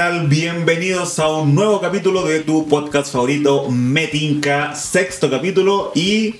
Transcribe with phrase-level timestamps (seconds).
[0.00, 0.28] tal?
[0.28, 5.92] Bienvenidos a un nuevo capítulo de tu podcast favorito, Metinca, sexto capítulo.
[5.94, 6.36] Y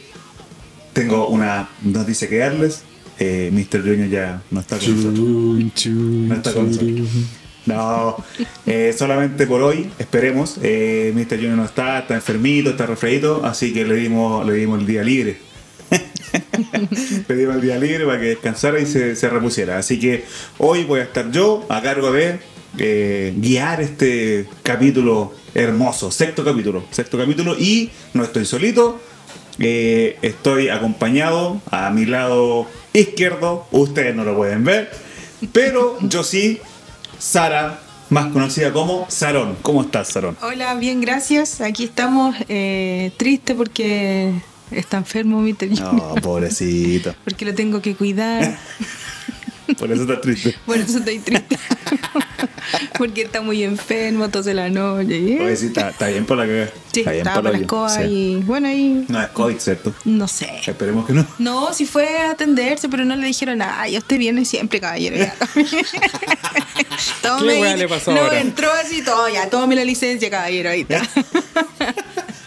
[0.95, 2.85] tengo una noticia que darles.
[3.19, 3.83] Eh, Mr.
[3.83, 5.87] Junior ya no está con nosotros.
[5.91, 7.09] No está con nosotros.
[7.67, 8.17] No,
[8.65, 10.57] eh, solamente por hoy, esperemos.
[10.63, 11.37] Eh, Mr.
[11.37, 15.03] Junior no está, está enfermito, está resfriadito, así que le dimos, le dimos el día
[15.03, 15.37] libre.
[17.29, 19.77] le dimos el día libre para que descansara y se, se repusiera.
[19.77, 20.25] Así que
[20.57, 22.49] hoy voy a estar yo a cargo de
[22.79, 29.01] eh, guiar este capítulo hermoso, sexto capítulo, sexto capítulo y no estoy solito.
[29.59, 34.91] Eh, estoy acompañado a mi lado izquierdo, ustedes no lo pueden ver,
[35.53, 36.61] pero yo sí,
[37.19, 39.57] Sara, más conocida como Sarón.
[39.63, 40.37] ¿Cómo estás, Sarón?
[40.43, 41.61] Hola, bien, gracias.
[41.61, 44.33] Aquí estamos eh, triste porque
[44.71, 45.95] está enfermo mi Junior.
[45.95, 47.15] No, pobrecito.
[47.25, 48.59] Porque lo tengo que cuidar.
[49.79, 50.55] Por eso estás triste.
[50.67, 51.57] Por eso estoy triste.
[52.99, 55.39] porque está muy enfermo, tose la noche.
[55.41, 57.59] Oye, sí, está, está bien por la que Sí, está bien estaba por con la
[57.59, 58.03] escoba sí.
[58.03, 59.95] y bueno, ahí No es COVID, ¿cierto?
[60.05, 60.61] no sé.
[60.67, 61.27] Esperemos que no.
[61.39, 63.87] No, si fue a atenderse, pero no le dijeron nada.
[63.89, 65.17] Ya usted viene siempre, caballero.
[65.17, 65.35] Ya.
[67.23, 68.41] Tome, ¿Qué le pasó no, ahora?
[68.41, 71.03] entró así todo, ya, tome la licencia, caballero, ahí está.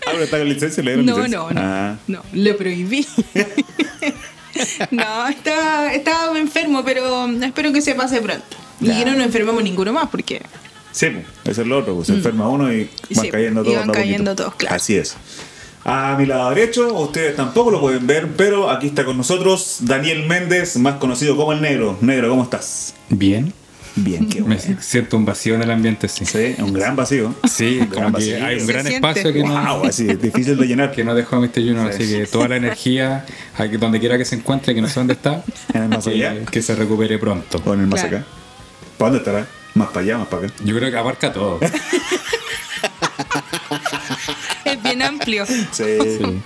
[0.06, 1.38] Ah, pero está con licencia, le dieron No, licencia.
[1.40, 1.62] no, no.
[1.64, 1.96] Ah.
[2.08, 3.08] No, le prohibí.
[4.92, 8.44] no, estaba, estaba enfermo, pero espero que se pase pronto.
[8.84, 10.42] Y que no nos enfermemos ninguno más, porque
[10.92, 13.66] Sí, pues, eso es lo otro, pues, se enferma uno y van Sí, cayendo y
[13.66, 13.78] todos.
[13.80, 14.76] van de a cayendo todos, claro.
[14.76, 15.16] Así es.
[15.86, 20.26] A mi lado derecho, ustedes tampoco lo pueden ver, pero aquí está con nosotros Daniel
[20.28, 21.98] Méndez, más conocido como el Negro.
[22.00, 22.94] Negro, ¿cómo estás?
[23.10, 23.52] Bien.
[23.96, 24.78] Bien, qué Me bueno.
[24.82, 26.26] siento un vacío en el ambiente, sí.
[26.26, 27.36] Sí, un gran vacío.
[27.48, 28.46] Sí, Un como gran que vacío.
[28.46, 29.08] hay un gran siente.
[29.08, 30.92] espacio que no, Wow, así, es difícil de llenar.
[30.96, 31.52] que no dejó a Mr.
[31.56, 32.04] Junior, Sí.
[32.04, 33.26] así que toda la energía,
[33.80, 35.44] donde quiera que se encuentre, que no sé dónde está,
[35.76, 36.34] En el más allá.
[36.40, 37.62] que, que se recupere pronto.
[37.66, 38.18] O en el más Claro.
[38.18, 38.28] acá.
[38.98, 39.48] ¿Para dónde estará?
[39.76, 40.54] Más para allá, más para acá.
[40.64, 41.60] Yo creo que abarca todo.
[44.66, 45.46] es bien amplio.
[45.46, 45.62] Sí.
[45.72, 46.42] Sí.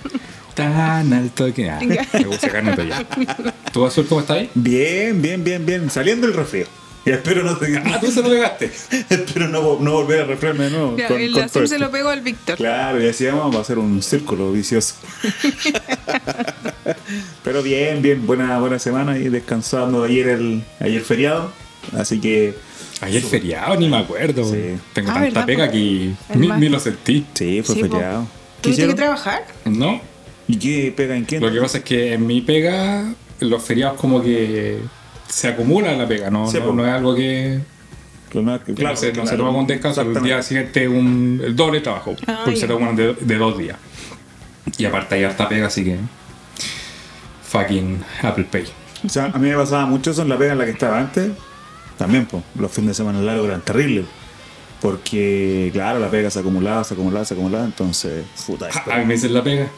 [0.54, 3.04] Tan alto que ah, me gusta carnito ya.
[3.72, 4.50] ¿Tú azul cómo estás ahí?
[4.54, 5.90] Bien, bien, bien, bien.
[5.90, 6.66] Saliendo el resfrío.
[7.04, 8.70] Y espero no, Ah, tú se lo pegaste.
[9.08, 10.96] espero no, no volver a resfriarme de nuevo.
[10.96, 12.56] Ya, con- el con azul todo se lo pegó al Víctor.
[12.56, 14.94] Claro, y así vamos a hacer un círculo vicioso.
[17.44, 21.52] Pero bien, bien, buena, buena semana y descansando ayer el ayer feriado.
[21.96, 22.54] Así que
[23.00, 24.44] Ayer feriado, ni me acuerdo.
[24.44, 24.74] Sí.
[24.92, 27.24] Tengo Ah, tanta ¿verdad, pega que ni, lo sentí.
[27.34, 28.26] sí, fue Sí, feriado.
[28.60, 29.46] ¿Qué ¿Tuviste que trabajar?
[29.66, 30.00] ¿No?
[30.48, 31.40] ¿Y qué pega en quién?
[31.40, 33.04] Lo que pasa es que en mi pega,
[33.38, 34.78] los feriados como que
[35.28, 37.60] se acumula la pega, no, Sí, no, no es algo que,
[38.30, 39.28] Claro, que no, se, no claro.
[39.28, 42.72] se toma con descanso, el día siguiente un, el doble trabajo, Ah, porque se ya.
[42.74, 43.76] toman de, de dos días.
[44.76, 45.96] Y aparte hay harta pega, así que
[47.44, 48.64] fucking Apple Pay.
[49.04, 50.98] O sea, a mí me pasaba mucho eso en la pega en la que estaba
[50.98, 51.30] antes.
[51.98, 54.06] También, pues, los fines de semana largos eran terribles.
[54.80, 57.64] Porque, claro, la pega se acumulaba, se acumulaba, se acumulaba.
[57.64, 59.68] Entonces, puta, esto- A mí me dicen la pega.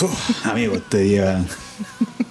[0.00, 1.44] Uf, amigo, este día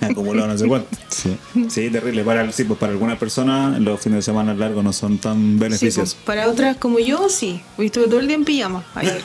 [0.02, 0.88] acumulado no sé cuánto.
[1.10, 1.38] Sí,
[1.70, 2.24] sí terrible.
[2.24, 5.58] Para, sí, pues para algunas personas los fines de semana largos no son tan Sí,
[5.60, 6.14] beneficiosos.
[6.16, 7.62] pues, para otras como yo, sí.
[7.78, 8.84] Estuve todo el día en pijama.
[8.96, 9.22] ayer.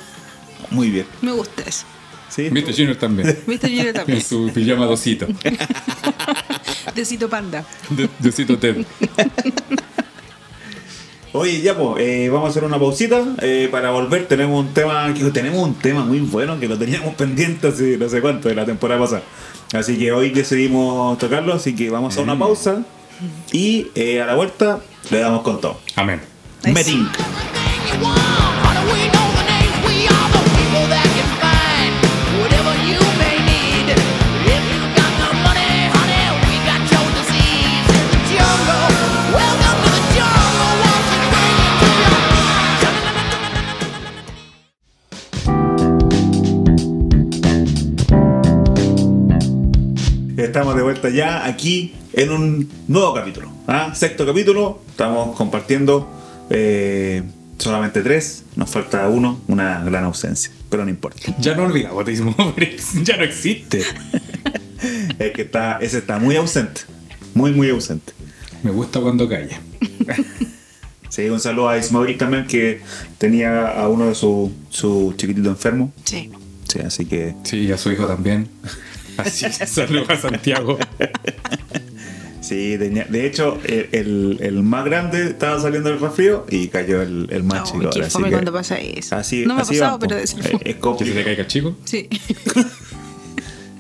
[0.71, 1.07] Muy bien.
[1.23, 1.85] Me gusta eso.
[2.29, 2.73] Sí, Mr.
[2.75, 3.39] Junior también.
[3.47, 3.75] ¿Viste?
[3.75, 4.19] Yo también.
[4.19, 5.27] En su pijama dosito.
[6.95, 7.65] Tecito panda.
[7.91, 8.85] De- Dosito Ted.
[11.33, 14.27] Oye, ya pues, eh, vamos a hacer una pausita eh, para volver.
[14.27, 18.09] Tenemos un tema, que tenemos un tema muy bueno que lo teníamos pendiente hace no
[18.09, 19.23] sé cuánto de la temporada pasada.
[19.73, 22.83] Así que hoy decidimos tocarlo, así que vamos a una pausa
[23.53, 24.81] y eh, a la vuelta
[25.11, 25.79] le damos con todo.
[25.95, 26.21] Amén.
[26.65, 26.97] Eso.
[50.51, 53.53] Estamos de vuelta ya aquí en un nuevo capítulo.
[53.69, 53.95] ¿ah?
[53.95, 54.83] Sexto capítulo.
[54.91, 56.11] Estamos compartiendo
[56.51, 57.23] eh,
[57.57, 58.43] solamente tres.
[58.57, 60.51] Nos falta uno, una gran ausencia.
[60.69, 61.21] Pero no importa.
[61.39, 62.05] Ya no olvidamos
[63.05, 63.85] ya no existe.
[65.21, 66.81] Es que está, ese está muy ausente.
[67.33, 68.13] Muy, muy ausente.
[68.65, 69.61] Me gusta cuando calla.
[71.11, 72.81] Sí, un saludo a Ismael también que
[73.19, 75.91] tenía a uno de sus su chiquititos enfermos.
[76.05, 76.31] Sí.
[76.69, 78.49] Sí, así que Sí, y a su hijo también.
[79.21, 80.79] Así saludos a Santiago.
[82.41, 87.29] sí, de hecho el, el- el más grande estaba saliendo del resfrío y cayó el,
[87.31, 87.91] el más Ay, chico.
[87.91, 89.17] qué así fome que- cuando pasa eso.
[89.17, 90.43] Así, no me ha pasado, va, pero Eh, fome.
[90.45, 91.19] es ¿Que se complicado.
[91.19, 91.77] te caiga el chico?
[91.85, 92.09] Sí.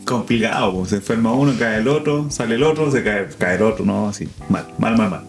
[0.04, 3.62] complicado, pues, se enferma uno, cae el otro, sale el otro, se cae, cae el
[3.62, 5.24] otro, no, así, mal, mal, mal, mal.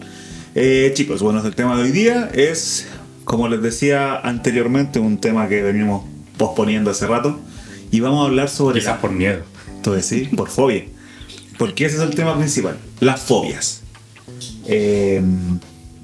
[0.54, 2.88] Eh, chicos, bueno, el tema de hoy día es
[3.24, 6.04] como les decía anteriormente, un tema que venimos
[6.36, 7.38] posponiendo hace rato.
[7.92, 8.80] Y vamos a hablar sobre.
[8.80, 9.42] Quizás por miedo.
[10.02, 10.84] Sí, por fobia.
[11.58, 13.82] Porque ese es el tema principal, las fobias.
[14.66, 15.22] Eh,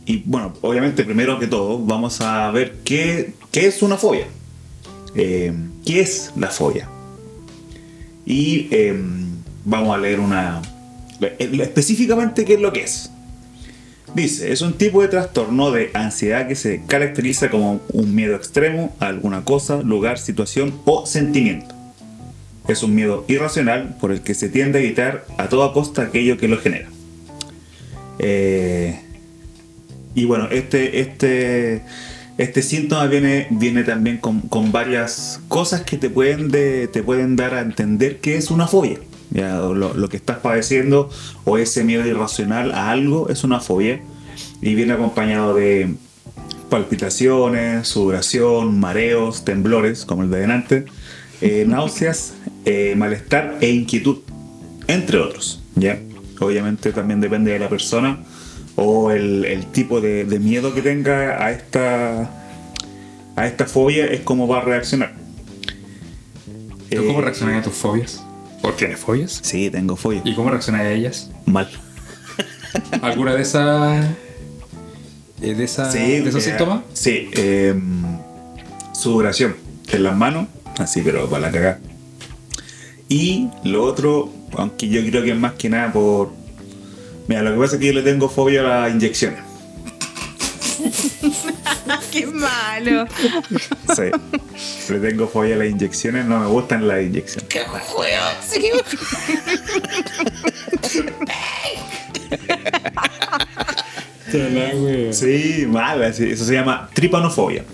[0.07, 4.27] y bueno, obviamente, primero que todo, vamos a ver qué, qué es una fobia.
[5.15, 5.53] Eh,
[5.85, 6.89] ¿Qué es la fobia?
[8.25, 8.95] Y eh,
[9.65, 10.61] vamos a leer una.
[11.21, 13.11] eh, Específicamente, ¿qué es lo que es?
[14.15, 18.95] Dice, es un tipo de trastorno de ansiedad que se caracteriza como un miedo extremo
[19.01, 21.75] a alguna cosa, lugar, situación o sentimiento.
[22.69, 26.37] Es un miedo irracional por el que se tiende a evitar a toda costa aquello
[26.37, 26.89] que lo genera.
[28.19, 29.01] Eh,
[30.15, 31.83] y bueno, este, este,
[32.37, 37.37] este síntoma viene, viene también con, con varias cosas que te pueden, de- te pueden
[37.37, 38.99] dar a entender que es una fobia.
[39.31, 41.11] Ya, lo que estás padeciendo
[41.45, 44.01] o ese miedo irracional a algo es una fobia.
[44.61, 45.95] Y viene acompañado de
[46.71, 50.85] palpitaciones, sudoración, mareos, temblores, como el de delante,
[51.41, 54.19] eh, náuseas, eh, malestar e inquietud,
[54.87, 55.63] entre otros.
[55.77, 55.99] ¿ya?
[56.41, 58.19] Obviamente también depende de la persona
[58.77, 62.31] o el, el tipo de, de miedo que tenga a esta,
[63.37, 65.15] a esta fobia, es cómo va a reaccionar.
[66.91, 68.23] ¿Tú cómo Eh, reaccionas a tus fobias?
[68.63, 69.41] ¿O tienes fobias?
[69.43, 70.23] Sí, tengo fobia.
[70.25, 71.31] ¿Y cómo reaccionas a ellas?
[71.47, 71.69] Mal.
[73.03, 74.07] ¿Alguna de esas.
[75.43, 76.81] eh, de, esa, Sí, de esos eh, síntomas?
[76.93, 77.75] Sí, eh,
[78.93, 79.57] sudoración
[79.91, 80.49] en las manos,
[80.81, 81.81] así, pero para la cagada.
[83.09, 86.31] Y lo otro, aunque yo creo que es más que nada por.
[87.27, 89.41] Mira, lo que pasa es que yo le tengo fobia a las inyecciones.
[92.13, 93.07] ¡Qué malo!
[93.95, 94.93] Sí.
[94.93, 97.49] le tengo fobia a las inyecciones, no me gustan las inyecciones.
[105.13, 107.65] Sí, mal, así, eso se llama tripanofobia.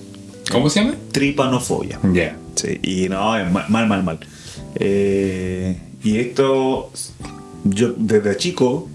[0.51, 0.95] ¿Cómo se llama?
[1.13, 1.99] Tripanofobia.
[2.13, 2.37] Ya.
[2.55, 4.19] Sí, y no, es ma- mal, mal, mal.
[4.77, 6.91] Eh, y esto,
[7.65, 8.89] yo desde chico,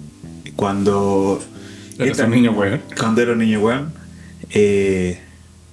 [0.56, 1.42] cuando.
[1.98, 2.82] Eres esta- un niño weón.
[2.98, 3.92] Cuando era un niño weón,
[4.52, 5.20] eh,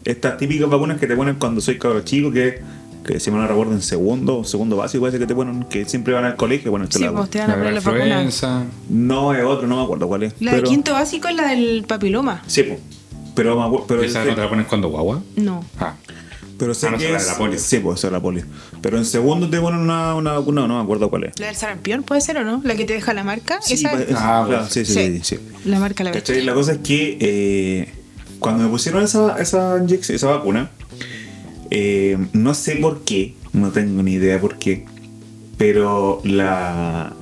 [0.05, 2.61] estas típicas vacunas que te ponen cuando soy cabro chico, que,
[3.05, 6.15] que si me no recuerdo en segundo, segundo básico, parece que te ponen, que siempre
[6.15, 8.05] van al colegio, bueno, esta Sí, la- pues te van a La poner la vacuna.
[8.05, 8.65] influenza.
[8.89, 10.35] No es otro, no me acuerdo cuál es.
[10.41, 12.43] La de quinto básico es la del papiloma.
[12.47, 12.81] Sí, pues.
[13.37, 15.23] Pero, pero, ¿Esa no te la pones cuando guagua?
[15.37, 15.65] No.
[15.79, 15.95] Ah.
[16.59, 17.59] pero sé Ah, no, que es la es- de la polio.
[17.59, 18.45] Sí, pues esa es la polio.
[18.81, 21.39] Pero en segundo te ponen una, una vacuna, no me acuerdo cuál es.
[21.39, 22.63] La del sarampión puede ser o no?
[22.65, 23.61] La que te deja la marca.
[23.61, 24.09] Sí, Esa pa- es.
[24.09, 24.67] es- Ah, claro, bueno.
[24.71, 25.39] sí, sí, sí, sí.
[25.67, 26.13] La marca la.
[26.13, 26.43] ¿Cachai?
[26.43, 27.89] La cosa es que eh,
[28.39, 30.71] cuando me pusieron esa, esa inyección, esa vacuna,
[31.71, 34.87] eh, no sé por qué, no tengo ni idea por qué,
[35.59, 37.13] pero la,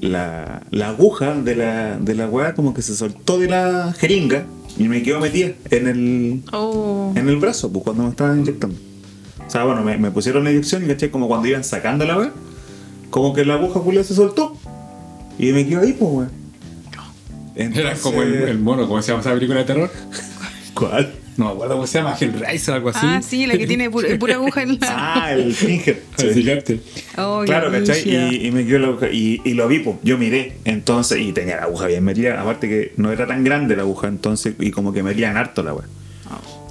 [0.00, 4.44] la, la aguja de la, de la weá como que se soltó de la jeringa
[4.78, 7.12] y me quedó metida en el, Oh.
[7.14, 8.76] en el brazo, pues cuando me estaban inyectando.
[9.46, 12.16] O sea, bueno, me, me pusieron la inyección y caché como cuando iban sacando la
[12.18, 12.32] weá,
[13.10, 14.56] como que la aguja culia se soltó
[15.38, 16.30] y me quedó ahí, pues weón.
[17.56, 19.90] Era como el, el mono, ¿cómo se llama esa película de terror?
[20.74, 21.14] ¿Cuál?
[21.36, 23.00] No me acuerdo cómo se llama, Hellraiser o algo así.
[23.02, 24.86] Ah, sí, la que tiene pura, pura aguja en la.
[25.24, 26.02] Ah, el Finger.
[26.18, 26.80] El gigante.
[27.18, 28.08] Oh, Claro, ¿cachai?
[28.08, 29.08] Y, y me quedó la aguja.
[29.10, 30.58] Y, y lo vi, pues, yo miré.
[30.64, 32.40] Entonces, y tenía la aguja bien metida.
[32.40, 35.74] Aparte que no era tan grande la aguja, entonces, y como que metían harto la
[35.74, 35.86] weá.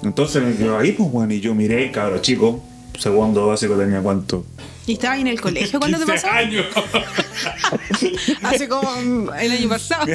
[0.03, 1.31] Entonces me quedó ahí, pues, weón.
[1.31, 2.63] Y yo miré, cabrón chico.
[2.97, 4.45] Segundo básico tenía cuánto.
[4.85, 6.35] ¿Y estabas en el colegio cuando te 15 pasó?
[6.35, 6.65] años.
[8.43, 10.05] Hace como el año pasado.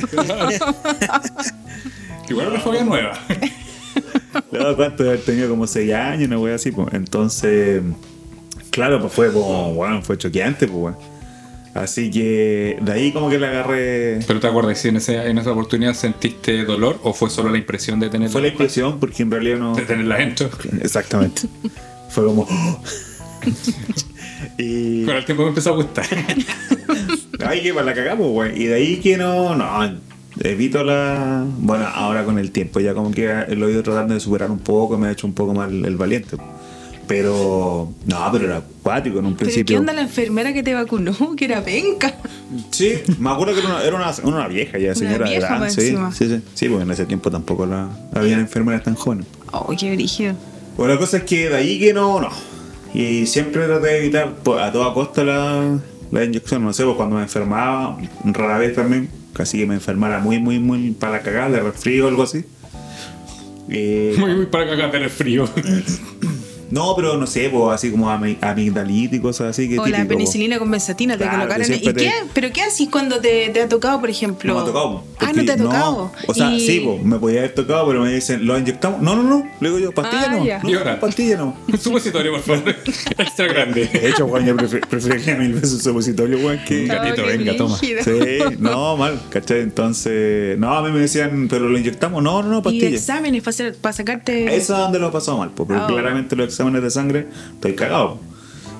[2.29, 3.19] Igual una fobia nueva.
[4.53, 6.89] No, cuánto de haber tenido como 6 años, una weá así, pues.
[6.93, 7.83] Entonces,
[8.71, 11.19] claro, pues fue como, weón, fue choqueante, pues, weón.
[11.75, 14.21] Así que de ahí como que le agarré.
[14.27, 17.59] ¿Pero te acuerdas si en, ese, en esa oportunidad sentiste dolor o fue solo la
[17.59, 18.33] impresión de tenerla?
[18.33, 19.75] Fue la impresión, porque en realidad no.
[19.75, 20.51] De tenerla adentro.
[20.81, 21.43] Exactamente.
[22.09, 22.49] Fue como.
[24.59, 25.05] y.
[25.05, 26.07] Con el tiempo me empezó a gustar.
[27.47, 28.63] Ay, que para la cagamos, güey.
[28.63, 29.55] Y de ahí que no.
[29.55, 29.99] No.
[30.41, 31.45] Evito la.
[31.59, 33.27] Bueno, ahora con el tiempo ya como que
[33.57, 35.97] lo he ido tratando de superar un poco, me ha hecho un poco más el,
[35.97, 36.37] valiente.
[37.07, 37.93] Pero.
[38.07, 39.75] No, pero era acuático en un ¿Pero principio.
[39.75, 41.15] qué onda la enfermera que te vacunó?
[41.37, 42.15] Que era penca.
[42.71, 45.61] Sí, me acuerdo que era una, era una, una vieja ya, señora de vieja edad.
[45.61, 46.43] más Sí, sí, sí.
[46.55, 49.27] Sí, porque en ese tiempo tampoco la, habían enfermeras tan jóvenes.
[49.53, 50.35] Oh, qué brígido.
[50.77, 52.29] Bueno, la cosa es que de ahí que no, no.
[52.95, 55.79] Y siempre traté de evitar pues, a toda costa la,
[56.11, 56.65] la inyección.
[56.65, 60.59] No sé, pues cuando me enfermaba, rara vez también, casi que me enfermara muy, muy,
[60.59, 62.45] muy para la cagada, de resfrío o algo así.
[63.71, 65.49] Eh, Muy, muy para cagar el frío.
[66.71, 69.69] No, pero no sé, pues así como ami- amigdalitis y cosas así.
[69.69, 70.09] Que O la po.
[70.09, 71.67] penicilina con benzatina te Claro, colocaron.
[71.67, 72.13] que ¿Y qué?
[72.35, 74.53] ¿Pero qué haces cuando te, te ha tocado, por ejemplo?
[74.53, 75.05] No me ha tocado.
[75.19, 76.13] Ah, no te ha tocado.
[76.27, 79.01] o sea, Y- sí, po, me podía haber tocado, pero me dicen, ¿lo inyectamos?
[79.01, 79.47] No, no, no.
[79.61, 80.45] Le digo yo, pastilla Ah, no.
[80.45, 80.59] ya.
[80.63, 80.69] no.
[80.71, 81.01] ¿Y ahora?
[81.01, 81.57] Pastilla no.
[81.73, 82.69] Un supositorio, por favor.
[83.19, 83.87] Extra grande.
[83.87, 86.83] De hecho, Juan, yo prefer- preferiría mil veces un supositorio, weón, que.
[86.83, 87.79] Un gatito, Oh, venga, toma.
[87.79, 87.95] Sí,
[88.59, 89.61] no, mal, ¿cachai?
[89.61, 92.23] Entonces, no, a mí me decían, ¿pero lo inyectamos?
[92.23, 92.89] No, no, no, Y pastilla.
[92.89, 94.45] exámenes para, hacer- para sacarte.
[94.57, 95.87] Eso es donde lo pasado mal, po, porque Oh.
[95.87, 98.19] claramente los exámenes de sangre estoy cagado.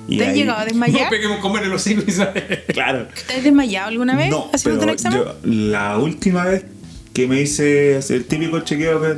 [0.07, 1.09] Y ¿Te has ahí- llegado a No desmayar?
[1.09, 2.63] peguemos comer en los hijos y sale.
[2.73, 3.07] Claro.
[3.27, 5.19] ¿Te has desmayado alguna vez No, haciendo un examen?
[5.19, 6.65] yo, la última vez
[7.13, 9.15] que me hice el típico chequeo que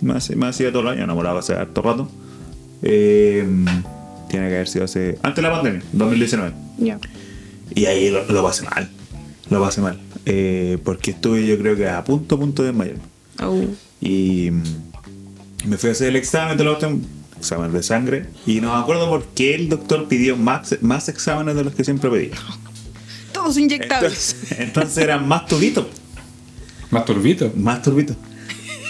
[0.00, 2.08] me, hace- me hacía todo el año, enamorado hace harto rato,
[2.82, 3.46] eh,
[4.30, 5.18] tiene que haber sido hace.
[5.22, 6.52] antes de la pandemia, 2019.
[6.78, 6.98] Ya.
[7.74, 8.88] Y ahí lo, lo pasé mal.
[9.50, 9.98] Lo pasé mal.
[10.24, 13.02] Eh, porque estuve, yo creo que a punto, punto de desmayarme.
[13.42, 13.64] Oh.
[14.00, 14.62] Y mm,
[15.68, 16.78] me fui a hacer el examen de los
[17.38, 18.26] examen de sangre.
[18.46, 21.84] Y no me acuerdo por qué el doctor pidió más, más exámenes de los que
[21.84, 22.34] siempre pedía.
[23.32, 24.34] Todos inyectables.
[24.40, 25.86] Entonces, entonces eran más tubitos.
[26.90, 27.52] Más turbito.
[27.56, 28.16] Más turbitos.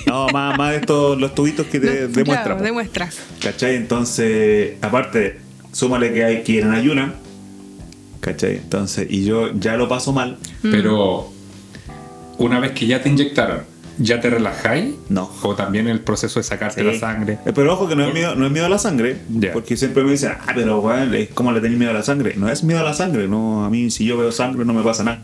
[0.07, 2.25] No, más, más de estos, los tubitos que te No, demuestran.
[2.25, 2.63] claro, po.
[2.63, 3.11] demuestra.
[3.43, 3.77] ¿Cachai?
[3.77, 5.39] Entonces, aparte,
[5.73, 7.15] súmale que hay que ir en ayuna.
[8.21, 8.57] ¿Cachai?
[8.57, 10.39] Entonces, y yo ya lo paso mal.
[10.63, 11.31] Pero
[12.39, 13.65] una vez que ya te inyectaron,
[13.99, 14.95] ¿ya te relajáis?
[15.09, 15.31] No.
[15.43, 16.87] O también el proceso de sacarte Sí.
[16.87, 17.39] la sangre.
[17.45, 19.17] Eh, Pero ojo que no es miedo, no es miedo a la sangre.
[19.53, 22.35] Porque siempre me dicen, ah, pero es como le tenéis miedo a la sangre.
[22.37, 24.83] No es miedo a la sangre, no, a mí si yo veo sangre no me
[24.83, 25.23] pasa nada.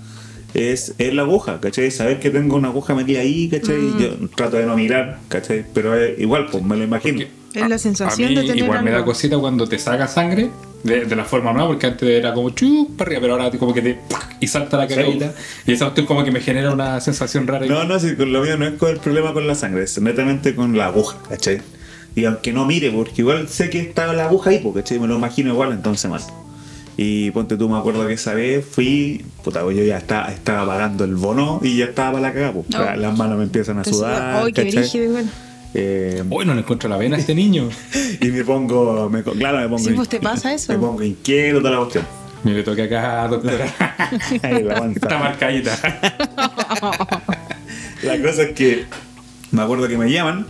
[0.55, 1.91] Es, es la aguja, ¿cachai?
[1.91, 3.91] Saber que tengo una aguja metida ahí, ¿cachai?
[3.99, 5.65] Yo trato de no mirar, ¿cachai?
[5.75, 7.19] Pero es igual, pues me lo imagino.
[7.19, 9.79] Porque Es la a- sensación a mí de tener Igual me da cosita cuando te
[9.79, 10.51] saca sangre
[10.83, 13.73] de, de la forma nueva, porque antes era como chup para arriba, pero ahora como
[13.73, 13.99] que te
[14.41, 15.33] y salta la cagadita.
[15.67, 17.65] Y esa cuestión como que me genera una sensación rara.
[17.67, 19.99] No, no, si con lo mío no es con el problema con la sangre, es
[20.01, 21.63] netamente con la aguja, ¿cachai?
[22.17, 24.99] Y aunque no mire, porque igual sé que estaba la aguja ahí, porque ¿cachai?
[24.99, 26.21] Me lo imagino igual, entonces mal.
[26.97, 30.65] Y ponte tú, me acuerdo que esa vez fui, puta, pues yo ya estaba, estaba
[30.67, 32.67] pagando el bono y ya estaba para la cagada, pues.
[32.77, 32.97] Oh.
[32.97, 35.29] Las manos me empiezan a Entonces, sudar, ¡Ay, qué brígido, igual!
[35.75, 37.69] Eh, Uy, no le encuentro la vena a este niño.
[38.21, 39.79] y me pongo, me, claro, me pongo.
[39.79, 40.73] Sí, pues, ¿te pasa eso?
[40.73, 42.07] Me pongo inquieto toda la cuestión.
[42.45, 43.65] Me le toqué acá, doctora.
[44.95, 45.77] Está marcadita.
[48.03, 48.85] La cosa es que
[49.51, 50.47] me acuerdo que me llaman,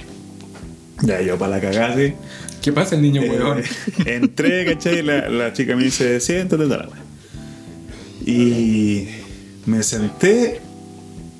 [1.03, 2.15] ya yo para la cagada, sí.
[2.63, 3.63] ¿Qué pasa el niño, Eh, weón?
[4.07, 5.03] entré, ¿cachai?
[5.03, 7.03] La, la chica me dice, siéntate, tal, wea.
[8.27, 9.09] Y
[9.67, 10.61] me senté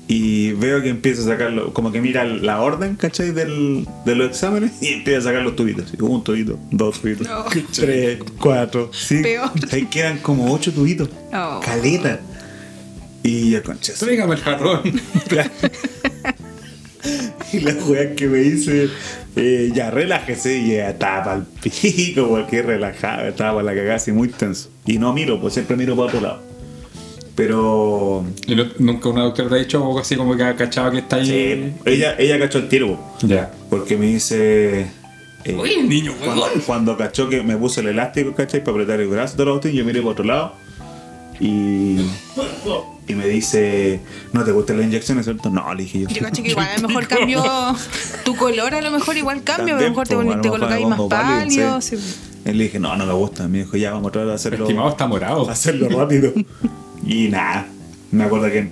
[0.07, 3.31] y veo que empieza a sacarlo, como que mira la orden, ¿cachai?
[3.31, 5.91] Del, de los exámenes y empieza a sacar los tubitos.
[5.99, 7.45] Un tubito, dos tubitos, No.
[7.73, 9.23] tres, cuatro, cinco.
[9.23, 9.49] Peor.
[9.71, 11.09] Ahí quedan como ocho tubitos.
[11.33, 11.59] Oh.
[11.63, 12.19] Caleta.
[13.23, 14.81] Y yo, concha, Tráigame el jarrón.
[17.53, 18.89] Y la wea que me dice,
[19.35, 23.95] eh, ya relájese, y ya estaba para el pico, porque relajado, estaba para la cagada
[23.97, 24.69] así muy tenso.
[24.85, 26.43] Y no miro, pues siempre miro para otro lado.
[27.35, 28.23] Pero.
[28.47, 31.17] Y nunca una doctora te ha dicho algo así como que ha cachado que está
[31.17, 31.25] ahí.
[31.25, 33.51] sí, ella, ella cachó el tiro, Ya.
[33.69, 34.87] porque me dice.
[35.43, 38.61] eh, Uy, niño, cuando, cuando cachó que me puse el elástico, ¿cachai?
[38.63, 40.53] Para apretar el brazo de la botella, yo miré para otro lado.
[41.39, 41.97] Y.
[43.07, 43.99] Y me dice,
[44.33, 45.49] ¿no te gustan las inyecciones, cierto?
[45.51, 46.07] No, le dije yo.
[46.09, 47.43] Yo cacho que igual a lo mejor cambió
[48.23, 51.09] tu color, a lo mejor igual cambia, a lo mejor te, te colocáis más pálido,
[51.09, 51.81] pálido.
[51.81, 51.97] sí.
[51.97, 52.15] sí.
[52.45, 53.47] Y le dije, no, no me gusta.
[53.47, 55.49] Me dijo, ya vamos a tratar de hacerlo, Estimado está morado.
[55.49, 56.31] hacerlo rápido.
[57.05, 57.67] y nada,
[58.11, 58.69] me acuerdo que,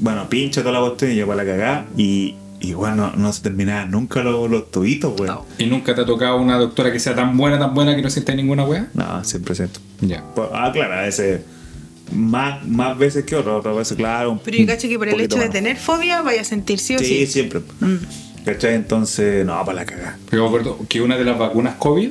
[0.00, 1.86] bueno, pincha toda la cuestión y yo para la cagada.
[1.96, 5.34] Y, y bueno, no se terminaban nunca los, los tubitos, weón.
[5.34, 5.46] No.
[5.58, 8.10] ¿Y nunca te ha tocado una doctora que sea tan buena, tan buena que no
[8.10, 8.88] siente ninguna wea?
[8.94, 9.80] No, siempre siento.
[10.00, 10.24] Ya.
[10.34, 11.42] Pues, ah, claro, a veces
[12.12, 14.40] más, más veces que otras, otras veces, claro.
[14.44, 16.98] Pero yo cacho que por el hecho de tener fobia vaya a sentir sí o
[16.98, 17.26] Sí, sí.
[17.26, 17.60] siempre.
[17.80, 17.96] Mm.
[18.44, 18.74] ¿Cachai?
[18.74, 20.18] Entonces, no, para la cagada.
[20.30, 22.10] Yo me acuerdo que una de las vacunas COVID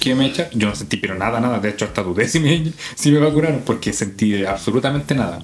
[0.00, 1.58] que me echa, yo no sentí pero nada, nada.
[1.60, 5.40] De hecho, hasta dudé si me, si me vacunaron porque sentí absolutamente nada.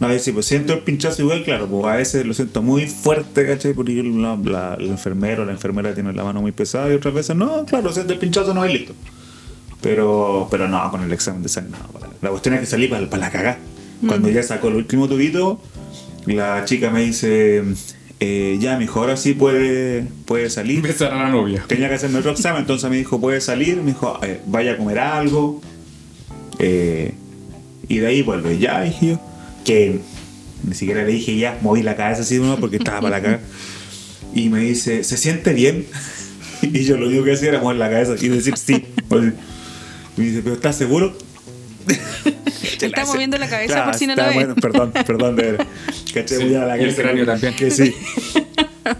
[0.00, 2.86] No, a sí, pues siento el pinchazo igual, claro, pues a veces lo siento muy
[2.86, 3.72] fuerte, ¿cachai?
[3.72, 7.36] Porque la, la, el enfermero, la enfermera tiene la mano muy pesada y otras veces
[7.36, 8.94] no, claro, siento el pinchazo, no es listo.
[9.80, 11.86] Pero, pero no, con el examen de sangre, no.
[11.98, 13.58] para- La cuestión es que salí para, la cagá.
[14.06, 15.60] Cuando ya sacó el último tubito,
[16.26, 17.62] la chica me dice,
[18.24, 20.80] eh, ya, mejor ahora sí puede, puede salir.
[20.80, 21.64] Besar a la novia.
[21.66, 24.76] Tenía que hacerme otro examen, entonces me dijo, puede salir, me dijo, eh, vaya a
[24.76, 25.60] comer algo.
[26.60, 27.14] eh,
[27.88, 29.20] y de ahí vuelve, ya, dije yo.
[29.64, 29.98] Que
[30.62, 32.56] ni siquiera le dije ya, moví la cabeza así ¿no?
[32.58, 33.40] porque estaba para la cara.
[34.32, 35.86] Y me dice, ¿se siente bien?
[36.62, 38.84] Y yo lo único que hacía era mover la cabeza y decir sí.
[39.10, 41.12] Me dice, ¿pero estás seguro?
[42.80, 44.34] Está moviendo la cabeza por si no lo ve.
[44.34, 45.66] bueno, perdón, perdón, de verdad.
[46.14, 47.54] Caché Sí, la y el cabeza, cráneo también.
[47.54, 47.94] Que sí.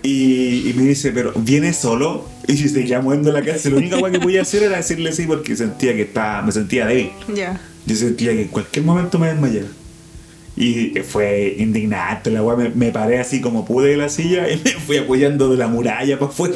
[0.02, 2.28] Y, y me dice, pero ¿viene solo?
[2.46, 3.68] Y se seguía moviendo la casa.
[3.68, 7.10] Lo único que podía hacer era decirle sí porque sentía que estaba, me sentía débil.
[7.34, 7.60] Ya.
[7.86, 9.68] Yo sentía que en cualquier momento me desmayaba.
[10.54, 12.56] Y fue indignante la weá.
[12.56, 15.66] Me, me paré así como pude de la silla y me fui apoyando de la
[15.66, 16.54] muralla para afuera.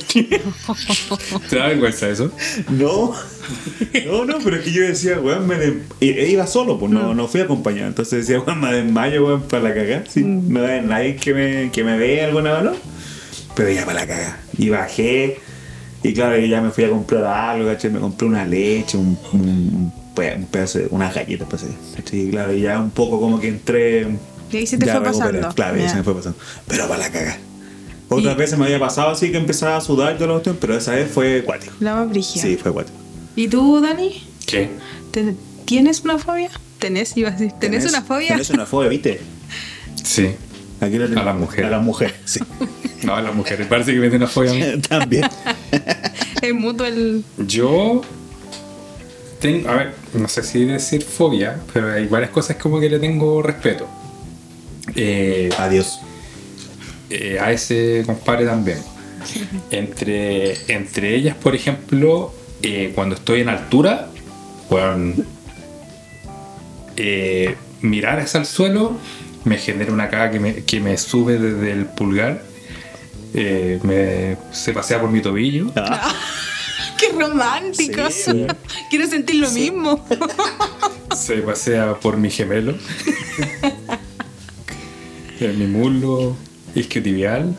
[1.50, 2.30] ¿Te da vergüenza eso?
[2.68, 3.14] No,
[4.06, 5.56] no, no, pero es que yo decía, weón, me
[6.00, 7.88] y- e iba solo, pues no, no fui acompañado.
[7.88, 10.04] Entonces decía, weón, me desmayo, weón, para la cagada.
[10.08, 12.76] Sí, no hay nadie que me, que me vea alguna valor.
[13.54, 14.38] Pero ya para la cagada.
[14.58, 15.38] Y bajé,
[16.02, 17.90] y claro, ya me fui a comprar algo, ¿cachai?
[17.90, 21.64] Me compré una leche, un, un, un pe- un pedazo de, unas galletas, pues,
[21.96, 22.20] ¿cachai?
[22.20, 24.06] Y claro, y ya un poco como que entré.
[24.52, 25.18] Y ahí se te fue recuperé.
[25.40, 25.54] pasando.
[25.54, 25.88] Claro, y Ya.
[25.88, 26.38] se me fue pasando.
[26.66, 27.38] Pero para la cagada.
[28.08, 30.58] Otras Y- veces me había pasado así que empezaba a sudar y toda la cuestión,
[30.60, 31.72] pero esa vez fue cuático.
[31.80, 32.42] La más brígida.
[32.42, 32.96] Sí, fue cuático.
[33.36, 34.22] ¿Y tú, Dani?
[34.46, 34.70] ¿Qué?
[35.12, 36.50] ¿Te- ¿Tienes una fobia?
[36.78, 37.16] ¿Tenés?
[37.16, 38.28] Iba a decir, ¿tenés, una fobia?
[38.28, 39.20] Tenés una fobia, ¿viste?
[40.02, 40.30] Sí.
[40.80, 41.20] Aquí la.
[41.20, 41.66] A las mujeres.
[41.66, 42.40] A las mujeres, sí.
[43.02, 43.66] No, las mujeres.
[43.66, 44.80] Parece que me tiene una fobia a mí.
[44.88, 45.24] También.
[46.42, 47.24] Es mutuo el.
[47.38, 48.02] Yo
[49.40, 52.98] tengo, a ver, no sé si decir fobia, pero hay varias cosas como que le
[52.98, 53.88] tengo respeto.
[54.94, 55.98] Eh, Adiós.
[57.10, 58.78] eh, a ese compadre también.
[59.70, 62.32] Entre, entre ellas, por ejemplo,
[62.62, 64.08] eh, cuando estoy en altura,
[64.70, 65.14] bueno,
[66.96, 68.98] eh, mirar hacia el suelo
[69.44, 72.42] me genera una caga que me, que me sube desde el pulgar,
[73.32, 75.72] eh, me, se pasea por mi tobillo.
[76.98, 78.10] ¡Qué romántico!
[78.10, 78.46] Sí, güey.
[78.90, 80.04] Quiero sentir lo mismo.
[81.16, 82.74] se pasea por mi gemelo,
[85.40, 86.36] en mi muslo
[86.74, 87.56] isquiotibial.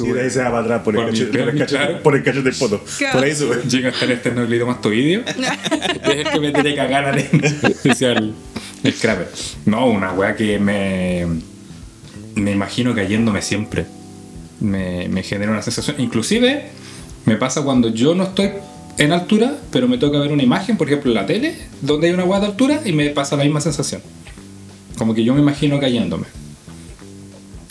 [0.00, 2.02] Y de ahí se va para atrás por el Por mi cachete, por el claro.
[2.02, 2.84] por el cachete del poto.
[3.12, 3.62] Por ahí sube.
[3.68, 5.20] Llega hasta el esternocleidomastoideo.
[5.26, 8.34] es el que me tiene que cagar el,
[8.84, 9.28] el crapper.
[9.64, 11.26] No, una weá que me.
[12.34, 13.86] Me imagino cayéndome siempre.
[14.60, 15.96] Me, me genera una sensación.
[15.98, 16.66] Inclusive,
[17.24, 18.50] me pasa cuando yo no estoy
[18.98, 22.14] en altura, pero me toca ver una imagen, por ejemplo, en la tele, donde hay
[22.14, 24.00] una weá de altura, y me pasa la misma sensación.
[24.96, 26.26] Como que yo me imagino cayéndome.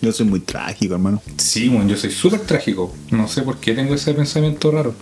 [0.05, 1.19] Yo soy muy trágico, hermano.
[1.37, 2.93] Sí, bueno, yo soy súper trágico.
[3.09, 4.93] No sé por qué tengo ese pensamiento raro.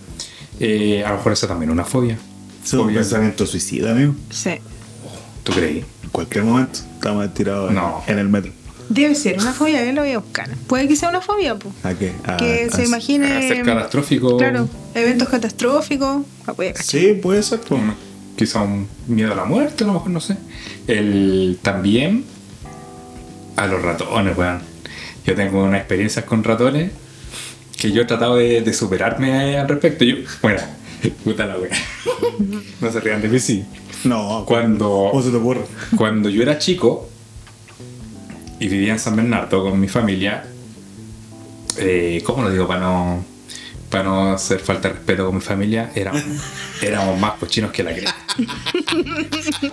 [0.58, 2.18] Eh, a lo mejor esa también es una fobia.
[2.64, 3.00] Es un Fobia.
[3.00, 4.14] pensamiento suicida, amigo.
[4.30, 4.52] Sí.
[5.42, 5.84] ¿Tú creí?
[6.02, 8.02] En cualquier momento estamos tirados en- No.
[8.06, 8.50] en el metro.
[8.88, 10.48] Debe ser una fobia, yo lo voy a buscar.
[10.66, 11.74] Puede que sea una fobia, pues.
[11.82, 12.12] ¿A qué?
[12.24, 13.26] A- Que a- se imagine.
[13.30, 14.38] a ser catastrófico.
[14.38, 16.22] Claro, eventos catastróficos.
[16.46, 16.74] Ah, puede.
[16.82, 17.60] Sí, puede ser.
[17.60, 17.78] pues.
[17.78, 17.94] Bueno,
[18.36, 20.36] quizá un miedo a la muerte, a lo mejor, no sé.
[20.86, 22.24] El, también
[23.56, 24.60] a los ratones, weón.
[25.26, 26.90] Yo tengo unas experiencias con ratones
[27.78, 30.04] que yo he tratado de, de superarme al respecto.
[30.04, 30.60] Yo, bueno,
[31.24, 31.70] puta la wea.
[32.80, 33.64] No se rían de mí, sí.
[34.04, 35.62] No, Cuando, ¿cómo se te ocurre?
[35.96, 37.08] cuando yo era chico
[38.60, 40.44] y vivía en San Bernardo con mi familia,
[41.78, 43.24] eh, ¿cómo lo digo para no,
[43.88, 45.90] para no hacer falta de respeto con mi familia?
[45.94, 46.22] Éramos,
[46.82, 48.16] éramos más cochinos que la cresta.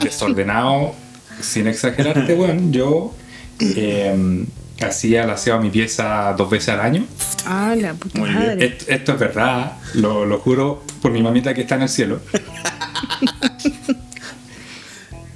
[0.02, 0.94] Desordenado,
[1.42, 3.14] sin exagerarte, bueno, yo
[3.60, 4.46] eh,
[4.86, 7.06] hacía el aseo a mi pieza dos veces al año.
[7.46, 8.40] Ah, la puta Muy bien.
[8.42, 8.66] madre.
[8.66, 12.20] Esto, esto es verdad, lo, lo juro por mi mamita que está en el cielo.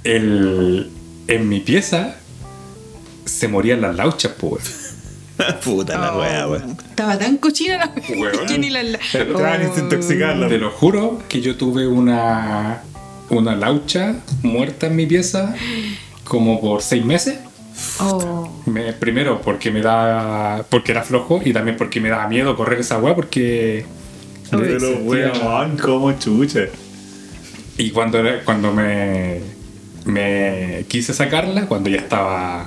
[0.04, 0.90] El,
[1.26, 2.16] en mi pieza
[3.24, 4.94] se morían las lauchas, pues.
[5.64, 6.76] Puta la Oh, wea, weón.
[6.88, 8.46] Estaba tan cochina la Weón.
[8.46, 8.82] que ni la.
[8.82, 10.48] la- Oh.
[10.48, 12.82] Te lo juro que yo tuve una,
[13.30, 15.54] una laucha muerta en mi pieza
[16.24, 17.38] como por seis meses.
[18.00, 18.62] Oh.
[18.66, 22.80] Me- primero porque me da porque era flojo y también porque me daba miedo correr
[22.80, 23.84] esa weá porque
[24.50, 26.60] Pero sentía- weón, como chucha.
[27.78, 29.40] y cuando cuando me
[30.04, 32.66] me quise sacarla cuando ya estaba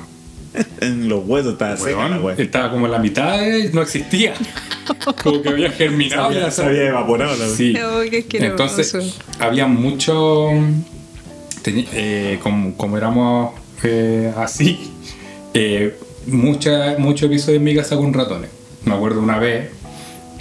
[0.82, 4.34] En los huesos estaba seca la weón, estaba como en la mitad y no existía
[5.24, 7.48] como que había germinado Ya ya se había evaporado la.
[7.48, 7.76] Sí.
[7.78, 8.02] Oh.
[8.04, 8.96] Entonces,
[9.40, 10.50] había mucho.
[11.66, 13.52] eh, como, como éramos
[13.84, 14.92] eh, así,
[15.54, 18.50] eh, mucha, mucho episodio en mi casa con ratones.
[18.86, 19.70] Me acuerdo una vez,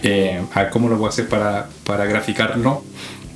[0.02, 2.84] eh, a ver cómo lo puedo hacer para, para graficarlo.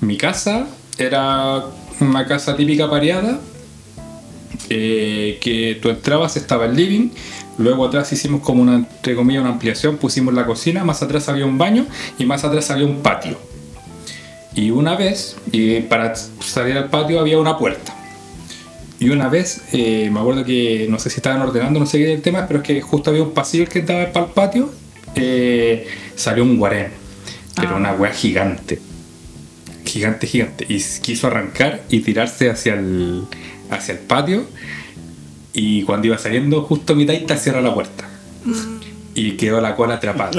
[0.01, 0.67] Mi casa
[0.99, 1.65] era
[2.01, 3.41] una casa típica pareada,
[4.69, 7.11] eh, que tú entrabas, estaba el living,
[7.59, 11.47] luego atrás hicimos como una, entre comillas, una ampliación, pusimos la cocina, más atrás había
[11.47, 11.87] un baño
[12.19, 13.37] y más atrás había un patio.
[14.55, 17.95] Y una vez, y para salir al patio había una puerta.
[19.03, 22.05] Y una vez, eh, me acuerdo que, no sé si estaban ordenando, no sé qué
[22.05, 24.71] era el tema, pero es que justo había un pasillo que daba para el patio,
[25.17, 26.89] eh, salió un guarén,
[27.59, 27.77] era Ah.
[27.77, 28.79] una wea gigante.
[29.85, 30.65] Gigante, gigante.
[30.69, 33.25] Y quiso arrancar y tirarse hacia el,
[33.71, 34.45] hacia el patio.
[35.53, 38.09] Y cuando iba saliendo, justo mi taita cierra la puerta.
[39.15, 40.31] y quedó la cola atrapada.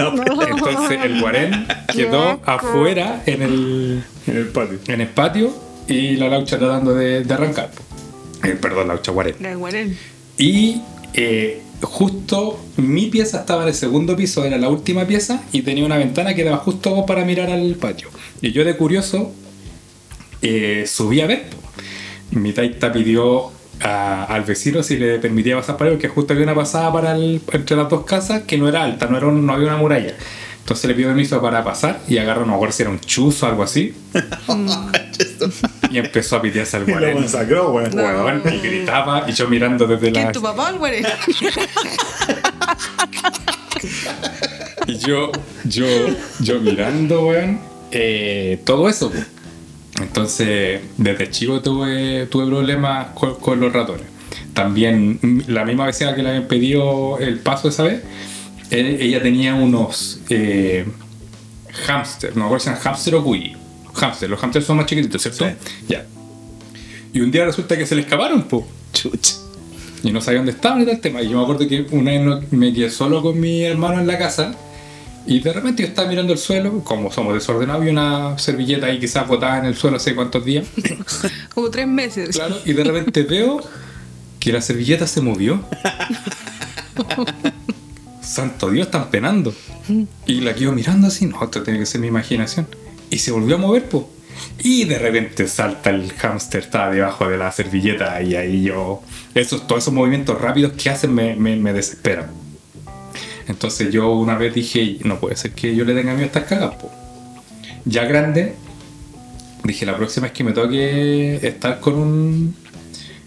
[0.49, 4.79] Entonces el guarén quedó afuera en el, En el patio.
[4.87, 5.53] en el patio
[5.87, 7.69] y la laucha tratando de, de arrancar.
[8.43, 9.35] Eh, perdón, laucha guarén.
[9.39, 9.97] La guarén.
[10.37, 10.81] Y
[11.13, 15.85] eh, justo mi pieza estaba en el segundo piso, era la última pieza, y tenía
[15.85, 18.09] una ventana que daba justo para mirar al patio.
[18.41, 19.31] Y yo de curioso
[20.41, 21.45] eh, subí a ver.
[22.31, 26.43] Mi taita pidió a- al vecino si le permitía pasar por ahí, porque justo había
[26.45, 29.45] una pasada para el- entre las dos casas que no era alta, no, era un-
[29.45, 30.15] no había una muralla.
[30.59, 33.45] Entonces le pidió permiso para pasar y agarró, no me acuerdo si era un chuzo
[33.45, 33.93] o algo así.
[35.93, 37.93] y empezó a pitearse al Y lo masacró, weón.
[37.95, 41.05] Weón, y gritaba y yo mirando desde ¿Quién la tu papá el guarén?
[44.85, 45.31] Y yo,
[45.63, 45.85] yo,
[46.41, 47.59] yo mirando, weón,
[47.91, 49.11] eh, todo eso.
[50.01, 54.05] Entonces, desde chico tuve, tuve problemas con, con los ratones.
[54.53, 58.03] También la misma vecina que le habían pedido el paso esa vez,
[58.71, 60.85] eh, ella tenía unos eh,
[61.85, 63.55] hámster, no me acuerdo si eran hámster o cuy.
[63.93, 65.45] Hámster, los hámsters son más chiquititos, ¿cierto?
[65.45, 65.53] Sí.
[65.87, 66.05] Ya.
[67.13, 68.67] Y un día resulta que se le escaparon, po.
[68.91, 69.35] Chucha.
[70.03, 71.21] Y no sabía dónde estaban y tal tema.
[71.21, 74.17] Y yo me acuerdo que una vez me quedé solo con mi hermano en la
[74.17, 74.53] casa.
[75.25, 78.99] Y de repente yo estaba mirando el suelo, como somos desordenados, y una servilleta ahí
[78.99, 80.67] quizás botada en el suelo hace cuántos días.
[81.53, 82.35] Como tres meses.
[82.35, 83.61] Claro, y de repente veo
[84.39, 85.63] que la servilleta se movió.
[88.21, 89.53] Santo Dios, están penando.
[90.25, 92.67] Y la quedo mirando así, no, esto tiene que ser mi imaginación.
[93.13, 94.09] Y se volvió a mover, po.
[94.63, 99.01] Y de repente salta el hámster, estaba debajo de la servilleta y ahí yo...
[99.35, 102.31] Esos, todos esos movimientos rápidos que hacen me, me, me desesperan.
[103.47, 106.43] Entonces yo una vez dije, no puede ser que yo le tenga miedo a estas
[106.45, 106.91] cagas, po.
[107.85, 108.55] Ya grande,
[109.63, 112.55] dije, la próxima vez que me toque estar con un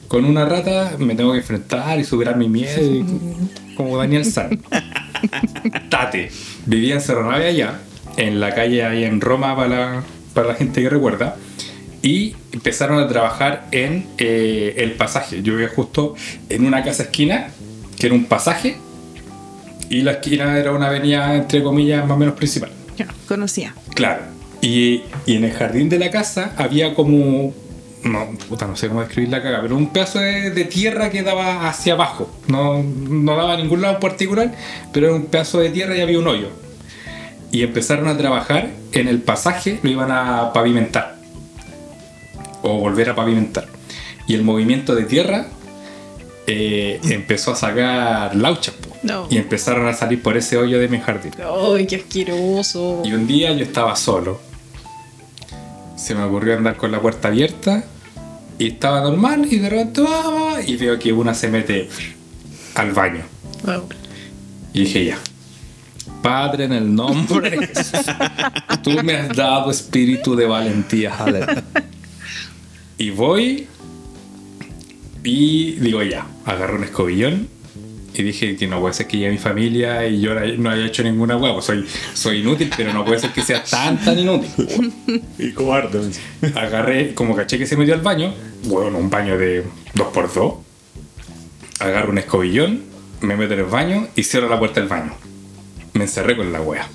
[0.08, 3.04] con una rata, me tengo que enfrentar y superar mi miedo, y-
[3.76, 4.60] como Daniel San.
[5.90, 6.30] Tate,
[6.64, 7.80] vivía en Cerro Navia allá,
[8.16, 10.02] en la calle ahí en Roma para la,
[10.34, 11.36] para la gente que recuerda,
[12.02, 15.42] y empezaron a trabajar en eh, el pasaje.
[15.42, 16.14] Yo vivía justo
[16.48, 17.48] en una casa esquina,
[17.98, 18.76] que era un pasaje,
[19.88, 22.70] y la esquina era una avenida, entre comillas, más o menos principal.
[22.96, 23.74] Ya, conocía.
[23.94, 24.22] Claro.
[24.60, 27.54] Y, y en el jardín de la casa había como.
[28.04, 31.22] No, puta, no sé cómo describir la caga, pero un pedazo de, de tierra que
[31.22, 32.30] daba hacia abajo.
[32.46, 34.54] No, no daba a ningún lado en particular,
[34.92, 36.50] pero era un pedazo de tierra y había un hoyo.
[37.56, 41.16] Y empezaron a trabajar en el pasaje, lo iban a pavimentar.
[42.60, 43.66] O volver a pavimentar.
[44.28, 45.46] Y el movimiento de tierra
[46.46, 48.74] eh, empezó a sacar lauchas.
[49.02, 49.26] No.
[49.30, 51.32] Y empezaron a salir por ese hoyo de mi jardín.
[51.42, 53.00] ¡Ay, qué asqueroso!
[53.06, 54.38] Y un día yo estaba solo.
[55.96, 57.84] Se me ocurrió andar con la puerta abierta.
[58.58, 59.48] Y estaba normal.
[59.50, 61.88] Y de repente va, y veo que una se mete
[62.74, 63.22] al baño.
[63.64, 63.84] Wow.
[64.74, 65.18] Y dije ya.
[66.26, 68.04] Padre, en el nombre de Jesús,
[68.82, 71.14] tú me has dado espíritu de valentía.
[71.16, 71.62] aleluya.
[72.98, 73.68] Y voy
[75.22, 77.48] y digo ya, agarro un escobillón
[78.12, 81.04] y dije que no puede ser que llegue mi familia y yo no haya hecho
[81.04, 84.92] ninguna hueá, pues soy, soy inútil, pero no puede ser que sea tan tan inútil.
[85.38, 86.00] Y cobarde.
[86.00, 86.12] weón.
[86.56, 88.34] Agarré, como caché que se metió al baño,
[88.64, 90.56] bueno, un baño de 2x2.
[91.78, 92.82] Agarro un escobillón,
[93.20, 95.12] me meto en el baño y cierro la puerta del baño.
[95.96, 96.88] Me encerré con la wea.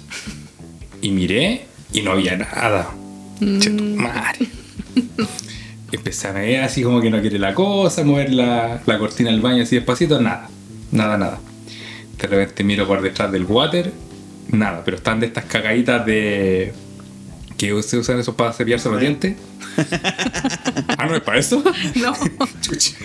[1.01, 2.91] Y miré y no había nada.
[3.39, 4.47] Tu madre.
[5.91, 9.41] Empecé a ver así como que no quiere la cosa, mover la, la cortina del
[9.41, 10.49] baño así despacito, nada.
[10.91, 11.39] Nada, nada.
[12.17, 13.91] De repente miro por detrás del water,
[14.49, 16.73] nada, pero están de estas cagaditas de.
[17.57, 19.35] que se usan esos para cepillarse los dientes.
[20.97, 21.63] ah, no es para eso.
[21.95, 22.13] No.
[22.61, 22.95] Chucha.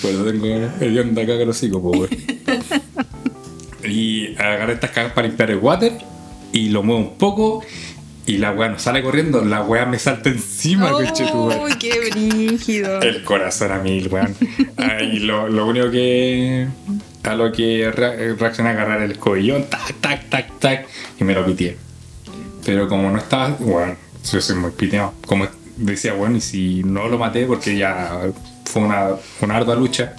[0.00, 0.46] Pues yo tengo
[0.80, 2.10] el de acá que lo sigo, pues.
[3.84, 5.92] Y agarré estas cagas para limpiar el water
[6.52, 7.64] y lo muevo un poco
[8.26, 11.60] y la weá no sale corriendo, la weá me salta encima, conchetumare.
[11.60, 13.00] ¡Uy, qué brígido!
[13.00, 14.36] El corazón a mil, weón.
[14.76, 16.68] Ay, lo, lo único que.
[17.24, 20.86] A lo que re- reaccioné a agarrar el escobillón, tac, tac, tac, tac,
[21.20, 21.76] y me lo piteé.
[22.64, 23.48] Pero como no estaba.
[23.58, 23.96] Bueno,
[24.30, 25.12] yo soy muy piteado.
[25.26, 28.20] Como decía, bueno, y si no lo maté, porque ya
[28.64, 29.08] fue una,
[29.40, 30.14] una ardua lucha.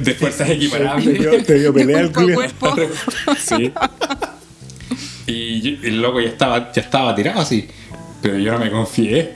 [0.00, 1.18] De fuerzas Te equiparables.
[1.18, 2.74] dio, te dio pelea al Cuerpo.
[3.38, 3.72] Sí.
[5.26, 7.68] Y el loco ya estaba, ya estaba tirado así.
[8.20, 9.34] Pero yo no me confié.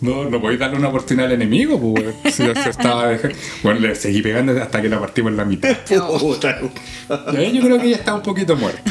[0.00, 2.32] No, no podéis darle una oportunidad al enemigo, pues, weón.
[2.32, 5.44] Si yo- yo estaba dejando- Bueno, le seguí pegando hasta que la partimos en la
[5.44, 5.76] mitad.
[7.32, 8.90] Y ahí yo creo que ya está un poquito muerto.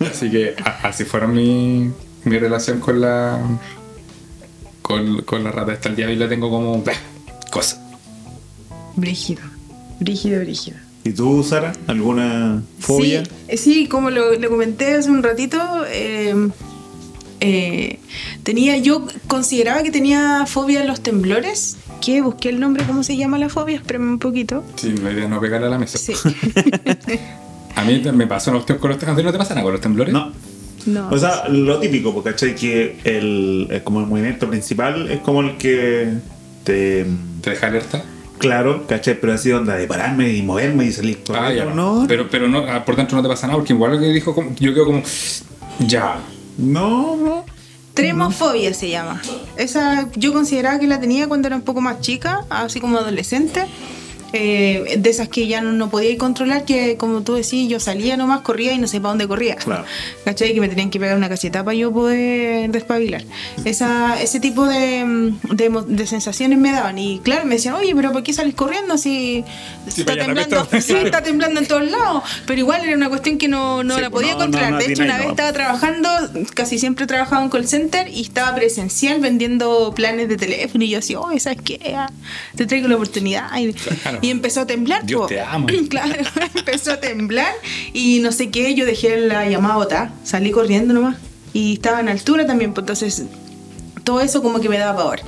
[0.00, 1.90] Así que a- así fueron mi,
[2.24, 3.38] mi relación con la.
[4.82, 6.82] Con, con la rata esta el día de hoy la tengo como.
[6.82, 6.92] bah,
[7.50, 7.80] cosa.
[8.96, 9.42] Brígido.
[10.00, 10.76] Brígido, brígido.
[11.04, 11.72] ¿Y tú, Sara?
[11.86, 13.22] ¿Alguna fobia?
[13.50, 16.34] Sí, sí, como lo, lo comenté hace un ratito, eh,
[17.40, 17.98] eh,
[18.42, 21.76] tenía, yo consideraba que tenía fobia a los temblores.
[22.00, 23.76] Que busqué el nombre, ¿cómo se llama la fobia?
[23.76, 24.62] Espérame un poquito.
[24.76, 25.98] Sí, la idea es no pegarle a la mesa.
[25.98, 26.12] Sí.
[27.76, 29.24] A mí me pasó una cuestión con los temblores.
[29.24, 30.12] ¿No te pasa nada con los temblores?
[30.12, 30.32] No.
[30.86, 31.08] no.
[31.10, 32.54] O sea, lo típico, porque ¿cachai?
[32.54, 36.12] Que el, el- como el movimiento principal es como el que
[36.62, 37.04] te...
[37.40, 38.04] ¿Te deja alerta?
[38.38, 39.18] Claro, ¿cachai?
[39.20, 41.64] Pero así onda de pararme y moverme y salir Ah, ya.
[41.66, 44.06] no, Pero, pero no, ah, por dentro no te pasa nada, porque igual lo que
[44.06, 45.02] dijo, como- yo quedo como.
[45.80, 46.18] Ya.
[46.58, 47.44] no, no.
[47.94, 49.22] Tremofobia se llama.
[49.56, 53.66] Esa yo consideraba que la tenía cuando era un poco más chica, así como adolescente.
[54.36, 58.16] Eh, de esas que ya no, no podía controlar, que como tú decís, yo salía
[58.16, 59.54] nomás, corría y no sé para dónde corría.
[59.54, 59.84] Claro.
[60.24, 60.52] ¿Cachai?
[60.54, 63.22] Que me tenían que pegar una caseta para yo poder despabilar.
[63.64, 66.98] Esa, ese tipo de, mm, de, de sensaciones me daban.
[66.98, 69.44] Y claro, me decían, oye, pero ¿por qué sales corriendo si
[69.88, 70.80] Sí, está, temblando, está.
[70.80, 72.22] sí, está temblando en todos lados?
[72.46, 74.82] Pero igual era una cuestión que no, no Sí, la pues, podía no, no, controlar.
[74.84, 76.08] de hecho, una vez estaba trabajando,
[76.54, 80.98] casi siempre trabajaba en call center y estaba presencial vendiendo planes de teléfono y yo
[80.98, 81.94] así, oh, ¿sabes qué?
[81.96, 82.10] Ah,
[82.56, 83.48] Te traigo la oportunidad.
[83.58, 84.18] Y, Claro.
[84.24, 85.04] Y empezó a temblar.
[85.04, 85.26] Dios po.
[85.26, 85.66] te ama.
[85.88, 87.52] Claro, empezó a temblar
[87.92, 91.16] y no sé qué, yo dejé la llamada botada, salí corriendo nomás
[91.52, 93.24] y estaba en altura también, pues entonces
[94.02, 95.20] todo eso como que me daba pavor.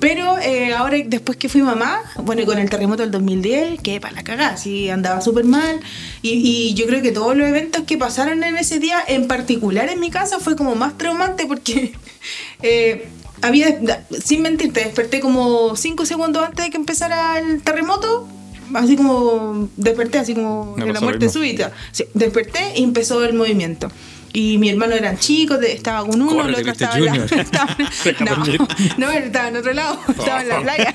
[0.00, 4.00] Pero eh, ahora, después que fui mamá, bueno, y con el terremoto del 2010, quedé
[4.00, 5.80] para la cagada, sí, andaba súper mal.
[6.22, 9.88] Y, y yo creo que todos los eventos que pasaron en ese día, en particular
[9.88, 11.94] en mi casa, fue como más traumante porque
[12.62, 13.08] eh,
[13.42, 13.78] había,
[14.24, 18.26] sin mentirte, desperté como 5 segundos antes de que empezara el terremoto.
[18.72, 21.72] Así como desperté, así como de la muerte súbita.
[21.92, 23.88] Sí, desperté y empezó el movimiento.
[24.36, 27.76] Y mi hermano eran chicos, estaba con uno, el otro estaba en la, estaba-
[28.36, 28.66] no,
[28.98, 30.92] no, él estaba en otro lado, estaba en la playa.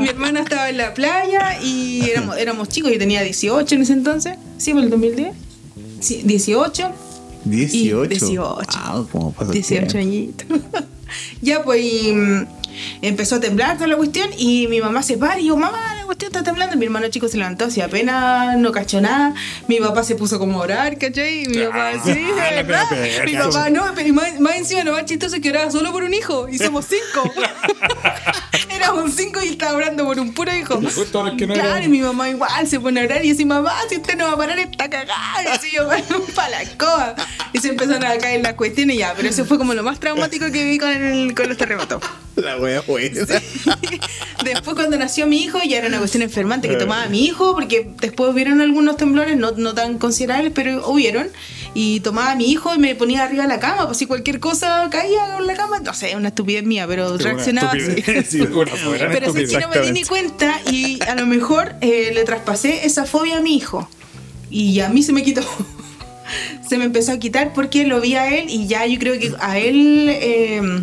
[0.00, 3.92] mi hermano estaba en la playa y éramos, éramos chicos, yo tenía 18 en ese
[3.92, 4.34] entonces.
[4.58, 5.32] ¿Sí, fue el 2010?
[6.00, 6.90] Sí, 18.
[7.44, 8.08] 18.
[8.08, 8.60] 18.
[8.74, 9.98] Ah, ¿cómo pasa el 18 tiempo?
[9.98, 10.46] añitos.
[11.40, 12.46] ya, pues, y, mm,
[13.02, 16.06] empezó a temblar toda la cuestión y mi mamá se para y yo, mamá, la
[16.06, 16.76] cuestión está temblando.
[16.76, 19.34] Mi hermano chico se levantó así apenas, no cachó nada.
[19.68, 21.44] Mi papá se puso como a orar, ¿cachai?
[21.44, 22.86] Y mi papá, sí, de Ah, la verdad.
[23.24, 25.92] Mi papá, no, pero y más, más encima lo más chistoso es que oraba solo
[25.92, 27.32] por un hijo y somos cinco.
[28.70, 30.80] Éramos cinco y estaba orando por un puro hijo.
[31.36, 33.96] Que no claro, y mi mamá igual se pone a orar y dice, mamá, si
[33.96, 35.42] usted no va a parar esta cagada.
[35.44, 35.88] Y así yo,
[36.34, 37.14] para la coa.
[37.52, 40.46] Y se empezaron a caer las cuestiones ya, pero eso fue como lo más traumático
[40.46, 42.02] que viví con, el- con los terremotos.
[42.34, 43.20] La wea buena.
[44.44, 47.90] Después cuando nació mi hijo ya era una cuestión enfermante que tomaba mi hijo, porque
[48.00, 51.28] después hubieron algunos temblores, no, no tan considerables, pero hubieron.
[51.74, 54.40] Y tomaba a mi hijo y me ponía arriba de la cama, pues si cualquier
[54.40, 58.02] cosa caía en la cama, no sé, una estupidez mía, pero Sí, reaccionaba así.
[58.26, 58.38] sí.
[58.52, 63.04] Pero sí, no me di ni cuenta y a lo mejor eh, le traspasé esa
[63.04, 63.88] fobia a mi hijo.
[64.50, 65.42] Y a mí se me quitó.
[66.68, 69.32] se me empezó a quitar porque lo vi a él y ya yo creo que
[69.40, 70.82] a él eh,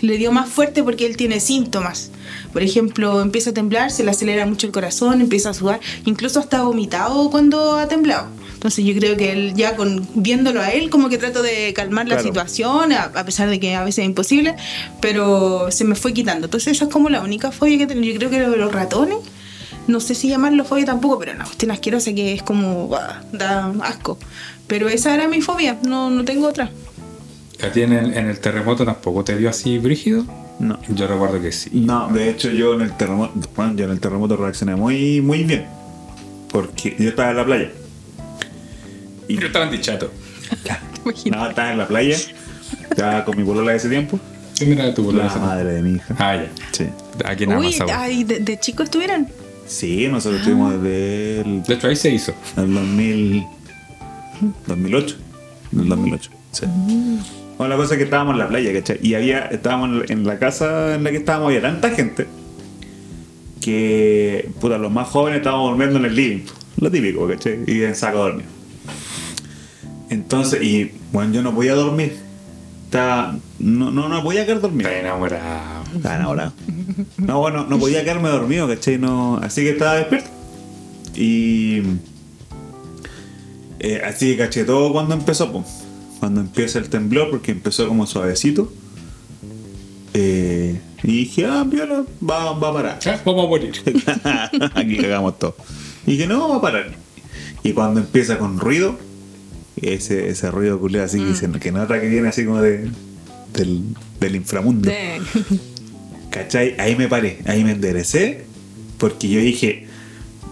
[0.00, 2.10] le dio más fuerte porque él tiene síntomas.
[2.52, 6.40] Por ejemplo, empieza a temblar, se le acelera mucho el corazón, empieza a sudar, incluso
[6.40, 8.26] hasta vomitado cuando ha temblado.
[8.54, 12.08] Entonces yo creo que él ya con viéndolo a él como que trato de calmar
[12.08, 12.26] la Claro.
[12.28, 14.56] situación, a, a pesar de que a veces es imposible,
[15.00, 16.46] pero se me fue quitando.
[16.46, 18.02] Entonces esa es como la única fobia que tengo.
[18.02, 19.18] Yo creo que lo de los ratones,
[19.86, 23.72] no sé si llamarlo fobia tampoco, pero una cuestión asquerosa que es como, bah, da
[23.82, 24.18] asco.
[24.66, 26.70] Pero esa era mi fobia, no, no tengo otra.
[27.62, 30.24] ¿A ti en el, en el terremoto tampoco te dio así brígido?
[30.58, 30.78] No.
[30.88, 31.70] Yo recuerdo que sí.
[31.72, 35.44] No, de hecho yo en el terremoto, bueno, yo en el terremoto reaccioné muy, muy
[35.44, 35.66] bien.
[36.50, 37.70] Porque yo estaba en la playa.
[39.28, 40.10] Y Yo estaba en dichato.
[41.30, 42.16] No, estaba en la playa.
[42.90, 44.18] Estaba con mi polola de ese tiempo.
[44.54, 45.40] Sí, mira tu La boludo.
[45.40, 46.14] madre de mi hija.
[46.18, 46.50] Ah, ya.
[46.72, 46.86] Sí.
[47.24, 49.28] ¿A quién ama Uy, ay, de, de chicos estuvieran.
[49.66, 52.34] Sí, nosotros estuvimos desde el, De hecho, ahí se hizo.
[52.56, 53.46] el 2000,
[54.66, 55.16] 2008.
[55.70, 56.30] Del 2008.
[56.52, 56.66] Sí.
[57.58, 59.00] Bueno, la cosa es que estábamos en la playa, ¿cachai?
[59.02, 62.26] Y había, estábamos en la casa en la que estábamos, había tanta gente
[63.60, 66.44] que, puta, los más jóvenes estábamos durmiendo en el living.
[66.80, 67.64] Lo típico, ¿cachai?
[67.66, 68.46] Y en saco dormir.
[70.08, 72.16] Entonces, y bueno, yo no podía dormir.
[72.84, 74.88] Estaba, no, no, no podía quedar dormido.
[74.88, 75.84] Está enamorado.
[75.94, 76.52] Estaba enamorado.
[77.18, 78.98] No, bueno, no podía quedarme dormido, ¿cachai?
[78.98, 80.30] No, así que estaba despierto.
[81.14, 81.82] Y.
[83.80, 85.87] eh, así que caché todo cuando empezó, pues.
[86.20, 88.72] Cuando empieza el temblor, porque empezó como suavecito.
[90.14, 92.98] Eh, y dije, ah, viola, va, va a parar.
[93.06, 93.72] Ah, vamos a morir.
[94.74, 95.56] Aquí cagamos todo.
[96.06, 96.90] Y dije, no, va a parar.
[97.62, 98.98] Y cuando empieza con ruido,
[99.80, 102.88] ese, ese ruido culiado así que, dicen, que nota que viene así como de,
[103.52, 103.82] del,
[104.18, 104.88] del inframundo.
[104.88, 105.20] De-
[106.30, 106.74] ¿Cachai?
[106.78, 108.44] Ahí me paré, ahí me enderecé,
[108.98, 109.86] porque yo dije,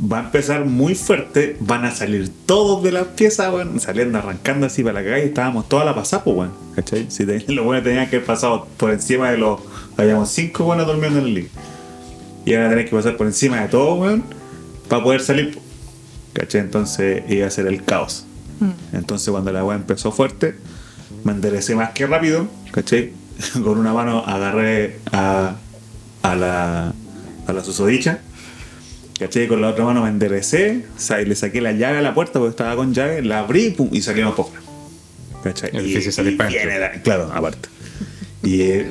[0.00, 4.66] va a empezar muy fuerte, van a salir todos de las piezas, weón, saliendo arrancando
[4.66, 7.06] así para la calle, estábamos toda la pasada, pues, weón, ¿cachai?
[7.10, 9.60] Si te- los buenos tenían que haber pasado por encima de los,
[9.96, 11.48] habíamos cinco buenos durmiendo en el living.
[12.44, 14.24] Y ahora tenés que pasar por encima de todo, weón,
[14.88, 15.58] para poder salir.
[16.32, 16.60] ¿cachai?
[16.60, 18.26] Entonces iba a ser el caos.
[18.92, 20.54] Entonces cuando la weá empezó fuerte,
[21.24, 23.12] me enderecé más que rápido, ¿cachai?
[23.52, 25.56] Con una mano agarré a,
[26.22, 26.92] a la,
[27.46, 28.20] a la susodicha,
[29.18, 29.46] ¿cachai?
[29.48, 32.14] Con la otra mano me enderecé, o sea, y le saqué la llave a la
[32.14, 34.62] puerta porque estaba con llave, la abrí pum, y salimos por fuera.
[35.42, 35.70] ¿cachai?
[35.74, 37.68] Y- y viene la- Claro, aparte.
[38.42, 38.86] Y eh,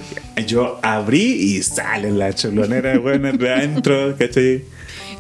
[0.48, 1.22] yo abrí
[1.56, 4.64] y sale la cholonera, bueno, de adentro, ¿cachai?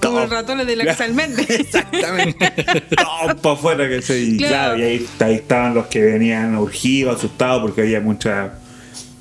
[0.02, 1.50] Como los ratones de la Axel Méndez.
[1.50, 2.52] Exactamente.
[2.96, 4.22] Todo para afuera, ¿cachai?
[4.36, 4.76] Y Claro.
[4.76, 8.60] claro, y ahí, ahí estaban los que venían urgidos, asustados, porque había mucha.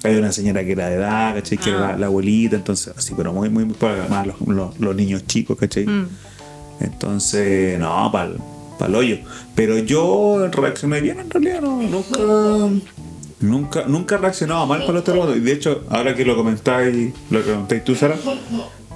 [0.04, 1.56] Había una señora que era de edad, ¿cachai?
[1.58, 4.78] Que era la, la abuelita, entonces, así, pero muy, muy, muy para más los, los-
[4.78, 5.86] los niños chicos, ¿cachai?
[6.80, 8.30] Entonces, no, para
[8.86, 9.18] el hoyo.
[9.54, 12.18] Pero yo reaccioné bien en realidad, no, nunca.
[13.40, 15.36] Nunca, nunca he reaccionado mal para los terremotos.
[15.36, 18.16] Y de hecho, ahora que lo comentáis, lo que comentáis tú, Sara,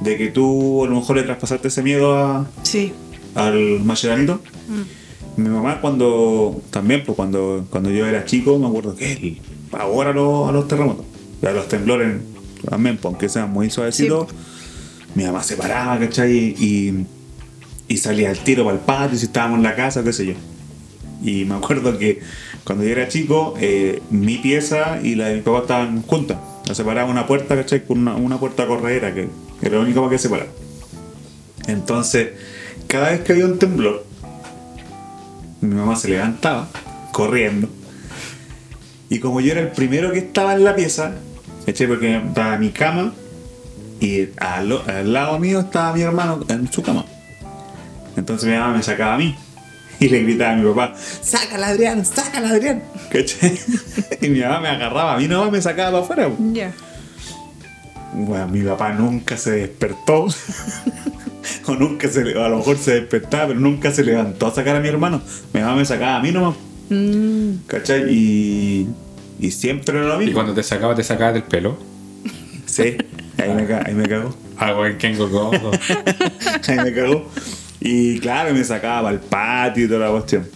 [0.01, 2.93] de que tú a lo mejor le traspasaste ese miedo a, Sí.
[3.35, 4.41] al Macheranito.
[5.37, 9.39] Mi mamá cuando, también pues cuando, cuando yo era chico, me acuerdo que él
[9.71, 11.05] pavor a los, a los terremotos.
[11.43, 12.21] A los temblores
[12.69, 14.29] también, pues, aunque sean muy suavecitos.
[15.15, 16.55] Mi mamá se paraba, ¿cachai?
[16.59, 17.07] Y,
[17.89, 20.35] y salía al tiro para el patio, si estábamos en la casa, qué sé yo.
[21.23, 22.21] Y me acuerdo que
[22.65, 26.39] cuando yo era chico, eh, mi pieza y la de mi papá estaban juntas.
[26.67, 27.85] La separaba una puerta, ¿cachai?
[27.85, 29.29] Con una, una puerta corredera, que
[29.63, 30.51] era lo único que separaba.
[31.67, 32.31] Entonces,
[32.87, 34.05] cada vez que había un temblor,
[35.61, 36.69] mi mamá se levantaba
[37.13, 37.69] corriendo.
[39.11, 41.15] Y como yo era el primero que estaba en la pieza,
[41.65, 41.87] ¿cachai?
[41.87, 43.13] Porque estaba mi cama
[44.01, 47.05] y al, al lado mío estaba mi hermano en su cama.
[48.17, 49.35] Entonces mi mamá me sacaba a mí
[50.01, 52.05] y le gritaba a mi papá: ¡Sácala, Adrián!
[52.05, 52.83] ¡Sácala, Adrián!
[53.11, 53.59] ¿cachai?
[54.21, 56.37] Y mi mamá me agarraba, a mí nomás me sacaba para afuera.
[56.53, 56.73] Ya.
[58.13, 60.27] Bueno, mi papá nunca se despertó.
[61.67, 64.81] o nunca se a lo mejor se despertaba, pero nunca se levantó a sacar a
[64.81, 65.23] mi hermano.
[65.53, 66.57] Mi mamá me sacaba a mí nomás.
[66.91, 68.13] Mm, ¿Cachai?
[68.13, 68.89] Y,
[69.39, 70.35] y siempre era lo Y mismo.
[70.35, 71.77] cuando te sacabas, te sacabas del pelo.
[72.67, 72.97] Sí,
[73.39, 74.35] ahí me, ahí me cagó.
[74.57, 75.71] Algo en Kengo Gogo.
[76.67, 77.29] Ahí me cagó.
[77.81, 80.47] Y claro, me sacaba al patio y toda la cuestión.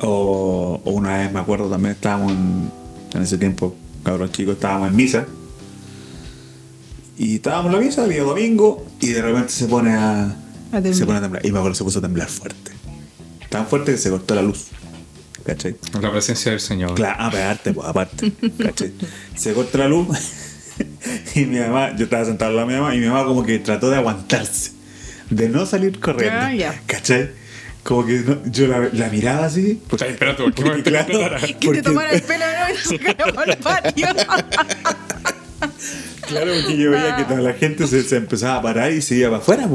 [0.00, 2.70] O, o una vez me acuerdo también estábamos en,
[3.14, 5.26] en ese tiempo, cabros chicos, estábamos en misa.
[7.18, 10.36] Y estábamos en la misa, día domingo, y de repente se pone a,
[10.92, 11.46] se pone a temblar.
[11.46, 12.72] Y me acuerdo se puso a temblar fuerte.
[13.48, 14.66] Tan fuerte que se cortó la luz.
[15.46, 15.76] ¿Cachai?
[16.00, 16.94] La presencia del Señor.
[16.94, 18.32] Claro, aparte, pues, aparte.
[18.62, 18.92] ¿cachai?
[19.36, 20.08] Se corta la luz
[21.34, 23.44] y mi mamá, yo estaba sentado al lado de mi mamá y mi mamá como
[23.44, 24.72] que trató de aguantarse,
[25.30, 26.38] de no salir corriendo.
[26.40, 26.80] Ah, ya.
[26.86, 27.30] ¿Cachai?
[27.84, 29.80] Como que no- yo la, la miraba así.
[29.88, 31.06] Puta, espérate, ¿por qué me Porque, claro?
[31.06, 32.74] Que porque- te tomara el pelo ¿no?
[32.94, 34.08] y sacara por el patio.
[36.28, 39.14] Claro, porque yo veía que toda la gente se, se empezaba a parar y se
[39.16, 39.68] iba para afuera.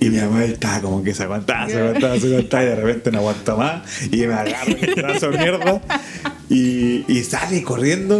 [0.00, 3.10] Y mi mamá estaba como que se aguantaba, se aguantaba, se aguantaba y de repente
[3.12, 4.02] no aguanta más.
[4.12, 5.80] Y me agarra el brazo mierda
[6.50, 8.18] y, y sale corriendo.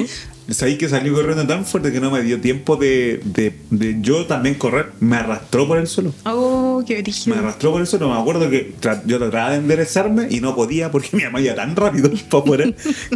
[0.51, 4.27] Sabí que salió corriendo tan fuerte que no me dio tiempo de, de- de yo
[4.27, 4.93] también correr.
[5.01, 6.12] Me arrastró por el suelo.
[6.27, 7.37] Oh, qué Me brígido.
[7.38, 8.11] arrastró por el suelo.
[8.12, 11.55] Me acuerdo que tra- yo trataba de enderezarme y no podía porque mi mamá iba
[11.55, 12.64] tan rápido para afuera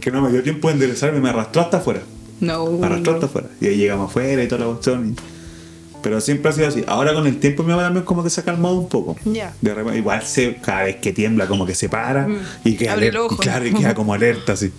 [0.01, 1.21] que no me dio tiempo de enderezarme.
[1.21, 2.01] Me arrastró hasta afuera.
[2.41, 2.79] No.
[2.85, 3.49] Hasta afuera.
[3.61, 5.11] Y ahí llegamos afuera y toda la cuestión.
[5.11, 5.17] y-
[6.03, 6.85] Pero siempre ha sido así.
[6.87, 9.17] Ahora con el tiempo mi mamá también como que se ha calmado un poco.
[9.25, 9.53] Ya.
[9.61, 12.29] De repente, igual se, cada vez que tiembla como que se para
[12.65, 13.35] y queda Abre el alerta.
[13.35, 13.35] ojo.
[13.43, 14.73] Y claro, y queda como alerta así.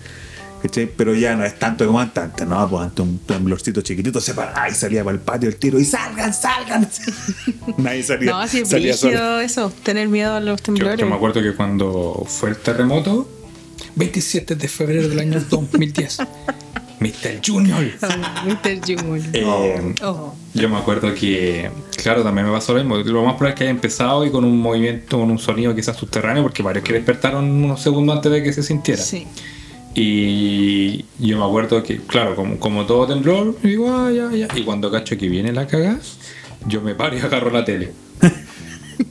[0.62, 0.90] ¿Cachai?
[0.94, 4.34] Pero ya no es tanto como antes, antes, no, pues antes un temblorcito chiquitito se
[4.34, 6.86] paraba y salía para el patio el tiro y salgan, salgan.
[7.78, 8.30] Nadie salía.
[8.32, 9.40] No, así es salía solo.
[9.40, 10.98] eso, tener miedo a los Yo, temblores.
[11.00, 13.26] yo me acuerdo que cuando fue el terremoto,
[13.96, 16.18] 27 de febrero del año 2010,
[17.00, 17.40] Mr.
[17.44, 17.84] Junior.
[18.02, 18.80] Oh, Mr.
[18.86, 19.20] Junior.
[19.32, 20.34] Eh, Oh.
[20.54, 21.70] Yo me acuerdo que,
[22.02, 22.96] claro, también me pasó lo mismo.
[22.98, 25.96] Lo más probable es que haya empezado y con un movimiento, con un sonido quizás
[25.96, 29.02] subterráneo, porque varios que despertaron unos segundos antes de que se sintiera.
[29.02, 29.26] Sí.
[29.94, 34.48] Y yo me acuerdo que, claro, como, como todo temblor, digo, ah, ya, ya.
[34.56, 35.98] Y cuando cacho que viene la cagada,
[36.66, 37.92] yo me paro y agarro la tele.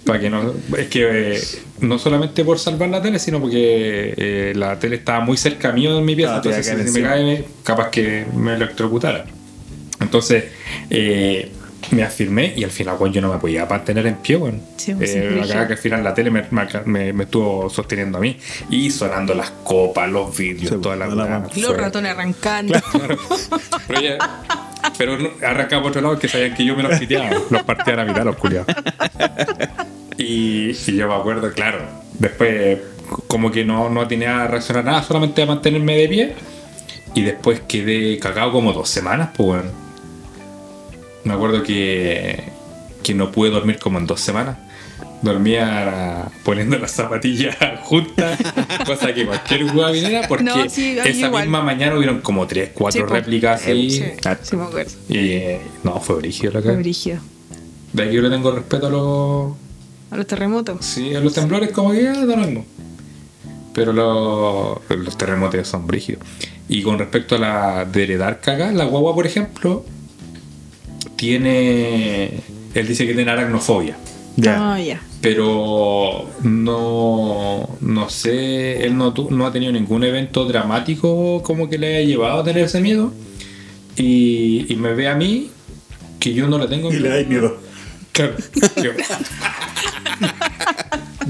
[0.06, 0.54] Para que no.
[0.78, 1.42] Es que eh,
[1.82, 5.98] no solamente por salvar la tele, sino porque eh, la tele estaba muy cerca mío
[5.98, 6.34] en mi pieza.
[6.36, 9.26] Ah, entonces, si me cae, capaz que me electrocutara.
[10.00, 10.46] Entonces,
[10.90, 11.52] eh,
[11.92, 14.60] me afirmé y al final, bueno, yo no me podía mantener en pie, bueno.
[14.78, 16.44] Sí, Eh, la que al final la tele me,
[16.86, 18.38] me- me estuvo sosteniendo a mí.
[18.70, 21.48] Y sonando las copas, los vidrios, Sí, toda la, la.
[21.56, 22.80] Los ratones arrancando.
[22.92, 23.18] Claro.
[23.88, 24.18] Pero, ya-
[25.00, 27.30] pero arrancaba por otro lado que sabían que yo me los piteaba.
[27.50, 28.68] Los partía a la mitad, los culiados.
[30.18, 31.80] Y, y yo me acuerdo, claro,
[32.16, 32.80] después
[33.28, 36.36] como que no, no tenía a reaccionar nada, solamente a mantenerme de pie.
[37.16, 39.72] Y después quedé cagado como dos semanas, pues bueno.
[41.24, 42.44] Me acuerdo que,
[43.02, 44.58] que no pude dormir como en dos semanas.
[45.22, 48.40] Dormía poniendo las zapatillas juntas,
[48.86, 51.44] cosa que cualquier hueá viniera, porque No, sí, esa igual.
[51.44, 53.90] misma mañana hubieron como tres, cuatro Sí, réplicas ahí.
[53.92, 54.38] Sí, Ah.
[54.42, 54.92] sí me acuerdo.
[55.10, 56.80] Y eh, no, fue brígido la Fue cara.
[56.82, 57.20] brígido.
[57.92, 59.54] De aquí yo le tengo respeto a los.
[60.12, 60.86] A los terremotos.
[60.86, 62.66] Sí, a los temblores como que ya da lo mismo.
[63.74, 66.24] Pero los, los terremotos son brígidos.
[66.70, 69.84] Y con respecto a la de heredar caga, la guagua, por ejemplo,
[71.16, 72.40] tiene.
[72.74, 73.98] Él dice que tiene aracnofobia.
[74.36, 74.74] Ya.
[74.74, 75.02] Ah, ya.
[75.22, 81.78] Pero no, no sé, él no, tu- no ha tenido ningún evento dramático como que
[81.78, 83.12] le haya llevado a tener ese miedo.
[83.98, 85.50] Y, y me ve a mí
[86.20, 87.58] que yo no le tengo Y le da miedo.
[88.14, 88.36] Claro.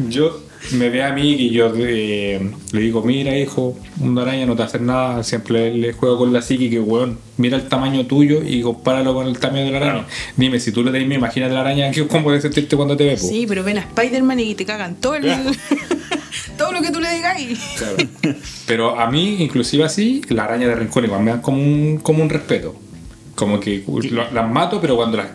[0.07, 0.41] Yo,
[0.73, 4.63] me ve a mí y yo eh, le digo, mira hijo, una araña no te
[4.63, 8.41] hace nada, siempre le, le juego con la psique que weón, mira el tamaño tuyo
[8.45, 10.05] y compáralo con el tamaño de la araña.
[10.37, 13.17] Dime, si tú le tenés imagínate la araña, ¿qué- ¿cómo puedes sentirte cuando te ve?
[13.17, 13.27] po?
[13.27, 15.25] Sí, pero ven a Spider-Man y te cagan todo el...
[16.57, 17.55] todo lo que tú le digas y...
[17.77, 17.97] Claro.
[18.67, 22.21] Pero a mí, inclusive así, la araña de rincón igual me da como un, como
[22.23, 22.75] un respeto.
[23.35, 25.29] Como que lo- las mato, pero cuando las...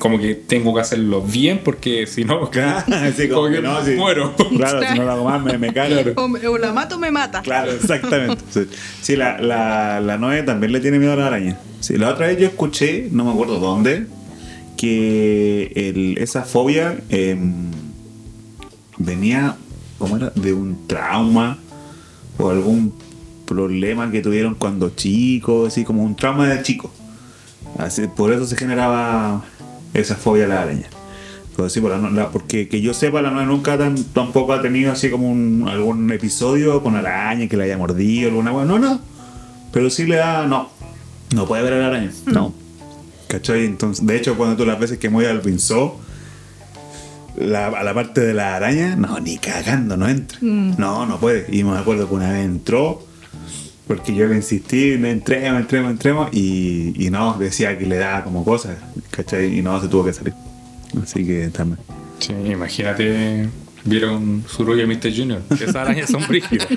[0.00, 2.50] Como que tengo que hacerlo bien porque si no...
[2.50, 2.82] Claro,
[3.16, 3.92] sí, como como que que no, sí.
[3.92, 4.34] muero.
[4.56, 5.94] Claro, si no lo hago más me, me cago.
[6.50, 7.42] O, la mato o me mata.
[7.42, 8.42] Claro, exactamente.
[8.50, 8.60] Sí,
[9.02, 11.58] Sí, la, la, la Noe también le tiene miedo a la araña.
[11.80, 14.06] Sí, la otra vez yo escuché, no me acuerdo dónde,
[14.76, 17.70] que el- esa fobia em,
[18.98, 19.56] venía,
[19.98, 20.30] ¿cómo era?
[20.34, 21.58] De un trauma
[22.38, 22.94] o algún
[23.44, 26.90] problema que tuvieron cuando chicos, así como un trauma de chico.
[27.78, 29.44] Así, por eso se generaba
[29.94, 30.86] esa fobia a la araña.
[31.56, 34.62] Pero sí, por la la- porque que yo sepa, la Noe nunca tan- tampoco ha
[34.62, 38.64] tenido así como un, algún episodio con araña que le haya mordido, alguna cosa.
[38.66, 39.00] No, no.
[39.72, 40.46] Pero sí le da.
[40.46, 40.68] No.
[41.34, 42.12] No puede ver a la araña.
[42.26, 42.52] No.
[43.28, 43.64] ¿Cachai?
[43.66, 46.00] Entonces, de hecho, cuando tú las veces que voy al pinzó,
[47.36, 50.38] la, a la parte de la araña, no, ni cagando, no entra.
[50.40, 51.46] No, no puede.
[51.50, 53.02] Y me acuerdo que una vez entró,
[53.90, 58.44] porque yo le insistí, entremos, entremos, entremos, y, y no, decía que le daba como
[58.44, 58.76] cosas,
[59.10, 59.58] ¿cachai?
[59.58, 60.32] Y no, se tuvo que salir.
[61.02, 61.80] Así que también.
[62.20, 63.48] Sí, imagínate,
[63.84, 65.12] vieron Suruya y Mr.
[65.12, 65.42] Junior.
[65.50, 66.68] Esas arañas son brígidas.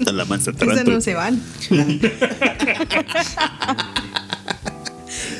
[0.12, 1.40] Las mansas Esas no se van.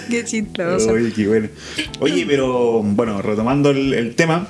[0.09, 0.93] Qué chistoso.
[0.93, 1.49] Oye, qué bueno.
[1.99, 4.47] Oye, pero bueno, retomando el, el tema,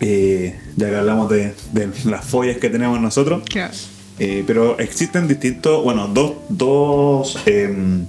[0.00, 3.74] eh, ya que hablamos de, de las follas que tenemos nosotros, Claro.
[4.22, 8.04] Eh, pero existen distintos, bueno, dos, dos, em,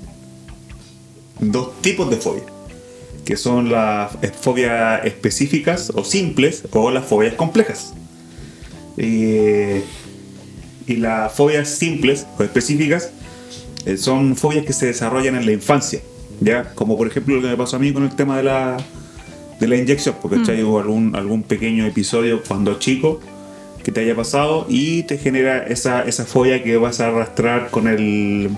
[1.39, 2.47] dos tipos de fobias,
[3.23, 7.93] que son las fobias específicas o simples o las fobias complejas.
[8.97, 9.85] Eh,
[10.85, 13.11] y las fobias simples o específicas
[13.85, 16.01] eh, son fobias que se desarrollan en la infancia,
[16.41, 16.73] ¿ya?
[16.75, 18.75] Como por ejemplo lo que me pasó a mí con el tema de la,
[19.61, 20.61] de la inyección, porque ¿cachai?
[20.61, 23.21] hubo algún, algún pequeño episodio cuando chico
[23.81, 27.87] que te haya pasado y te genera esa, esa fobia que vas a arrastrar con
[27.87, 28.49] el,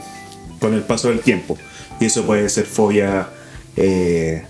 [0.60, 1.58] con el paso del tiempo.
[2.00, 3.30] Y eso puede ser fobia
[3.76, 4.44] eh,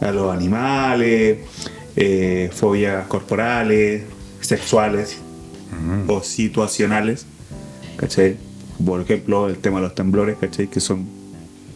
[0.00, 1.38] a los animales,
[1.96, 4.02] eh, fobias corporales,
[4.40, 5.18] sexuales
[6.06, 7.26] o situacionales,
[7.96, 8.36] ¿cachai?
[8.84, 10.68] Por ejemplo, el tema de los temblores, ¿cachai?
[10.68, 11.17] Que son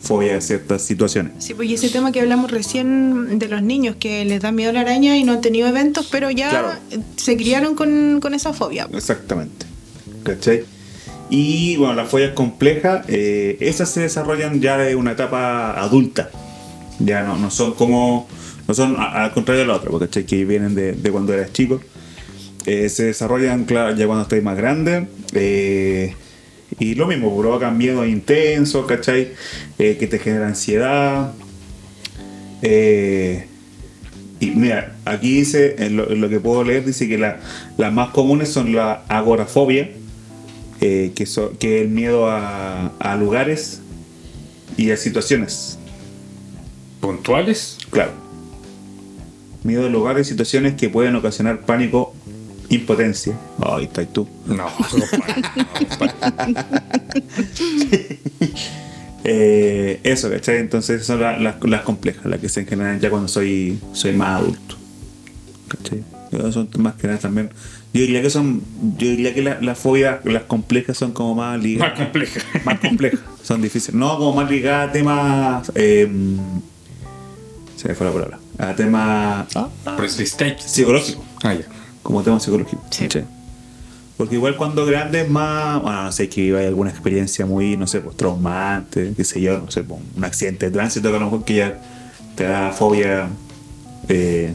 [0.02, 1.32] fobias a ciertas situaciones.
[1.38, 4.70] Sí, pues y ese tema que hablamos recién de los niños que les da miedo
[4.70, 6.68] a la araña y no han tenido eventos, pero ya Claro.
[7.16, 8.88] se criaron con, con esa fobia.
[8.92, 9.66] Exactamente.
[10.24, 10.64] ¿Cachai?
[11.30, 16.30] Y bueno, las fobias complejas, eh, esas se desarrollan ya de una etapa adulta.
[16.98, 18.28] Ya no, no son como.
[18.68, 20.24] No son a- al contrario de la otra, porque ¿cachai?
[20.26, 21.80] que vienen de, de cuando eras chico.
[22.66, 25.06] Eh, se desarrollan, claro, ya cuando estáis más grande.
[25.32, 26.14] eh,
[26.78, 29.32] y lo mismo, provocan miedo intenso, ¿cachai?
[29.78, 31.32] Eh, que te genera ansiedad.
[32.62, 33.46] Eh,
[34.40, 37.38] y mira, aquí dice, en lo, en lo que puedo leer, dice que la-
[37.76, 39.90] las más comunes son la agorafobia,
[40.80, 43.80] eh, que, so- que es el miedo a, a lugares
[44.76, 45.78] y a situaciones.
[47.00, 47.78] ¿Puntuales?
[47.90, 48.12] Claro.
[49.64, 52.11] Miedo a lugares y situaciones que pueden ocasionar pánico,
[52.76, 53.38] impotencia.
[53.64, 54.28] Ahí está tú.
[54.46, 54.70] No, no,
[55.10, 55.42] compadre.
[59.24, 60.56] Eh, eso, ¿cachai?
[60.58, 64.40] Entonces son la- las, las complejas, las que se generan ya cuando soy, soy más
[64.40, 64.74] adulto.
[65.68, 66.02] ¿Cachai?
[66.52, 67.50] Son más que nada también.
[67.94, 68.62] Yo diría que son.
[68.98, 71.98] Yo diría que la- las fobias, las complejas son como más Más ligadas.
[72.00, 72.40] compleja.
[72.64, 73.20] Más complejas.
[73.44, 73.94] Son difíciles.
[73.94, 75.72] No, como más ligadas a temas.
[75.76, 76.10] eh,
[77.76, 78.38] Se me fue la palabra.
[78.58, 79.46] A tema
[79.96, 80.64] Presley Steaks.
[80.64, 81.24] psicológico.
[81.44, 81.64] Ah, ya.
[82.02, 82.82] Como tema psicológico.
[82.90, 83.08] Sí.
[84.16, 87.86] Porque igual cuando grande es más, bueno, no sé, que hay alguna experiencia muy, no
[87.86, 91.18] sé, pues traumante, qué sé yo, no sé, pues, un accidente de tránsito que a
[91.18, 91.80] lo mejor que ya
[92.36, 93.28] te da fobia,
[94.08, 94.54] eh,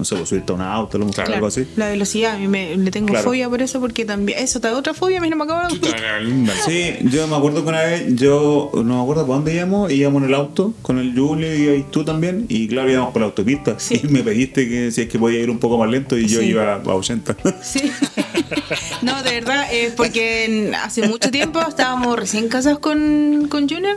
[0.00, 1.66] no sé, pues subirte a un auto, a lo mejor, Claro, algo así.
[1.76, 3.24] La velocidad, a mí me, le tengo Claro.
[3.24, 4.38] fobia por eso, porque también.
[4.38, 6.50] Eso, ta- otra fobia, a mí no me acaba de.
[6.66, 10.22] Sí, yo me acuerdo que una vez, yo no me acuerdo para dónde íbamos, íbamos
[10.22, 13.26] en el auto con el Julio y ahí tú también, y claro, íbamos por la
[13.26, 13.78] autopista.
[13.78, 14.00] Sí.
[14.02, 16.40] Y me pediste que si es que podía ir un poco más lento y yo
[16.40, 16.46] Sí.
[16.46, 17.36] iba a 80.
[17.62, 17.80] Sí.
[19.02, 23.96] No, de verdad, es porque hace mucho tiempo estábamos recién casados con, con Junior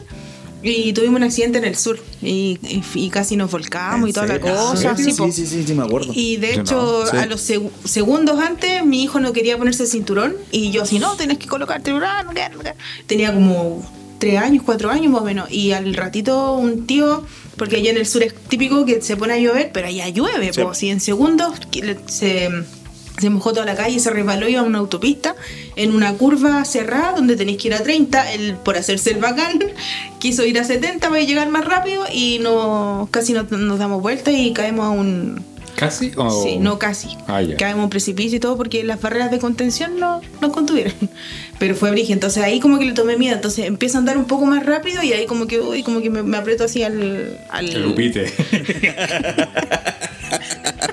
[0.64, 4.28] y tuvimos un accidente en el sur y, y- y casi nos volcamos y toda
[4.28, 4.96] la cosa.
[4.96, 6.12] Sí, sí, sí, sí, sí, me acuerdo.
[6.16, 7.18] Y de hecho, no, sí.
[7.18, 11.00] a los seg- segundos antes, mi hijo no quería ponerse el cinturón y yo así,
[11.00, 12.78] no, tenés que colocarte, ah, no quiero, no quiero".
[13.08, 13.84] Tenía como
[14.20, 15.52] tres años, cuatro años más o menos.
[15.52, 17.26] Y al ratito un tío,
[17.58, 20.54] porque allá en el sur es típico que se pone a llover, pero allá llueve,
[20.54, 20.62] Sí.
[20.64, 21.54] pues, y en segundos
[22.08, 22.50] se,
[23.20, 25.36] se mojó toda la calle, se resbaló, iba a una autopista,
[25.76, 29.60] en una curva cerrada donde tenéis que ir a 30, él por hacerse el bacán
[30.20, 34.32] quiso ir a 70 para llegar más rápido y no casi no- nos damos vuelta
[34.32, 35.44] y caemos a un...
[35.76, 36.12] ¿Casi?
[36.18, 37.18] o- Sí, no casi.
[37.28, 37.58] Ah, ya.
[37.58, 40.94] Caemos a un precipicio y todo porque las barreras de contención no nos contuvieron.
[41.60, 42.14] Pero fue brígido.
[42.14, 43.34] Entonces ahí como que le tomé miedo.
[43.36, 46.12] Entonces empiezo a andar un poco más rápido y ahí como que, uy, como que
[46.12, 47.40] me, me aprieto así al...
[47.50, 47.86] al El.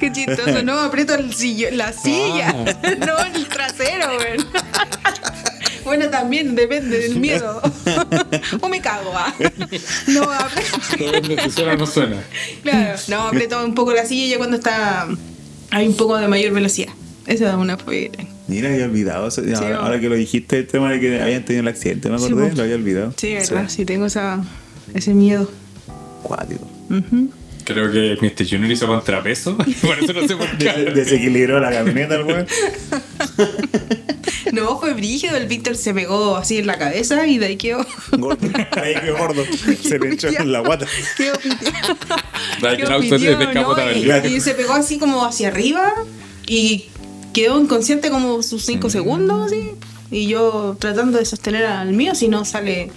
[0.00, 2.52] Qué chistoso, no, aprieto el sillo- la silla,
[3.06, 4.38] no el trasero, güey.
[5.84, 7.62] Bueno, también depende del miedo.
[8.60, 9.32] o me cago, ah.
[10.08, 12.16] No, aprieto, suena no suena.
[12.62, 15.08] claro, no, aprieto un poco la silla ya cuando está
[15.70, 16.92] hay un poco de mayor velocidad.
[17.26, 18.10] Esa es una fobia.
[18.48, 19.28] Mira, había olvidado.
[19.28, 19.42] eso.
[19.80, 22.54] ahora, que lo dijiste, el tema de que habían tenido el accidente, me Sí, acordé,
[22.54, 23.14] lo había olvidado.
[23.16, 24.42] Sí, verdad, sí, tengo esa,
[24.92, 25.50] ese miedo.
[26.22, 26.68] Cuático.
[26.90, 27.30] Ujú.
[27.68, 28.48] Creo que Mr.
[28.48, 29.56] Junior hizo contrapeso.
[29.82, 30.80] Por eso no sé por Des- qué.
[30.94, 32.46] Desequilibró la camioneta, el weón.
[34.52, 37.84] No, fue brígido, el Víctor se pegó así en la cabeza y de ahí quedó.
[38.12, 38.48] Gordo.
[38.82, 39.44] Ahí quedó gordo.
[39.82, 40.86] Se le echó en la guata.
[41.18, 41.38] Piteado,
[43.38, 44.06] descapotable.
[44.22, 44.28] ¿no?
[44.28, 45.92] Y, y se pegó así como hacia arriba
[46.46, 46.86] y
[47.34, 49.72] quedó inconsciente como sus 5 segundos así.
[50.10, 52.90] Y yo tratando de sostener al mío, si no sale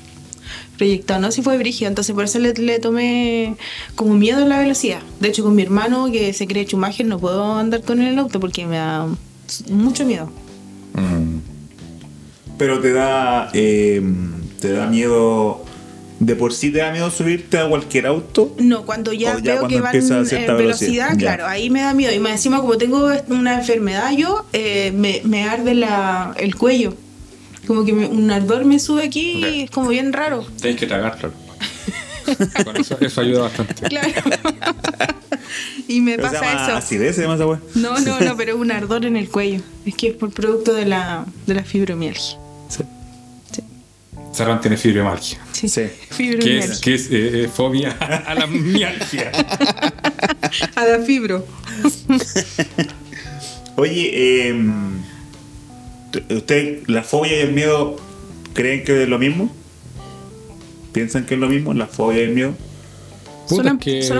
[0.82, 3.56] proyectado, no si fue brígido, entonces por eso le, le tomé
[3.94, 5.02] como miedo a la velocidad.
[5.20, 8.14] De hecho, con mi hermano que se cree Schumacher no puedo andar con él en
[8.14, 9.08] el auto porque me da
[9.70, 10.32] mucho miedo.
[10.96, 11.38] Mm.
[12.58, 13.52] Pero te da.
[13.54, 14.02] eh,
[14.60, 15.66] te da miedo.
[16.20, 18.56] De por sí te da miedo subirte a cualquier auto.
[18.58, 22.12] No, cuando ya, ya veo cuando que van en velocidad, claro, ahí me da miedo.
[22.12, 26.96] Y más encima, como tengo una enfermedad yo, eh, me, me arde la, el cuello.
[27.68, 30.46] Como que me- un ardor me sube aquí y es como bien raro.
[30.62, 31.32] Tienes que tragarlo.
[32.64, 33.74] Con eso, eso ayuda bastante.
[33.76, 34.08] Claro.
[35.88, 36.76] y me Pero se pasa llama eso.
[36.78, 37.46] acidez, se llama esa.
[37.76, 39.62] No, no, no, pero es un ardor en el cuello.
[39.86, 42.38] Es que es por producto de la, de la fibromialgia.
[42.70, 42.84] Sí.
[44.34, 45.40] Sarán tiene fibromialgia.
[45.52, 45.68] Sí.
[45.68, 45.82] Sí.
[45.82, 46.74] Que Fibromialgia.
[46.74, 49.32] es, que es eh, eh, fobia a la mialgia.
[50.76, 51.46] A la fibro.
[53.76, 54.56] Oye, eh,
[56.30, 57.96] ¿usted la fobia y el miedo
[58.54, 59.54] creen que es lo mismo?
[60.94, 61.74] ¿Piensan que es lo mismo?
[61.74, 62.54] ¿La fobia y el miedo?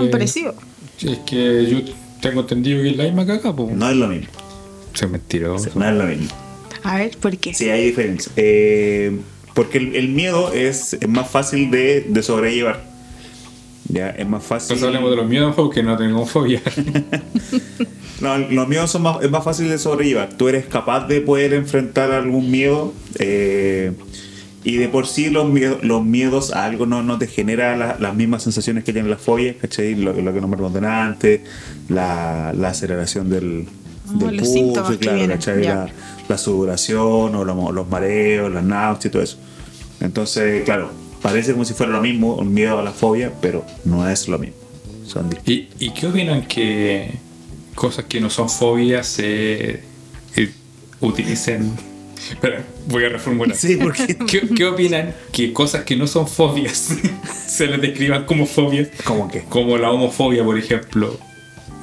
[0.04, 0.54] que- parecidos.
[1.00, 1.80] Es que yo
[2.20, 3.74] tengo entendido que es la misma caca, pues.
[3.74, 4.28] No es lo mismo.
[4.94, 5.70] Soy mentiroso.
[5.74, 6.28] No es lo mismo.
[6.84, 7.54] A ver, ¿por qué?
[7.54, 8.30] Sí, hay diferencia.
[8.36, 9.18] Eh,
[9.54, 12.84] porque el, el miedo es, es más fácil de, de sobrellevar.
[13.88, 14.72] Ya, es más fácil.
[14.74, 16.62] Entonces hablemos de los miedos porque no tengo fobia.
[18.20, 20.28] No, los miedos son más, es más fácil de sobrellevar.
[20.36, 23.90] Tú eres capaz de poder enfrentar algún miedo eh,
[24.62, 27.96] y de por sí los miedos, los miedos a algo no, no te genera la-
[27.98, 29.96] las mismas sensaciones que tienen las fobias, ¿cachai?
[29.96, 31.40] Lo, lo que nombramos antes,
[31.88, 33.66] la, la aceleración del,
[34.14, 35.64] del los pulso, claro, vienen, ¿cachai?
[35.64, 35.88] La,
[36.28, 39.38] la sudoración o los, los mareos, las náuseas y todo eso.
[40.00, 40.90] Entonces, claro,
[41.22, 44.38] parece como si fuera lo mismo, un miedo a la fobia, pero no es lo
[44.38, 44.56] mismo.
[45.06, 45.28] Son.
[45.46, 47.10] ¿Y, y qué opinan que
[47.74, 49.80] cosas que no son fobias se
[50.36, 50.50] eh,
[51.00, 51.72] utilicen?
[52.30, 53.56] Espera, voy a reformular.
[53.56, 56.96] Sí, porque ¿Qué, qué opinan que cosas que no son fobias
[57.46, 58.88] se les describan como fobias?
[59.04, 59.40] ¿Cómo qué?
[59.48, 61.18] Como la homofobia, por ejemplo.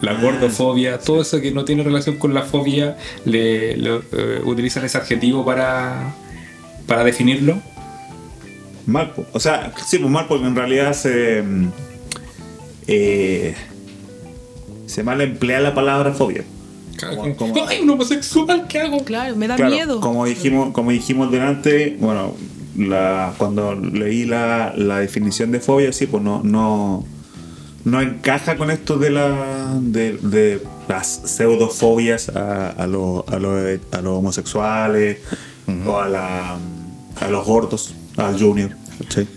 [0.01, 4.85] La gordofobia, todo eso que no tiene relación con la fobia, le, lo- eh, utilizan
[4.85, 6.15] ese adjetivo para,
[6.87, 7.61] para definirlo.
[8.89, 9.25] Mal, po.
[9.33, 11.41] o sea, sí, pues mal porque en realidad se.
[11.43, 11.67] mm,
[12.87, 13.55] eh,
[14.87, 16.43] se mal emplea la palabra fobia.
[16.99, 18.65] Como- como- ¡Ay, un homosexual!
[18.67, 19.03] ¿Qué hago?
[19.05, 19.99] Claro, me da Claro, miedo.
[20.01, 22.33] Como dijimos, como dijimos delante, bueno,
[22.75, 27.05] la, cuando leí la, la definición de fobia, sí, pues no, no,
[27.85, 33.55] no encaja con esto de, la, de, de las pseudofobias a, a, lo- a, lo-
[33.57, 35.19] a los homosexuales
[35.85, 36.57] o a, la,
[37.21, 38.71] a los gordos, al junior.
[39.01, 39.27] ¿cachai?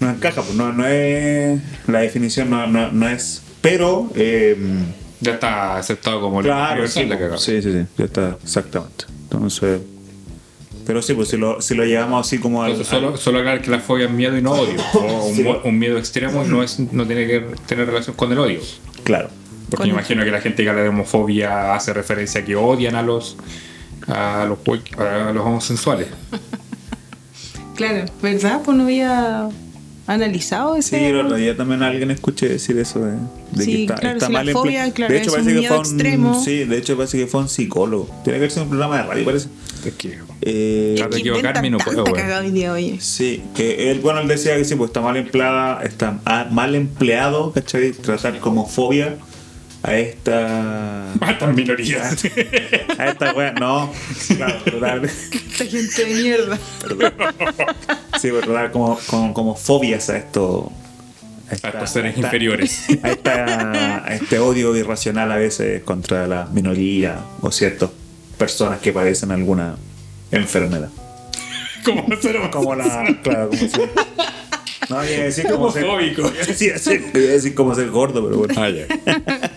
[0.00, 1.60] No encaja, pues no, no es.
[1.86, 3.42] La definición no, no, no es.
[3.60, 4.10] Pero.
[4.14, 4.56] eh,
[5.20, 7.38] Ya está aceptado como Claro, universal sí, la cagada.
[7.38, 9.06] sí, sí, sí, ya está, exactamente.
[9.24, 9.80] Entonces,
[10.86, 13.60] pero sí, pues si lo, si lo llevamos así como al, Entonces, solo, solo aclarar
[13.60, 14.80] que la fobia es miedo y no odio.
[14.94, 15.70] O un, Sí.
[15.72, 18.60] miedo extremo no, es, no tiene que tener relación con el odio.
[19.04, 19.28] claro.
[19.68, 22.94] Porque me imagino que la gente que habla de homofobia hace referencia a que odian
[22.94, 23.36] a los
[24.06, 24.58] a los,
[24.98, 26.06] a los homosexuales.
[27.78, 28.60] Claro, ¿verdad?
[28.64, 29.48] Pues no había
[30.06, 31.08] analizado Sí, ese.
[31.10, 33.12] el otro día también alguien escuché decir eso de,
[33.52, 35.36] de Sí, que está, claro, está si la mal fobia, emple- claro, de hecho es
[35.36, 36.44] un parece que miedo fue un extremo.
[36.44, 38.06] sí, de hecho parece que fue un psicólogo.
[38.24, 39.48] Tiene que haber sido un programa de radio, parece.
[39.84, 41.10] Es que Eh, Claro.
[41.10, 42.26] Que equivocarme y no inventan puedo, tanta weón.
[42.26, 42.96] cagada hoy día, oye.
[43.00, 46.74] Sí, que él, bueno, él decía que sí, pues está mal empleada, está ah, mal
[46.74, 47.92] empleado, ¿cachai?
[47.92, 49.16] Tratar como fobia
[49.82, 51.14] a esta.
[51.20, 52.24] matan minorías.
[52.98, 53.92] A esta wea, no,
[54.36, 56.58] claro, tratar, Esta gente de mierda.
[58.20, 60.72] sí, pues tratar como, como, como fobias a esto.
[61.50, 62.86] a esta- estos seres esta- inferiores.
[63.02, 67.90] A, esta- a este odio irracional a veces contra la minoría o ciertas
[68.36, 69.76] personas que padecen alguna
[70.30, 70.90] enfermedad.
[71.84, 72.04] como
[72.50, 73.16] Como la.
[73.22, 73.90] Claro, como ser.
[74.88, 75.86] No, iba a decir como ser.
[77.54, 78.54] Como ser gordo, pero bueno.
[78.56, 78.86] Ah, ya.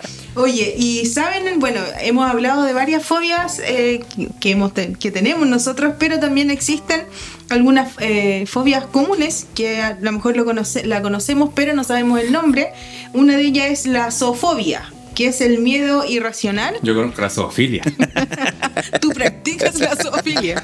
[0.36, 4.02] Oye, y saben, bueno, hemos hablado de varias fobias eh,
[4.40, 7.02] que, hemos te- que tenemos nosotros, pero también existen
[7.50, 12.22] algunas eh, fobias comunes que a lo mejor lo conoce- la conocemos, pero no sabemos
[12.22, 12.70] el nombre.
[13.14, 16.76] Una de ellas es la zoofobia, que es el miedo irracional.
[16.82, 17.84] Yo conozco la zoofilia.
[19.02, 20.64] Tú practicas la zoofilia.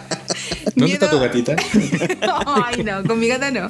[0.75, 1.55] ¿Dónde está tu Miedo- gatita?
[2.45, 3.69] Ay, no, con mi gata no.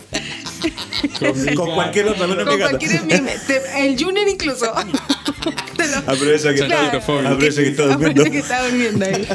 [1.56, 3.30] Con cualquier menos mi Con
[3.78, 4.74] el Junior incluso.
[6.08, 6.98] Aprovecha que, Claro.
[6.98, 8.24] aprovecha que está durmiendo.
[8.26, 9.28] Que está durmiendo ahí.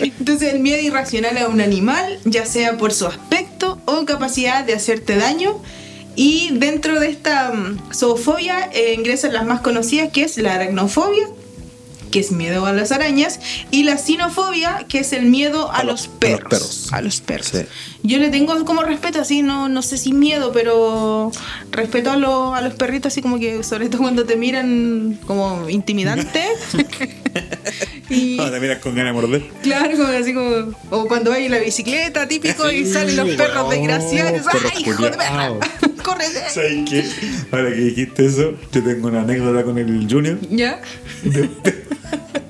[0.18, 4.74] Entonces el miedo irracional a un animal, ya sea por su aspecto o capacidad de
[4.74, 5.60] hacerte daño.
[6.16, 11.26] Y dentro de esta mm, zoofobia eh, ingresan las más conocidas, que es la aracnofobia,
[12.14, 13.40] que es miedo a las arañas,
[13.72, 16.08] y la sinofobia, que es el miedo a, A los, los- a los
[16.38, 16.88] perros.
[16.92, 17.48] A los perros.
[17.48, 17.58] Sí.
[18.04, 21.32] Yo le tengo como respeto, así, no, no sé si miedo, pero
[21.72, 25.68] respeto a, los- a los perritos, así como que, sobre todo cuando te miran como
[25.68, 26.40] intimidante.
[28.10, 29.42] y No, te miras con ganas de morder.
[29.62, 30.72] claro, como así como.
[30.90, 34.42] O cuando hay la bicicleta, típico, y salen los perros desgraciados.
[34.72, 35.48] ¡Ay, hijo de perra!
[35.48, 35.64] culiados.
[36.04, 36.50] ¡Córrete!
[36.50, 37.04] ¿Sabes qué?
[37.50, 40.38] Ahora que dijiste eso, yo tengo una anécdota con el Junior.
[40.50, 40.80] ¿Ya?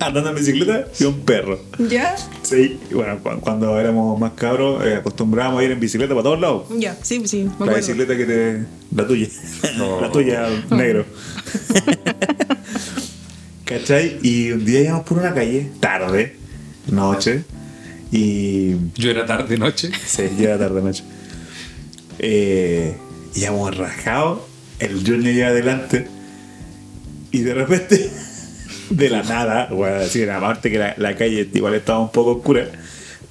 [0.07, 1.59] Andando en bicicleta y un perro.
[1.79, 2.15] ¿Ya?
[2.43, 6.25] Sí, y bueno, cu- cuando éramos más cabros, eh, acostumbrábamos a ir en bicicleta para
[6.25, 6.65] todos lados.
[6.79, 8.65] Ya, sí, sí, me La bicicleta que te.
[8.95, 9.29] La tuya.
[9.79, 10.01] No.
[10.01, 11.07] La tuya, negro.
[13.65, 14.19] ¿Cachai?
[14.23, 16.37] Y un día íbamos por una calle, tarde,
[16.89, 17.45] noche,
[18.13, 18.75] y.
[18.97, 19.91] Yo era tarde noche.
[20.07, 21.03] Sí, ya era tarde noche.
[22.19, 22.95] Eh,
[23.35, 24.41] íbamos rajados,
[24.79, 26.07] el Junior iba adelante,
[27.33, 28.11] y de repente,
[28.91, 32.67] de la nada, bueno, decir, aparte que la, la calle igual estaba un poco oscura,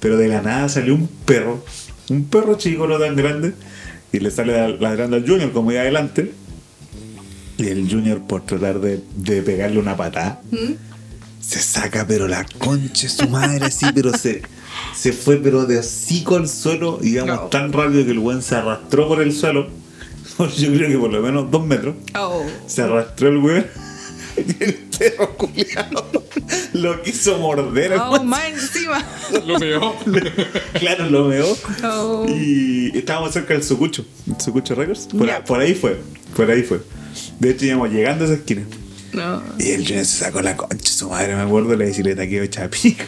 [0.00, 1.64] pero de la nada salió un perro,
[2.10, 3.54] un perro chico, no tan grande,
[4.12, 6.32] y le sale ladrando al Junior como iba adelante.
[7.56, 10.40] Y el Junior, por tratar de, de pegarle una patada,
[11.40, 14.42] se saca, pero la concha su madre, así, pero se,
[14.96, 17.38] se fue, pero de hocico al suelo, No.
[17.42, 19.68] tan rápido que el buen se arrastró por el suelo.
[20.56, 21.94] Yo creo que por lo menos dos metros.
[22.18, 22.44] Oh.
[22.66, 23.66] Se arrastró el weón.
[24.98, 26.24] Perro culiado
[26.72, 27.94] lo quiso morder.
[27.94, 29.04] Oh, más encima.
[29.46, 29.96] Lo veo.
[30.74, 31.56] Claro, lo meó.
[31.84, 32.26] Oh.
[32.28, 34.04] Y estábamos cerca del Sucucho.
[34.26, 35.08] el Sucucho Records.
[35.46, 36.00] Por, ahí fue.
[36.36, 36.80] Por ahí fue.
[37.38, 38.62] De hecho, íbamos llegando a esa esquina.
[39.12, 39.42] No.
[39.58, 42.42] Y el Junior se sacó la concha, su madre, me acuerdo de la bicicleta que
[42.42, 43.04] hecha pico.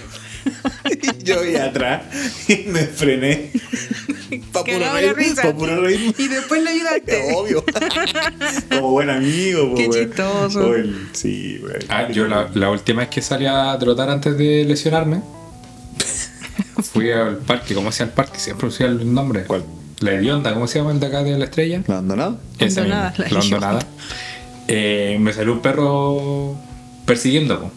[0.90, 2.02] Y yo iba atrás
[2.48, 3.50] y me frené.
[4.52, 5.42] Pa' puro risa.
[5.42, 6.14] pa' puro reírme.
[6.18, 7.32] Y después lo ayudaste.
[7.36, 7.64] Obvio.
[8.70, 10.72] Como buen amigo, po, Qué chistoso.
[11.12, 11.76] Sí, güey.
[11.88, 15.20] Ah, yo la, la última vez que salí a trotar antes de lesionarme,
[16.82, 18.38] fui al parque, ¿cómo se llama el parque?
[18.38, 19.44] Siempre usé el nombre.
[19.44, 19.64] ¿Cuál?
[20.00, 21.82] La Hedionda, ¿cómo se llama el de acá de la estrella?
[21.86, 23.86] ¿La Hondonada, la la hondonada.
[24.68, 26.56] Eh, me salió un perro
[27.06, 27.70] persiguiendo.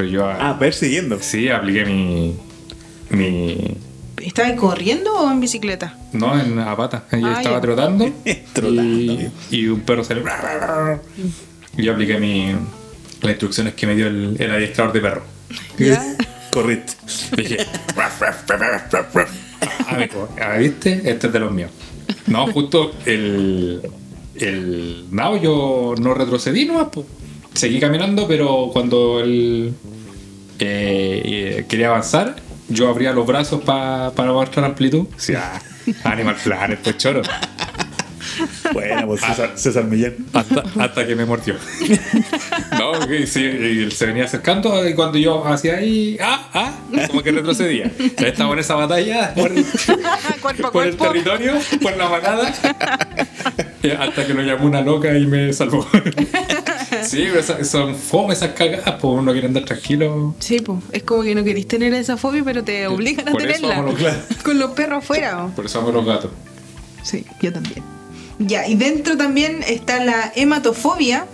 [0.00, 1.18] Pero yo Ah, persiguiendo.
[1.20, 2.34] sí apliqué mi.
[3.10, 3.76] mi.
[4.16, 5.94] ¿Estabas corriendo o en bicicleta?
[6.14, 7.04] No, en la pata.
[7.12, 7.60] Yo Ah, estaba ya.
[7.60, 8.10] trotando.
[8.54, 8.82] Trotando.
[8.82, 10.24] Y, y un perro salió.
[11.76, 12.52] Y yo apliqué mi,
[13.20, 15.22] las instrucciones que me dio el, el adiestrador de perro.
[15.78, 16.02] ¿Ya?
[16.50, 16.94] Corriste.
[17.36, 17.58] Dije.
[17.94, 19.30] "Ruff, ruff, ruff, ruff, ruff".
[19.86, 21.02] Ah, me dijo, ah, ¿viste?
[21.04, 21.70] Este es de los míos.
[22.26, 23.82] No, justo el.
[24.34, 25.04] El.
[25.10, 27.06] No, yo no retrocedí nomás, pues.
[27.54, 29.74] Seguí caminando, pero cuando él
[30.58, 32.36] eh, eh, quería avanzar,
[32.68, 35.06] yo abría los brazos pa- para mostrar amplitud.
[35.14, 35.60] O sea,
[36.04, 37.22] Animal Planet, pues choro.
[38.72, 40.14] Bueno, pues César, César Millán.
[40.32, 41.56] Hasta, hasta que me mordió.
[42.78, 46.72] no, que sí, se venía acercando y cuando yo hacía ahí, ah, ah,
[47.08, 47.90] como que retrocedía.
[48.16, 49.50] Estaba en esa batalla por,
[50.40, 52.54] cuerpo el territorio, por la manada,
[53.98, 55.86] hasta que lo llamó una loca y me salvó.
[57.08, 60.34] sí, pero esa- son fome esas cagadas, pues uno quiere andar tranquilo.
[60.38, 63.42] Sí, pues, es como que no querés tener esa fobia, pero te obligan a Por
[63.42, 63.76] eso tenerla.
[63.78, 65.44] amo los- Con los perros afuera.
[65.44, 65.48] ¿o?
[65.50, 66.30] Por eso amo los gatos.
[67.02, 67.82] Sí, yo también.
[68.38, 71.26] Ya, y dentro también está la hematofobia,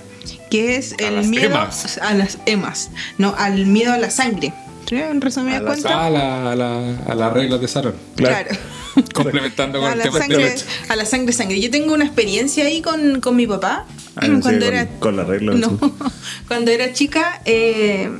[0.50, 1.98] que es el las miedo emas.
[1.98, 4.52] a las hemas, no, al miedo a la sangre.
[4.90, 5.92] En resumidas A la cuentas.
[5.92, 7.94] A, la, a, la, a las reglas de Sarón.
[8.14, 8.50] Claro.
[9.14, 11.60] Complementando con a el la tema sangre, de a la sangre, sangre.
[11.60, 13.84] Yo tengo una experiencia ahí con, con mi papá.
[14.16, 15.78] Ah, no cuando con- era con la regla, No,
[16.48, 18.10] cuando era chica eh,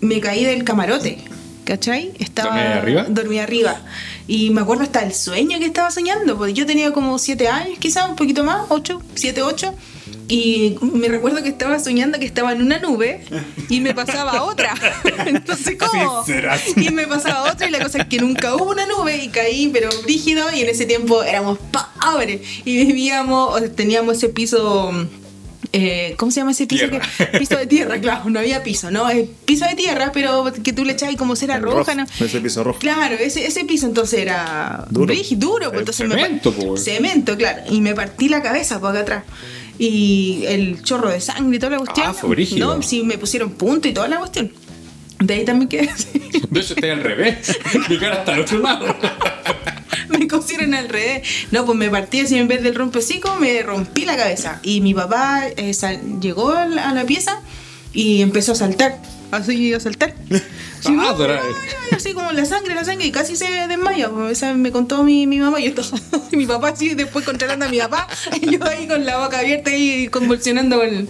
[0.00, 1.18] me caí del camarote.
[1.64, 2.10] ¿Cachai?
[2.18, 3.06] Estaba ¿Dormía arriba?
[3.08, 3.80] Dormía arriba.
[4.26, 7.78] Y me acuerdo hasta el sueño que estaba soñando, porque yo tenía como 7 años,
[7.78, 9.72] quizás un poquito más, 8, 7, 8.
[10.28, 13.20] Y me recuerdo que estaba soñando que estaba en una nube
[13.68, 14.74] y me pasaba otra.
[15.62, 16.24] Sé cómo.
[16.76, 19.68] Y me pasaba otra y la cosa es que nunca hubo una nube y caí,
[19.72, 21.58] pero rígido y en ese tiempo éramos
[22.00, 24.90] pobres y vivíamos, teníamos ese piso...
[25.72, 26.86] eh, ¿Cómo se llama ese piso?
[26.90, 29.08] Que- piso de tierra, claro, no había piso, ¿no?
[29.08, 32.26] Es piso de tierra, pero que tú le echabas como cera roja, rojo, ¿no?
[32.26, 32.78] ese piso rojo.
[32.78, 35.12] Claro, ese, ese piso entonces era Duro.
[35.12, 36.84] rígido, duro, pues, entonces me cemento, pues.
[36.84, 39.24] cemento, claro, y me partí la cabeza por acá atrás.
[39.78, 42.06] Y el chorro de sangre y toda la cuestión.
[42.08, 42.76] Ah, fue brígido.
[42.76, 44.52] No, sí, me pusieron punto y toda la cuestión.
[45.18, 46.20] De ahí también quedé así.
[46.50, 47.58] De hecho, estoy al revés.
[47.88, 48.86] Mi cara está al otro lado.
[50.08, 51.28] me cosieron al revés.
[51.50, 54.60] No, pues me partí así en vez del rompecico, me rompí la cabeza.
[54.62, 55.72] Y mi papá eh,
[56.20, 57.40] llegó a la, a la pieza
[57.92, 58.98] y empezó a saltar.
[59.30, 60.14] Así a saltar.
[60.82, 61.40] Sí, Ah, no, pero- ay,
[61.90, 64.10] ay, así como la sangre, la sangre, y casi se desmaya.
[64.30, 65.82] Esa me contó mi, mi mamá y esto,
[66.32, 68.08] mi papá así, después contratando a mi papá,
[68.40, 71.08] y yo ahí con la boca abierta y convulsionando con...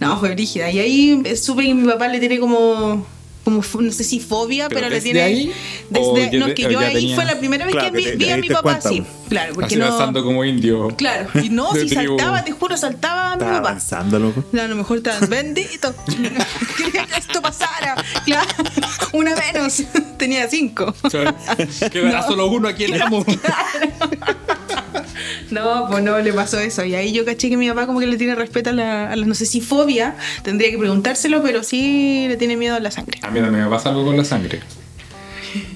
[0.00, 0.70] No, fue brígida.
[0.70, 3.06] Y ahí eh, supe que mi papá le tiene como...
[3.44, 5.20] Como, no sé si fobia, ¿Pero pero, le tiene.
[5.22, 5.52] ahí?
[5.94, 8.04] ¿O Desde, ya no, que yo ahí tenía- fue la primera vez Claro, que que
[8.04, 9.00] vi, te- vi a mi papá cuenta, así.
[9.02, 9.06] po.
[9.28, 9.84] Claro, porque Así no.
[9.86, 10.88] danzando como indio.
[10.96, 12.16] Claro, y no, si tribu.
[12.18, 13.68] saltaba, te juro, saltaba mi Estaba papá.
[13.68, 14.44] avanzando, loco.
[14.52, 15.94] No, a lo mejor estaba bendito.
[16.76, 17.96] Quería que esto pasara.
[18.24, 18.48] Claro,
[19.12, 19.82] una menos.
[20.16, 20.94] Tenía cinco.
[21.92, 23.24] Quedará solo uno aquí en el amo.
[25.50, 26.84] No, pues no le pasó eso.
[26.84, 29.16] Y ahí yo caché que mi papá como que le tiene respeto a la, a
[29.16, 32.90] la- no sé si fobia, tendría que preguntárselo, pero sí le tiene miedo a la
[32.90, 33.18] sangre.
[33.22, 34.60] A mí también me pasa algo con la sangre.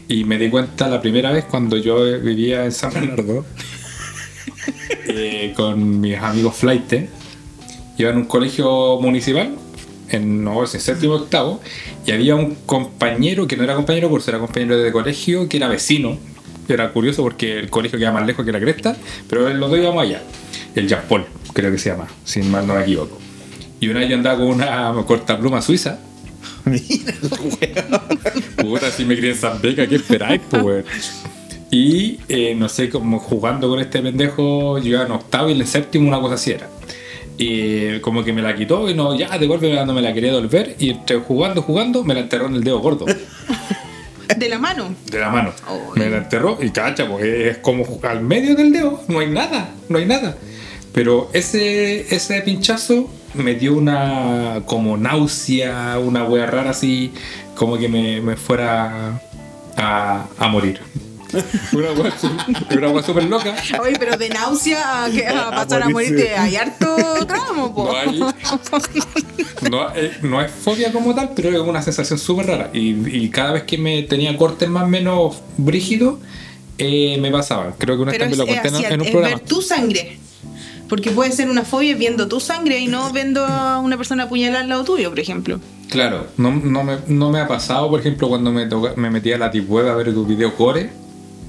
[0.09, 3.45] Y me di cuenta la primera vez cuando yo vivía en San Bernardo
[5.07, 6.93] eh, con mis amigos flight.
[7.99, 9.55] Iba en un colegio municipal,
[10.09, 11.61] en, no sé, séptimo octavo,
[12.07, 15.57] y había un compañero que no era compañero de curso, era compañero de colegio, que
[15.57, 16.17] era vecino.
[16.69, 18.97] Era curioso porque el colegio queda más lejos que la cresta,
[19.29, 20.23] pero los dos íbamos allá.
[20.75, 23.19] El Jean Paul, creo que se llama, si mal no me equivoco.
[23.81, 25.99] Y una vez yo andaba con una cortapluma suiza.
[26.65, 27.15] Mira,
[28.57, 30.85] Puta, si me crié en San Beca, ¿qué esperáis, pues, weón?
[31.71, 35.67] Y eh, no sé, como jugando con este pendejo, iba en octavo y en el
[35.67, 36.69] séptimo una cosa así era.
[37.37, 40.77] Y como que me la quitó y no, ya, devuelve no me la quería devolver.
[40.79, 43.07] Y entre jugando, jugando, me la enterró en el dedo gordo
[44.39, 44.95] De la mano.
[45.11, 45.53] de la mano.
[45.97, 49.71] Me la enterró y cacha, pues es como al medio del dedo, no hay nada,
[49.89, 50.37] no hay nada.
[50.93, 57.13] Pero ese, ese pinchazo me dio una como náusea, una wea rara así,
[57.55, 59.21] como que me, me fuera
[59.77, 60.81] a, a morir.
[61.73, 63.55] una su- una súper loca.
[63.83, 67.85] Oye, pero de náusea a, que, a A pasar a morirte hay harto tramo, po.
[67.93, 68.21] No hay.
[69.71, 72.71] No, eh, no es fobia como tal, pero es una sensación súper rara.
[72.73, 76.21] Y, y cada vez que me tenía cortes más o menos brígidos,
[76.79, 77.75] eh, me pasaba.
[77.77, 79.37] Creo que una vez también lo conté hacia- en un es programa.
[79.37, 80.19] ver tu sangre.
[80.89, 84.63] Porque puede ser una fobia viendo tu sangre y no viendo a una persona apuñalar
[84.63, 85.61] al lado tuyo, por ejemplo.
[85.91, 89.35] Claro, no, no, me, no me ha pasado, por ejemplo, cuando me, toca- me metía
[89.37, 90.91] a la web a ver tu video core,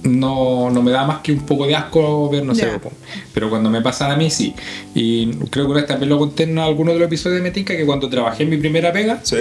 [0.03, 2.79] no, no me da más que un poco de asco ver, no sé, Ya.
[2.79, 2.91] po.
[3.33, 4.53] pero cuando me pasan a mí sí.
[4.95, 7.75] Y creo que una vez también lo conté en alguno de los episodios de Metinca
[7.75, 9.35] que cuando trabajé en mi primera pega, Sí.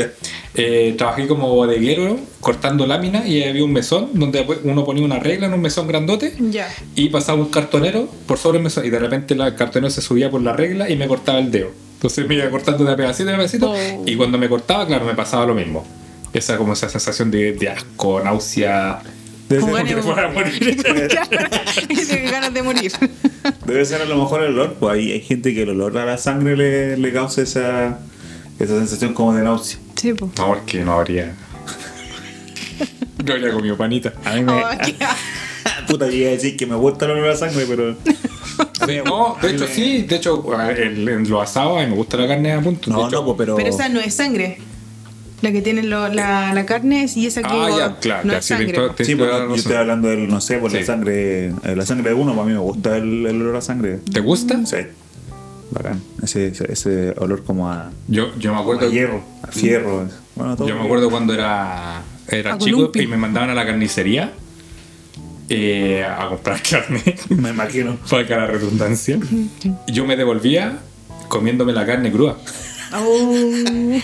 [0.55, 5.47] eh, trabajé como bodeguero cortando láminas y había un mesón donde uno ponía una regla
[5.47, 6.69] en un mesón grandote Ya.
[6.95, 10.31] y pasaba un cartonero por sobre el mesón y de repente el cartonero se subía
[10.31, 11.71] por la regla y me cortaba el dedo.
[11.95, 14.03] Entonces me iba cortando de a pedacito de a pedacito Oh.
[14.07, 15.85] y cuando me cortaba, claro, me pasaba lo mismo.
[16.33, 19.01] Esa como esa sensación de, de asco, náusea,
[19.49, 20.59] Debe ser, ganas de te fuera a morir.
[22.07, 22.93] Tiene ganas de morir.
[23.67, 26.05] debe ser a lo mejor el olor, pues hay, hay gente que el olor a
[26.05, 27.99] la sangre le, le causa esa,
[28.59, 29.79] esa sensación como de náusea.
[29.97, 30.33] Sí, pues.
[30.37, 31.35] No, porque no habría.
[33.25, 34.13] No habría comido panita.
[34.25, 34.53] A mí me.
[34.53, 34.65] Oh,
[35.89, 37.97] Puta, yo iba a decir que me gusta el olor a la sangre, pero.
[39.05, 42.27] No, de hecho sí, de hecho el- en los asados a mí me gusta la
[42.27, 42.91] carne a punto.
[42.91, 43.55] No, no, pero.
[43.57, 44.59] Pero esa no es sangre.
[45.41, 48.39] La que tiene lo- la, la carne y esa que Ah, ya, claro, no ya,
[48.39, 48.73] es sí, sangre.
[48.97, 50.85] Te- Sí, da yo estoy hablando del, no sé, por la Sí.
[50.85, 54.01] sangre, eh, la sangre de uno, para mí me gusta el, el olor a sangre.
[54.13, 54.65] ¿Te gusta?
[54.67, 54.77] Sí.
[55.71, 56.03] Bacán.
[56.23, 58.91] Ese, ese, ese olor como a, Yo, yo me a acuerdo.
[58.91, 60.09] hierro, a fierro.
[60.35, 60.67] Bueno, todo.
[60.67, 64.33] Yo me acuerdo cuando era, era A chico y me mandaban a la carnicería
[65.51, 67.97] eh, a comprar carne, Me imagino.
[68.11, 69.19] para la redundancia.
[69.87, 70.79] Yo me devolvía
[71.29, 72.37] comiéndome la carne cruda.
[72.95, 73.99] Oh,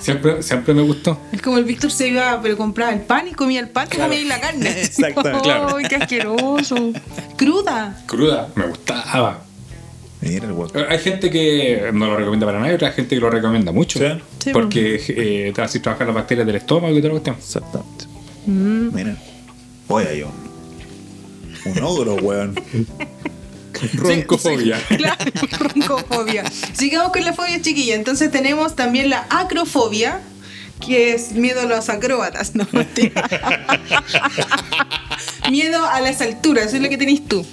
[0.00, 1.20] Siempre, siempre me gustó.
[1.32, 3.96] es como el Víctor se iba, pero compraba el pan y comía el pan y
[3.96, 4.80] comía la carne.
[4.80, 5.40] Exactamente.
[5.42, 5.76] Claro.
[5.76, 6.92] ¡Ay, qué asqueroso!
[7.36, 8.02] Cruda.
[8.06, 9.42] Cruda, me gustaba.
[10.20, 10.86] Mira el.
[10.88, 13.98] Hay gente que no lo recomienda para nadie, otra gente que lo recomienda mucho.
[14.38, 14.50] Sí.
[14.52, 17.36] Porque eh, te hace trabajar las bacterias del estómago y toda la cuestión.
[17.36, 18.04] Exactamente.
[18.46, 18.94] Mm.
[18.94, 19.16] Mira.
[19.88, 20.50] Oye, hay un.
[21.64, 22.54] Un ogro, weón.
[23.94, 24.78] Roncofobia.
[24.88, 25.24] Claro,
[25.58, 26.44] roncofobia.
[26.74, 27.94] Sigamos con la fobia chiquilla.
[27.94, 30.20] Entonces tenemos también la acrofobia,
[30.84, 32.54] que es miedo a los acróbatas.
[32.54, 33.28] No, mentira.
[35.50, 37.44] miedo a las alturas, eso es lo que tenés tú.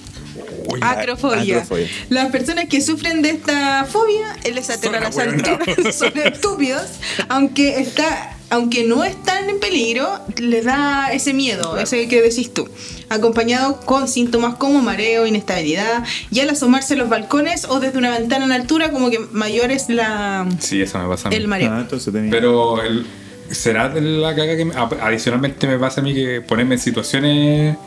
[0.67, 1.57] Uy, Acrofobia.
[1.57, 1.87] acrofobia.
[2.09, 5.59] Las personas que sufren de esta fobia, eh, les aterra las alturas,
[5.95, 6.83] son estúpidos,
[7.29, 12.67] aunque está, aunque no están en peligro, les da ese miedo, ese que decís tú,
[13.09, 18.11] acompañado con síntomas como mareo, inestabilidad, y al asomarse a los balcones o desde una
[18.17, 21.35] ventana en altura, como que mayor es la Sí, eso me pasa a mí.
[21.37, 21.71] el mareo.
[21.73, 22.31] Ah, entonces tenía.
[22.31, 23.05] Pero el-
[23.51, 27.77] será de la caga que me- adicionalmente me pasa a mí que ponerme en situaciones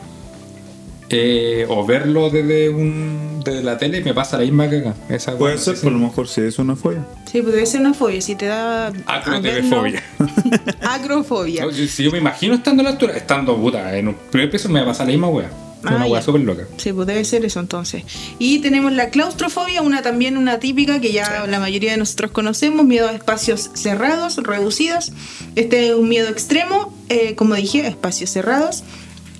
[1.11, 4.93] eh, o verlo desde un desde la tele me pasa la misma caga.
[5.09, 5.99] Esa Puede ser, sí, por sí.
[5.99, 7.05] lo mejor, si es una fobia.
[7.31, 8.87] Sí, debe ser una fobia, si te da...
[8.87, 10.03] a Acro-TV-fobia.
[10.19, 11.65] verlo- Acrofobia.
[11.65, 14.69] No, si yo me imagino estando a la altura, estando puta, en un primer piso
[14.69, 15.49] me pasa la misma wea.
[15.83, 16.21] Ah, una wea ya.
[16.21, 16.67] súper loca.
[16.77, 18.03] Sí, pues debe ser eso entonces.
[18.37, 22.85] Y tenemos la claustrofobia, una también una típica que ya la mayoría de nosotros conocemos,
[22.85, 25.11] miedo a espacios cerrados, reducidos.
[25.55, 28.83] Este es un miedo extremo, eh, como dije, a espacios cerrados.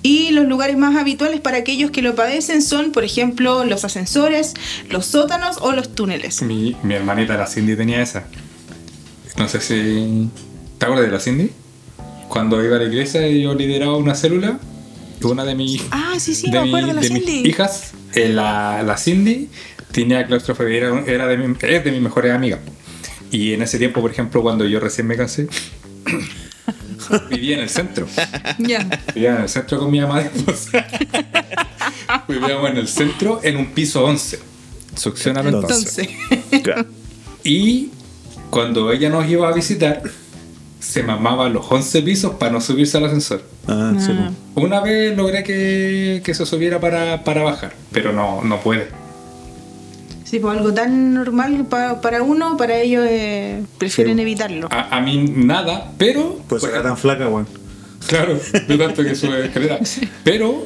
[0.02, 4.54] Y los lugares más habituales para aquellos que lo padecen son, por ejemplo, los ascensores,
[4.90, 6.42] los sótanos o los túneles.
[6.42, 8.24] Mi, mi hermanita la Cindy tenía esa.
[9.38, 10.28] No sé si.
[10.78, 11.50] ¿Te acuerdas de la Cindy?
[12.28, 14.58] Cuando iba a la iglesia y yo lideraba una célula,
[15.22, 17.48] una de mis, Ah, sí, sí, de, me mi- acuerdo de la de mis Cindy.
[17.48, 19.48] hijas, eh, la, la Cindy,
[19.92, 22.58] tenía claustrofobia, era, era de, mi- es de mis mejores amigas.
[23.30, 25.46] Y en ese tiempo, por ejemplo, cuando yo recién me casé,
[27.30, 28.06] vivía en el centro.
[28.58, 28.86] Ya.
[29.14, 30.86] Vivía en el centro con mi mamá de esposa.
[32.28, 34.38] Vivíamos en el centro en un piso 11.
[34.96, 36.08] Succiona Entonces,
[36.62, 36.84] Claro.
[37.42, 37.90] y
[38.50, 40.02] cuando ella nos iba a visitar,
[40.80, 43.42] se mamaba los 11 pisos para no subirse al ascensor.
[43.66, 44.30] Ah, sí, Ah.
[44.54, 44.66] pues.
[44.66, 48.88] Una vez logré que, que se subiera para, para bajar, pero no, no puede.
[50.32, 54.22] Sí, pues algo tan normal pa- para uno, para ellos eh, prefieren Sí.
[54.22, 54.66] evitarlo.
[54.70, 56.38] A, a mí nada, pero...
[56.48, 57.46] Pues era tan flaca, weón.
[58.06, 59.78] Claro, de tanto que sube escalera.
[60.24, 60.64] Pero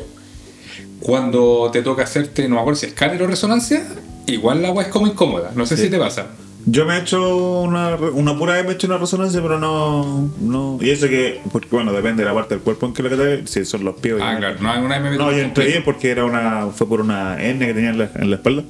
[1.01, 3.85] cuando te toca hacerte, no me acuerdo si escáner o resonancia,
[4.27, 5.51] igual la agua es como incómoda.
[5.55, 6.27] No sé si te pasa.
[6.69, 10.31] Yo me he hecho una, una pura vez me he hecho una resonancia, pero no,
[10.41, 10.79] no.
[10.81, 13.17] Y eso que, porque bueno, depende de la parte del cuerpo en que lo que
[13.17, 14.14] te si son los pies.
[14.14, 14.57] o Ah, claro.
[14.61, 17.64] No, una vez me No, yo entré bien porque era una, fue por una N
[17.67, 18.62] que tenía en la, en la espalda.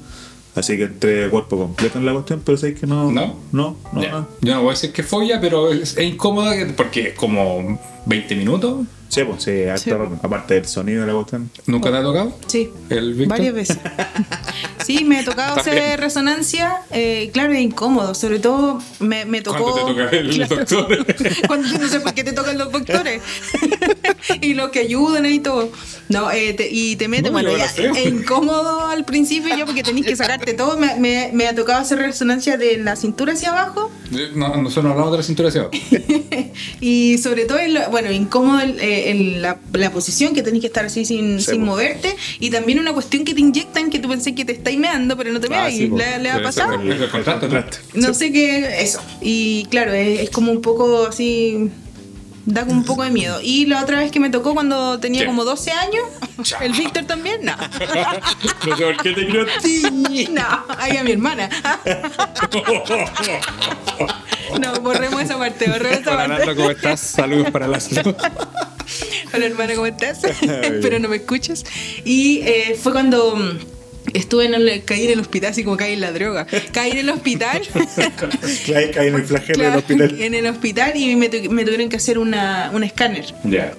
[0.57, 3.13] Así que entré cuerpo completo en la cuestión, pero sabéis que no.
[3.13, 3.37] ¿No?
[3.53, 4.27] No, no.
[4.41, 7.79] Yo no voy a decir que fobia, pero es, es incómoda que- porque es como
[8.07, 8.87] 20 minutos.
[9.17, 9.91] Sí, pues sí, harto Sí.
[9.91, 10.19] rato.
[10.23, 11.51] aparte del sonido de la cuestión.
[11.67, 12.39] ¿Nunca te ha tocado?
[12.47, 12.71] Sí.
[12.91, 13.39] ¿El Víctor?
[13.39, 13.79] Varias veces.
[14.85, 15.79] Sí, me ha tocado También.
[15.79, 16.77] hacer resonancia.
[16.93, 18.15] eh, claro, es incómodo.
[18.15, 19.73] Sobre todo me, me tocó.
[19.73, 20.57] ¿Cuándo te toca el Claro.
[20.57, 21.07] doctor?
[21.49, 23.21] Cuando no sé por qué te tocan los doctores.
[24.41, 25.71] y los que ayudan y todo.
[26.09, 29.83] No, eh, te- y te meten, No, bueno, ya, es incómodo al principio yo porque
[29.83, 30.77] tenés que sacarte todo.
[30.79, 33.91] Me, me- me ha tocado hacer resonancia de la cintura hacia abajo.
[34.37, 35.77] No, nosotros no hablamos de la cintura hacia abajo.
[36.81, 37.59] Y sobre todo,
[37.91, 41.53] bueno, incómodo el- eh, en la, la posición que tenés que estar así sin, Sí,
[41.53, 41.67] sin po.
[41.67, 42.15] moverte.
[42.41, 45.33] Y también una cuestión que te inyectan que tú pensé que te estáis meando, pero
[45.33, 45.75] no te Ah, meas.
[45.75, 45.97] sí, po.
[45.99, 46.75] ¿Le, le ha pasado?
[46.75, 46.99] el- el
[47.95, 48.09] ¿no?
[48.09, 49.01] No sé qué, eso.
[49.21, 51.71] Y claro, es, es como un poco así,
[52.47, 53.41] da como un poco de miedo.
[53.43, 55.27] Y la otra vez que me tocó cuando tenía ¿Qué?
[55.27, 56.05] como 12 años,
[56.43, 56.63] Chao.
[56.63, 57.57] el Víctor también, no.
[58.67, 60.29] No sé por qué te a ti.
[60.31, 61.51] No, ahí a mi hermana.
[64.61, 66.47] No, borremos esa parte, borremos esa Hola parte.
[66.47, 67.01] Nando, ¿cómo estás?
[67.01, 68.15] Saludos para la salud.
[69.35, 70.23] Hola hermana, ¿cómo estás?
[70.25, 71.65] Espero no me escuches.
[72.05, 73.59] Y eh, fue cuando mm,
[74.15, 76.47] estuve en el, caí en el hospital, así como caí en la droga.
[76.73, 77.63] Caí en el hospital.
[78.67, 80.21] Cae, cae en el flagelo del hospital.
[80.21, 83.73] En el hospital y me, tu- me tuvieron que hacer una, un escáner Ya.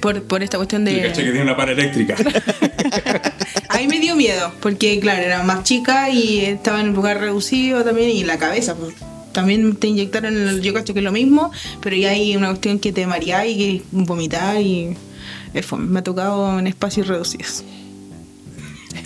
[0.00, 1.14] por, por esta cuestión caché que de...
[1.24, 2.16] tiene una para eléctrica.
[3.68, 7.84] Ahí me dio miedo, porque claro, era más chica y estaba en un lugar reducido
[7.84, 8.74] también y la cabeza.
[8.74, 8.94] pues,
[9.32, 11.50] también te inyectaron, el, yo cacho que es lo mismo,
[11.82, 14.96] pero ya hay una cuestión que te marea y que vomitar y...
[15.78, 17.64] Me ha tocado en espacios reducidos.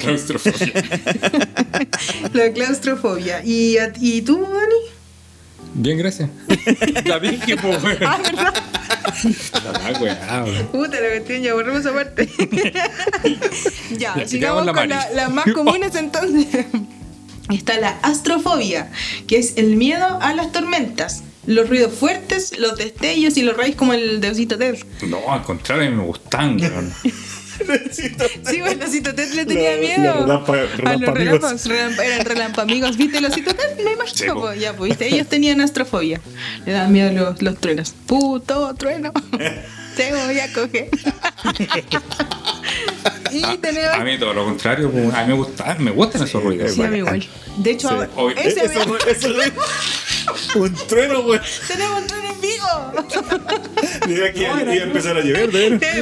[0.00, 0.72] Claustrofobia.
[2.32, 3.44] La claustrofobia.
[3.44, 4.74] ¿Y, a- y tú, Dani?
[5.74, 6.30] Bien, gracias.
[7.04, 7.98] La dije, po, weón.
[8.04, 8.54] Ah, ¿verdad?
[9.92, 10.66] La weá, weón.
[10.68, 12.28] Puta, la cuestión, ya borremos esa parte.
[13.96, 14.90] ya, Ya, sigamos la con Mari.
[14.90, 16.66] la- las más comunes entonces.
[17.50, 18.90] Está la astrofobia,
[19.26, 21.22] que es el miedo a las tormentas.
[21.46, 24.76] Los ruidos fuertes, los destellos y los rayos como el de Osito Ted.
[25.08, 26.92] No, al contrario, me gustan, weón.
[27.92, 30.14] Sí, bueno, Osito Ted le tenía Los- miedo.
[30.26, 32.96] los relampa- a los relámpagos, relampa- eran relampamigos.
[32.96, 33.76] ¿Viste el Osito Ted?
[33.84, 34.14] Me imagino.
[34.14, 34.40] Sí, po.
[34.40, 34.54] po.
[34.54, 35.08] Ya, pues, ¿viste?
[35.08, 36.20] Ellos tenían astrofobia.
[36.66, 37.94] Le daban miedo los, los truenos.
[38.06, 39.12] Puto trueno.
[39.96, 40.88] Te voy a coger.
[43.32, 43.94] y tenemos...
[43.94, 46.72] A mí todo lo contrario, po, a mí me gustan, me gustan esos ruidos.
[46.72, 47.26] Sí, a mí igual.
[47.58, 47.94] De hecho, Sí.
[48.16, 48.36] Obvio.
[48.36, 49.28] ese Eso, me- eso,
[50.56, 51.40] un trueno, güey.
[51.66, 52.92] tenemos un tren en Vigo.
[54.08, 55.50] Mira que iba a empezar a llover,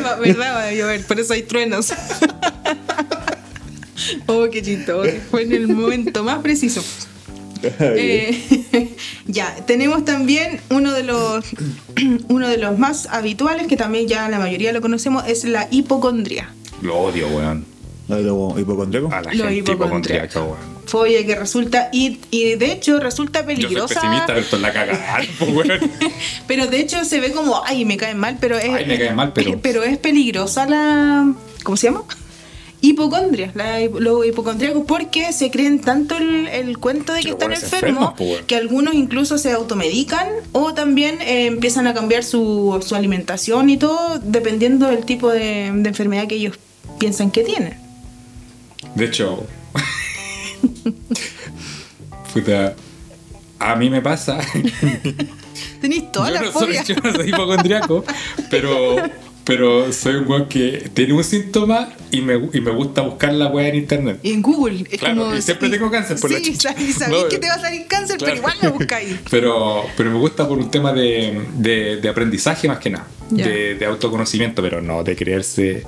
[0.04, 0.54] va- ¿Verdad?
[0.56, 1.92] Va a llover, por eso hay truenos.
[4.26, 5.10] oh, qué chistoso.
[5.30, 6.82] Fue en el momento más preciso.
[7.80, 8.96] Eh,
[9.26, 11.44] ya, tenemos también uno de los
[12.28, 16.50] uno de los más habituales, que también ya la mayoría lo conocemos, es la hipocondria.
[16.82, 17.64] Lo odio, weón.
[18.08, 19.08] ¿No lo hipocondriaco?
[19.12, 19.74] A la Lo gente hipocondríaco.
[19.74, 20.78] hipocondríaca, weón.
[20.88, 23.94] Fobia que resulta, y, y de hecho resulta Yo soy peligrosa.
[24.00, 25.68] pesimista, pero esto es la cagada, weón.
[26.46, 28.70] Pero de hecho se ve como, ay, me caen mal, pero es.
[28.72, 31.30] Ay, me caen mal, pero- Pero es peligrosa la.
[31.62, 32.04] ¿Cómo se llama?
[32.80, 37.30] Hipocondria, la, hip- los hipocondríacos, porque se creen tanto el, el cuento de que Que
[37.32, 38.44] están enfermos weón.
[38.46, 43.76] que algunos incluso se automedican o también eh, empiezan a cambiar su, su alimentación y
[43.78, 46.56] todo dependiendo del tipo de, de enfermedad que ellos
[47.00, 47.76] piensan que tienen.
[48.94, 49.44] De hecho,
[52.32, 52.74] puta,
[53.58, 54.38] a mí me pasa.
[55.80, 58.04] Tenéis toda yo, la no soy, yo no soy hipocondriaco,
[58.50, 58.96] pero,
[59.48, 63.46] pero soy un weón que tiene un síntoma y me, y me gusta buscar la
[63.46, 64.20] weá en internet.
[64.22, 64.84] En Google.
[64.90, 67.54] Es Claro, como, y siempre tengo cáncer por la sí, sabéis No, que te va
[67.54, 68.34] a salir cáncer, claro.
[68.34, 69.16] pero igual lo buscáis.
[69.30, 73.74] Pero, pero me gusta por un tema de, de, de aprendizaje más que nada, de,
[73.74, 75.82] de autoconocimiento, pero no de creerse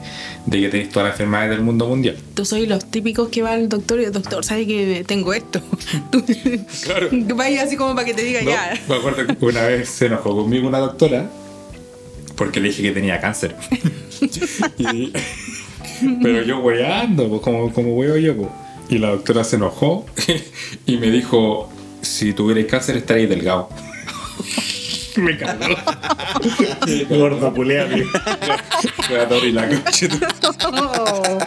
[0.46, 2.16] de que tenéis todas las enfermedades del mundo mundial.
[2.34, 5.60] Tú soy los típicos que va al doctor y el doctor sabe que tengo esto.
[6.10, 6.24] Tú
[6.84, 7.08] Claro.
[7.34, 8.72] vayas así como para que te diga No, ya.
[8.88, 11.30] Me acuerdo que una vez se enojó conmigo una doctora
[12.40, 13.54] porque le dije que tenía cáncer.
[14.78, 15.12] Y-
[16.22, 18.34] pero yo weando, pues, como, como weo yo.
[18.34, 18.48] pues.
[18.88, 20.06] Y la doctora se enojó
[20.86, 21.70] y me dijo,
[22.00, 23.68] si tuvierais cáncer estaréis delgado.
[25.16, 25.66] me cagó.
[27.10, 28.08] Gordo, pulea, amigo.
[29.52, 30.08] La coche.
[30.72, 31.38] Oh,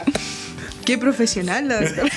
[0.85, 2.09] qué profesional la doctora.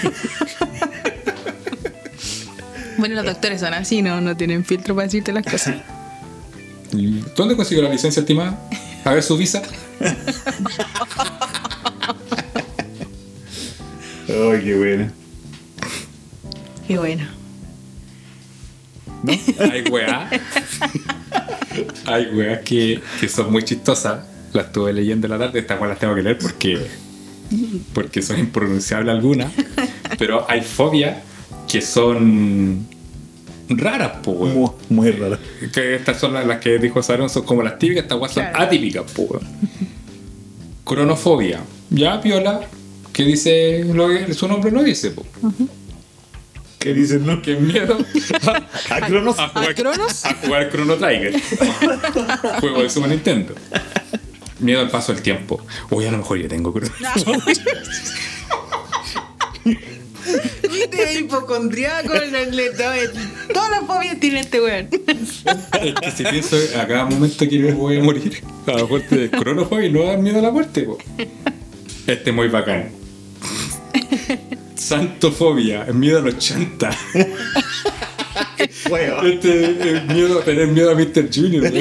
[2.99, 5.77] bueno, los doctores son así, no, no tienen filtro para decirte las cosas.
[7.37, 8.69] ¿Dónde consiguió la licencia estimada?
[9.05, 9.63] A ver su visa.
[14.29, 15.13] Ay, qué buena.
[16.87, 17.25] Qué bueno.
[19.59, 20.41] Hay weas.
[22.05, 24.25] Hay weas que, que son muy chistosas.
[24.53, 25.61] Las estuve leyendo en la tarde.
[25.61, 26.87] Estas weas las tengo que leer porque,
[27.93, 29.53] porque son impronunciables algunas.
[30.19, 31.19] Pero hay fobias
[31.69, 32.87] que son
[33.69, 34.55] raras, po, weón.
[34.55, 35.39] Muy, muy raro.
[35.73, 38.03] Que estas son las, las que dijo Sarón, son como las típicas.
[38.05, 38.65] Estas weas son Claro.
[38.65, 39.41] atípicas, weón.
[40.85, 41.61] Cronofobia.
[41.91, 42.61] Ya, piola.
[43.13, 43.85] Que dice.
[43.93, 45.25] Lo, que- su nombre lo dice, po.
[46.79, 47.43] ¿Qué dicen, no?
[47.43, 47.99] Que miedo
[48.91, 49.39] ¿A Cronos?
[49.41, 50.25] a jugar, ¿A Cronos?
[50.25, 51.35] a jugar Chrono Trigger.
[52.61, 53.55] Juego de Super Nintendo.
[54.61, 55.61] Miedo al paso del tiempo.
[55.91, 57.43] Uy, a lo mejor yo tengo Chrono.
[60.71, 62.13] Viste, hipocondriaco,
[63.53, 64.89] todas las fobias tiene este weón.
[64.91, 69.17] Es que si pienso a cada momento que me voy a morir, a la muerte
[69.17, 70.99] del cronofobia, no da miedo a la muerte, po.
[72.07, 72.91] Este es muy bacán.
[74.75, 76.91] Santofobia, miedo al 80.
[79.25, 81.29] Este, el miedo, tener miedo a Mr.
[81.35, 81.73] Junior.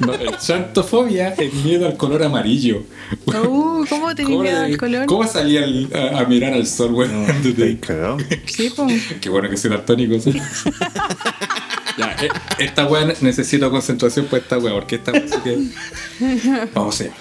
[0.00, 2.84] No, el santofobia es miedo al color amarillo.
[3.26, 5.06] Uh, ¿Cómo tenía miedo al color?
[5.06, 7.26] ¿Cómo salía a, mirar al sol, weón?
[7.26, 9.02] No, sí, pues.
[9.20, 10.18] Qué bueno que soy daltónico.
[10.20, 10.32] ¿sí?
[11.98, 16.68] ya, eh, esta weá necesito concentración por esta weá, porque esta weá sí que.
[16.74, 17.12] Vamos allá.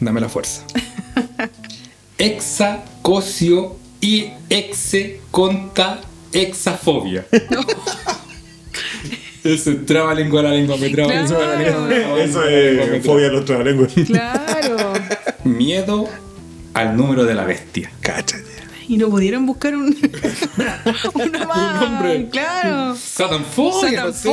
[0.00, 0.64] Dame la fuerza.
[2.18, 6.00] Exacocio y exe conta
[6.32, 7.26] exafobia.
[7.50, 7.60] No.
[9.44, 11.28] Eso traba lengua la lengua, me traba Claro.
[11.28, 11.60] lengua la
[11.92, 12.22] lengua.
[12.24, 13.92] Eso es fobia a los trabalenguas.
[14.06, 14.92] Claro.
[15.44, 16.08] Miedo
[16.72, 17.90] al número de la bestia.
[18.00, 18.42] Cáchate.
[18.88, 19.96] Y no pudieron buscar un.
[21.14, 21.80] una más.
[21.82, 22.28] nombre.
[22.30, 22.94] Claro.
[22.96, 24.30] Satanfobia, no sé.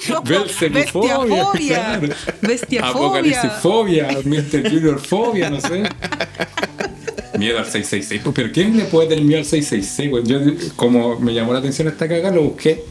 [0.00, 0.70] Satanfobia.
[0.70, 1.46] Bestiafobia.
[1.74, 2.08] claro.
[2.40, 2.90] Bestiafobia.
[2.90, 4.70] Apocalipsifobia, Mr.
[4.70, 5.82] Junior fobia, no sé.
[7.38, 8.20] Miedo al 666.
[8.24, 10.10] Pues, Pero ¿quién le puede tener miedo al 666?
[10.10, 10.24] güey?
[10.24, 12.82] Yo, como me llamó la atención esta caga, lo busqué.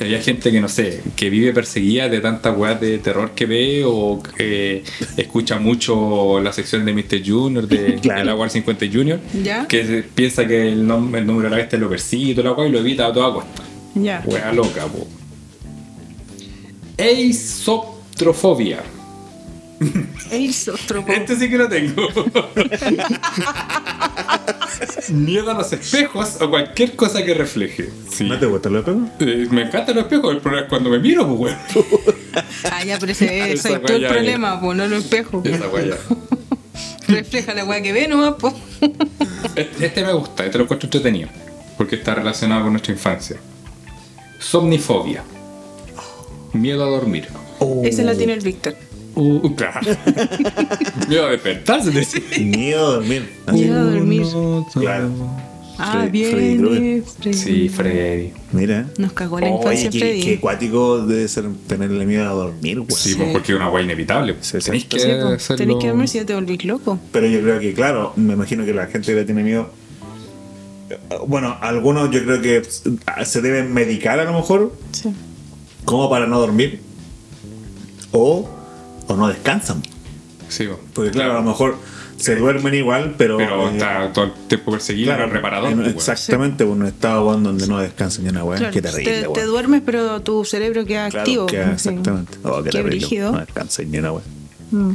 [0.00, 3.46] Y Había gente que no sé, que vive perseguida de tantas weas de terror que
[3.46, 4.82] ve o que
[5.16, 7.22] escucha mucho la sección de Mr.
[7.24, 8.18] Junior, de, Claro.
[8.20, 9.66] de la War 50 Junior, Ya.
[9.68, 12.56] que piensa que el, nom- el número de la bestia lo persigue y toda la
[12.56, 13.62] wea y lo evita a toda costa.
[13.94, 14.22] Ya.
[14.26, 15.06] Wea loca, po.
[20.30, 22.08] Este sí que lo tengo.
[25.10, 27.90] Miedo a los espejos o cualquier cosa que refleje.
[28.10, 28.24] Sí.
[28.24, 29.08] ¿No te gustan los espejos?
[29.20, 32.04] Eh, me encantan los espejos, el problema es cuando me miro, pues, weón.
[32.70, 33.54] Ah, ya, pero ese
[33.86, 35.44] tú el problema, pues no los espejos.
[35.46, 35.66] Esa.
[37.08, 38.54] Refleja la weá que ve nomás, pues.
[39.54, 41.28] Este, este me gusta, este lo encuentro entretenido.
[41.76, 43.36] Porque está relacionado con nuestra infancia.
[44.38, 45.22] Somnifobia.
[46.52, 47.28] Miedo a dormir.
[47.82, 48.76] Esa la tiene el Víctor.
[49.16, 49.80] Uh, claro.
[51.08, 51.90] Miedo a despertarse.
[52.40, 53.28] Miedo a dormir.
[53.52, 54.26] Miedo a dormir.
[54.72, 55.10] Claro.
[55.76, 56.58] Ah, Freddy- Freddy bien.
[56.58, 57.02] Krueger.
[57.20, 57.36] Freddy.
[57.36, 58.32] Sí, Freddy.
[58.52, 58.86] Mira.
[58.96, 60.22] Nos cagó la Oye, infancia qué, Freddy.
[60.22, 62.90] qué cuático debe ser tenerle miedo a dormir, güey.
[62.96, 64.36] Sí, pues, porque es una wea inevitable.
[64.40, 66.98] Sí, Tenéis que hacerlo- Tenés que dormir si no te volvís loco.
[67.10, 69.68] Pero yo creo que, claro, me imagino que la gente que le tiene miedo.
[71.26, 72.62] Bueno, algunos yo creo que
[73.24, 75.10] se deben medicar a lo mejor, Sí.
[75.84, 76.80] como para no dormir.
[78.12, 78.48] O,
[79.06, 79.82] o no descansan.
[80.48, 80.78] Sí, po.
[80.94, 81.76] Porque, claro, a lo mejor
[82.16, 83.36] se duermen igual, pero.
[83.38, 85.70] Pero eh, está todo el tiempo perseguido claro, reparador.
[85.72, 88.58] en- pues, exactamente, un estado weón, donde no descansan ni una weá.
[88.58, 91.46] Claro, Qué terrible, te, duermes, pero tu cerebro queda Claro, activo.
[91.46, 91.88] queda- Sí.
[91.88, 92.38] exactamente.
[92.44, 93.18] Oh, qué Qué terrible.
[93.20, 94.22] No descansan ni una weá.
[94.70, 94.92] Mm.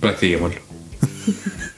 [0.00, 0.60] Practiquémoslo.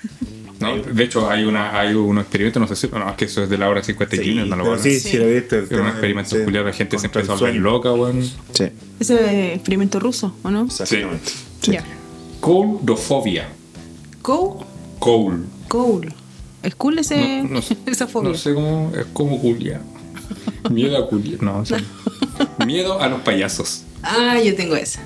[0.65, 2.89] No, de hecho, hay, una, hay unos experimentos, no sé si.
[2.89, 4.99] No, es que eso es de la hora 50 Sí, no lo van a sí,
[5.01, 5.11] Sí.
[5.11, 5.59] sí, lo viste.
[5.59, 8.23] el Es un experimento culiado, la gente se empezó a el volver loca, weón.
[8.53, 8.65] Sí,
[9.01, 9.15] Ese
[9.51, 10.65] es experimento ruso, ¿o no?
[10.65, 11.31] exactamente.
[11.61, 11.73] Sí.
[11.73, 11.85] Ya.
[12.41, 13.49] Couldofobia.
[14.23, 14.65] Go,
[14.99, 15.45] Cold.
[15.69, 16.13] cool.
[16.63, 18.31] ¿Es cool ese, No, no sé- esa fobia?
[18.31, 18.91] No sé cómo.
[18.99, 19.81] Es como culia.
[20.71, 21.37] Miedo a culia.
[21.41, 22.65] No, eso no.
[22.67, 23.83] Miedo a los payasos.
[24.03, 25.01] Ah, yo tengo esa.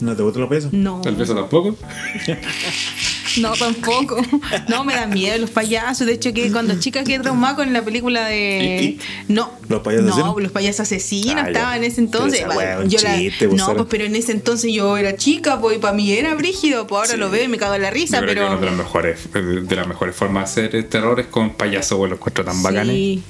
[0.00, 0.72] ¿No te gustan los pesos?
[0.72, 1.00] No.
[1.00, 1.74] ¿Tal vez tampoco?
[3.40, 4.16] No, tampoco.
[4.68, 6.06] No, me dan miedo los payasos.
[6.06, 8.98] De hecho, que cuando chica quedé traumada con la película de.
[9.28, 9.50] No.
[9.68, 10.42] ¿Los payasos No, asesinos?
[10.42, 12.40] los payasos asesinos Ah, estaban en ese entonces.
[12.40, 15.16] Pero esa Bueno, yo la- chiste, pues, no, pues, pero en ese entonces yo era
[15.16, 16.86] chica, pues, y para mí era brígido.
[16.86, 17.16] Pues ahora Sí.
[17.18, 18.46] lo veo y me cago en la risa, Yo creo que pero.
[18.52, 22.10] una de las mejores, de las mejores formas de hacer terror es con payasos, weón.
[22.10, 22.94] Los encuentro tan bacanes.
[22.94, 23.22] Sí.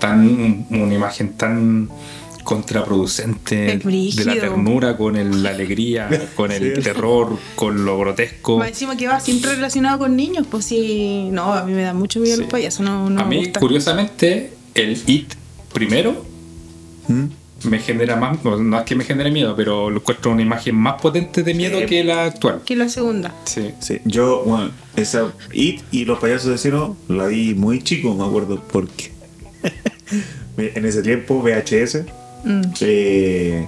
[0.00, 1.88] tan una imagen tan
[2.44, 6.82] contraproducente de la ternura con el- la alegría, con el Sí.
[6.82, 8.58] terror, con lo grotesco.
[8.58, 11.28] Más encima que va siempre relacionado con niños, pues sí.
[11.32, 12.42] No, a mí me da mucho miedo Sí.
[12.42, 12.80] los payasos.
[12.86, 13.60] No, no a me mí, gusta.
[13.60, 15.34] curiosamente, el It
[15.72, 16.24] primero
[17.08, 17.24] ¿Mm?
[17.68, 20.74] me genera más, no, no es que me genere miedo, pero lo encuentro una imagen
[20.76, 21.86] más potente de miedo Sí.
[21.86, 22.60] que la actual.
[22.64, 23.34] Que la segunda.
[23.44, 23.70] Sí.
[23.80, 28.62] Sí, yo, bueno, esa It y los payasos vecinos la vi muy chico, me acuerdo,
[28.70, 29.12] porque
[30.58, 32.04] en ese tiempo VHS,
[32.44, 32.62] Mm.
[32.80, 33.66] eh,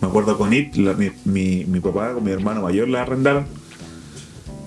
[0.00, 3.46] me acuerdo con It, la- mi, mi, mi papá con mi hermano mayor la arrendaron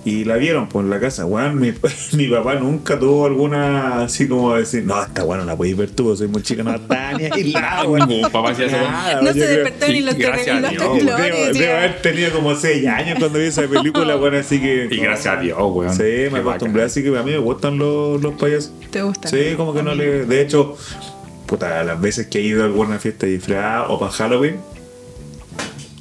[0.03, 1.25] y la vieron por la casa.
[1.25, 1.73] Bueno, mi,
[2.13, 6.15] mi papá nunca tuvo alguna así como decir, no, está bueno, la podéis ver tú,
[6.15, 8.07] soy muy chica, no está ni ahí lado, weón".
[8.07, 8.77] Ningún papá hacía eso.
[8.77, 11.57] Nada, No se creo- despertó ni los, gracias a los temblores.
[11.57, 14.87] debo, haber tenido como 6 años cuando vi esa película, bueno, así que.
[14.89, 15.93] Y gracias a Dios, weón.
[15.93, 18.71] Sí, me acostumbré, así que a mí me gustan los, los payasos.
[18.89, 19.27] ¿Te gusta?
[19.27, 20.25] Sí, como que no le.
[20.25, 20.77] De hecho,
[21.47, 24.57] puta, las veces que he ido a alguna fiesta disfrazada o para Halloween,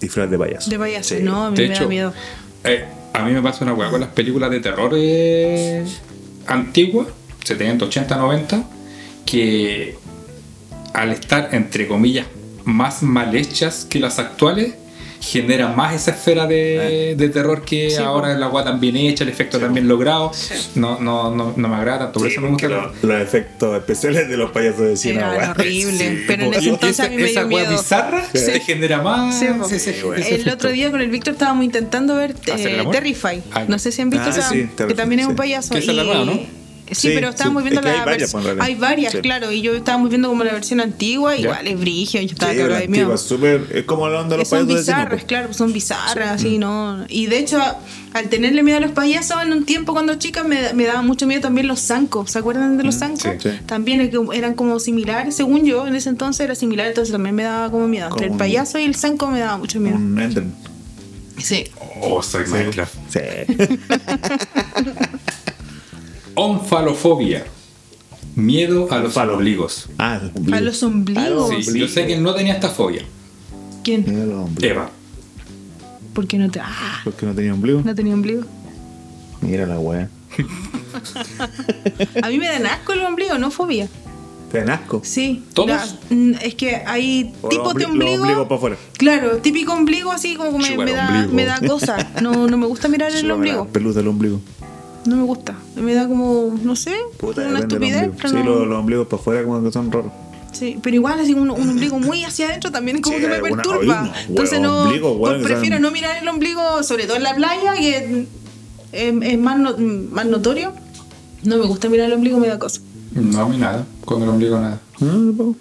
[0.00, 0.70] disfraz de payaso.
[0.70, 1.14] De payaso.
[1.16, 1.22] Sí.
[1.22, 2.12] No, a mí De me hecho, da miedo.
[2.64, 5.84] eh, a mí me pasa una weá con las películas de terror eh,
[6.46, 7.08] antiguas,
[7.44, 8.64] 70, 80, 90,
[9.24, 9.96] que
[10.92, 12.26] al estar, entre comillas,
[12.64, 14.74] más mal hechas que las actuales,
[15.26, 18.38] genera más esa esfera de, de terror que Sí, ahora po.
[18.38, 20.30] la weá tan bien hecha, el efecto tan bien logrado.
[20.76, 22.68] No, no, no, no me agrada tanto, por Sí, eso me gusta.
[22.68, 25.50] porque los, los efectos especiales de los payasos de cine, Era weón.
[25.50, 25.98] horrible.
[25.98, 27.70] Sí, pero en ese entonces esa, a mí me esa dio miedo.
[27.72, 28.46] bizarra Sí.
[28.46, 29.90] te genera más Sí, Sí.
[30.30, 32.88] El otro día con el Víctor estábamos intentando ver ¿Hacer el eh?
[32.92, 33.42] Terrify.
[33.52, 35.36] Ah, No sé si han visto Ah, esa, sí, que también es un sí.
[35.38, 35.72] payaso.
[35.74, 36.40] Que esa es la nueva, ¿no?
[36.88, 38.66] Sí, Sí, pero estábamos sí, viendo es que la hay varias, pues, en realidad.
[38.66, 39.18] Hay varias, Sí.
[39.18, 39.50] claro.
[39.52, 42.88] Y yo estábamos viendo como la versión antigua, igual es brigio, yo estaba la de
[42.88, 43.16] miedo.
[43.18, 43.66] súper.
[43.72, 47.04] Es como la onda de los son payasos cine, bizarras, claro, son bizarras, así, ¿no?
[47.08, 47.60] Y de hecho,
[48.12, 51.26] al tenerle miedo a los payasos, en un tiempo cuando chica me, me daba mucho
[51.26, 52.30] miedo también los zancos.
[52.30, 53.22] ¿Se acuerdan de los zancos?
[53.22, 53.50] sí, sí.
[53.66, 57.70] También eran como similares, según yo, en ese entonces era similar, entonces también me daba
[57.70, 58.08] como miedo.
[58.10, 59.96] Entre el payaso y el zanco me daba mucho miedo.
[59.96, 60.54] Un.
[61.38, 61.64] Sí.
[62.00, 62.94] Oh, soy Minecraft.
[63.10, 63.20] Sí.
[66.36, 67.44] Onfalofobia.
[68.36, 69.88] Miedo a los ombligos.
[69.98, 70.20] Ah,
[70.52, 71.64] A los ombligos.
[71.64, 73.02] Sí, yo sé que no tenía esta fobia.
[73.82, 74.04] ¿Quién?
[74.06, 74.70] Mira los ombligos.
[74.76, 74.90] Eva.
[76.12, 76.60] ¿Por qué no te.?
[76.60, 77.80] Ah, ¿Por qué no tenía ombligo?
[77.84, 78.42] no tenía ombligo.
[79.40, 80.08] Mira la wea.
[82.22, 83.88] A mí me dan asco el ombligo, no fobia.
[84.52, 85.00] ¿Te dan asco?
[85.04, 85.44] Sí.
[85.54, 85.68] ¿Todos?
[85.68, 85.86] La-
[86.16, 88.10] mm, es que hay tipos de ombli- ombligo.
[88.12, 88.76] Los ombligos para afuera.
[88.96, 91.96] Claro, típico ombligo así como que me, me da, me da cosa.
[92.22, 93.66] No, no me gusta mirar el ombligo.
[93.68, 94.40] Peluz del ombligo.
[95.06, 95.54] No me gusta.
[95.76, 98.10] Me da como, no sé, Puta, una estupidez.
[98.16, 100.10] pero Sí, no- los, los ombligos para afuera como que son raros.
[100.52, 103.38] sí, pero igual así un, un ombligo muy hacia adentro también como Sí, que me
[103.40, 104.12] perturba.
[104.28, 104.88] Entonces no,
[105.20, 108.26] pues prefiero no mirar el ombligo, sobre todo en la playa, que
[108.92, 109.76] es, es más, no-
[110.10, 110.72] más notorio.
[111.44, 112.80] No me gusta mirar el ombligo, me da cosa.
[113.12, 113.86] No, a mí nada.
[114.04, 114.80] Con el ombligo nada.
[115.00, 115.52] Ah.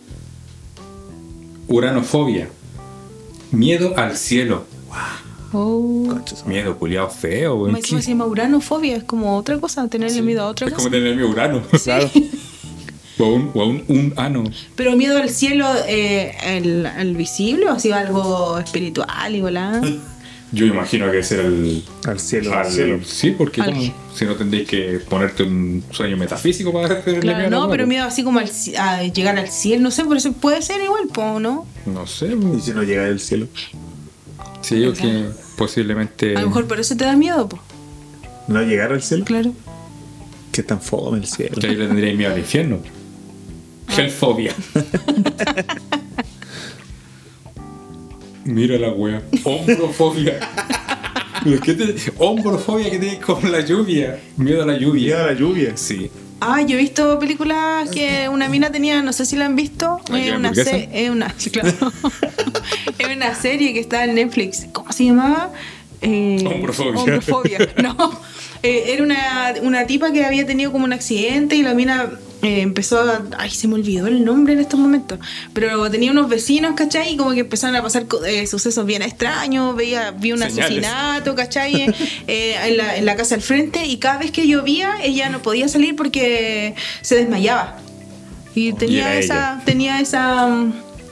[1.67, 2.49] Uranofobia.
[3.51, 4.65] Miedo al cielo.
[5.57, 6.07] Oh.
[6.09, 7.75] Concha Miedo culiado feo, güey.
[7.75, 10.83] Encima se llama uranofobia, es como otra cosa, tenerle miedo a otra Es cosa.
[10.89, 11.61] como tener miedo a Urano.
[11.83, 12.09] Claro.
[13.17, 14.43] O a un, o un, un ano.
[14.75, 19.81] Pero miedo al cielo, eh, el, el visible, o así algo espiritual y volá.
[20.51, 21.83] Yo imagino que es el.
[22.05, 22.99] Al cielo, al al cielo.
[23.05, 27.49] Sí, porque Al- como- si no tendréis que ponerte un sueño metafísico para tenerle Claro,
[27.49, 30.31] miedo no, pero miedo así como al a llegar al cielo, no sé, por eso
[30.33, 31.09] puede ser igual,
[31.41, 31.65] ¿no?
[31.85, 32.35] No sé.
[32.57, 33.47] ¿Y si no llega del cielo?
[34.61, 35.25] Sí, yo que
[35.57, 36.35] posiblemente.
[36.35, 37.59] A lo mejor por eso te da miedo, po.
[38.47, 39.25] ¿No llegar al cielo?
[39.25, 39.53] Claro.
[40.51, 41.55] Que tan fome el cielo.
[41.59, 42.79] Que ahí le tendréis miedo al infierno.
[43.97, 44.53] Hellfobia.
[48.43, 49.23] Mira la wea.
[49.43, 50.39] Hombrofobia.
[51.43, 54.19] ¿Pero qué te- Hombrofobia que tienes con la lluvia.
[54.37, 55.01] Miedo a la lluvia.
[55.17, 55.77] Llega la lluvia.
[55.77, 56.09] Sí.
[56.47, 59.99] Ah, yo he visto películas que una mina tenía, no sé si la han visto.
[60.09, 61.91] ¿La Es una, es una, claro.
[62.99, 64.67] es una serie que está en Netflix.
[64.71, 65.51] ¿Cómo se llamaba?
[66.01, 66.99] Eh, Hombrofobia.
[66.99, 67.57] Hombrofobia.
[67.81, 67.95] No.
[68.63, 72.09] Eh, era una, una tipa que había tenido como un accidente y la mina
[72.45, 73.21] eh, empezó a.
[73.37, 75.19] Ay, se me olvidó el nombre en estos momentos.
[75.53, 77.13] Pero tenía unos vecinos, ¿cachai?
[77.13, 79.75] Y como que empezaron a pasar eh, sucesos bien extraños.
[79.75, 80.59] Veía, vi un Señales.
[80.65, 81.93] asesinato, ¿cachai?
[82.27, 83.85] Eh, en, la, en la casa al frente.
[83.85, 87.77] Y cada vez que llovía, ella no podía salir porque se desmayaba.
[88.55, 90.47] Y tenía esa, tenía esa,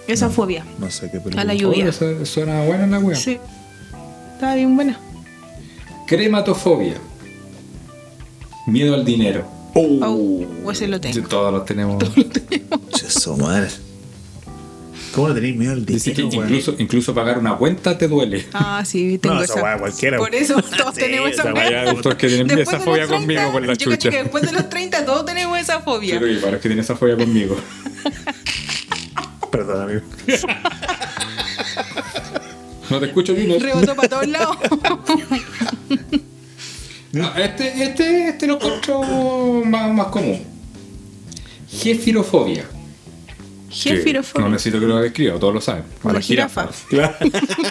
[0.08, 1.42] esa fobia No sé qué película.
[1.42, 1.92] a la lluvia.
[1.92, 3.16] suena buena la wea.
[3.18, 3.38] Sí.
[4.34, 4.98] Estaba bien buena.
[6.08, 6.96] Crematofobia.
[8.68, 9.46] Miedo al dinero.
[9.76, 11.28] Oh, Oh, ese lo tengo.
[11.28, 12.04] Todos los tenemos.
[13.06, 13.70] eso, madre.
[15.14, 18.48] ¿Cómo le tenéis miedo al Dice que dinero, incluso, incluso pagar una cuenta te duele.
[18.52, 19.64] Ah, sí, tengo No, esa esa.
[19.64, 20.18] weá cualquiera.
[20.18, 22.18] Por eso todos Sí, tenemos esa esa fobia.
[22.18, 24.10] que tienen Después esa de fobia los 30, conmigo por la yo cacho chucha.
[24.10, 26.18] que después de los 30 todos tenemos esa fobia.
[26.20, 27.56] Creo que para que tiene esa fobia conmigo.
[29.52, 30.02] Perdón, amigo.
[32.90, 33.62] No te escucho, Junior.
[33.62, 34.58] Rebotó para todos lados.
[37.22, 39.02] Ah, Este, este, este lo encuentro
[39.66, 40.42] más, más común.
[41.70, 42.64] Jefirofobia.
[42.64, 42.70] Que
[43.70, 44.48] No Jefirofobia.
[44.50, 45.84] necesito que lo describa, todos lo saben.
[46.04, 46.70] A La la jirafa.
[46.90, 47.16] Claro.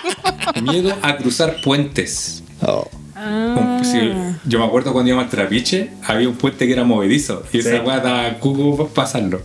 [0.63, 2.43] Miedo a cruzar puentes.
[2.61, 2.89] Oh.
[3.15, 3.79] Ah.
[3.79, 4.11] Un- sí,
[4.47, 7.45] yo me acuerdo cuando íbamos al Trapiche, había un puente que era movedizo.
[7.53, 7.69] Y Sí.
[7.69, 9.43] esa weá daba cuco para pasarlo.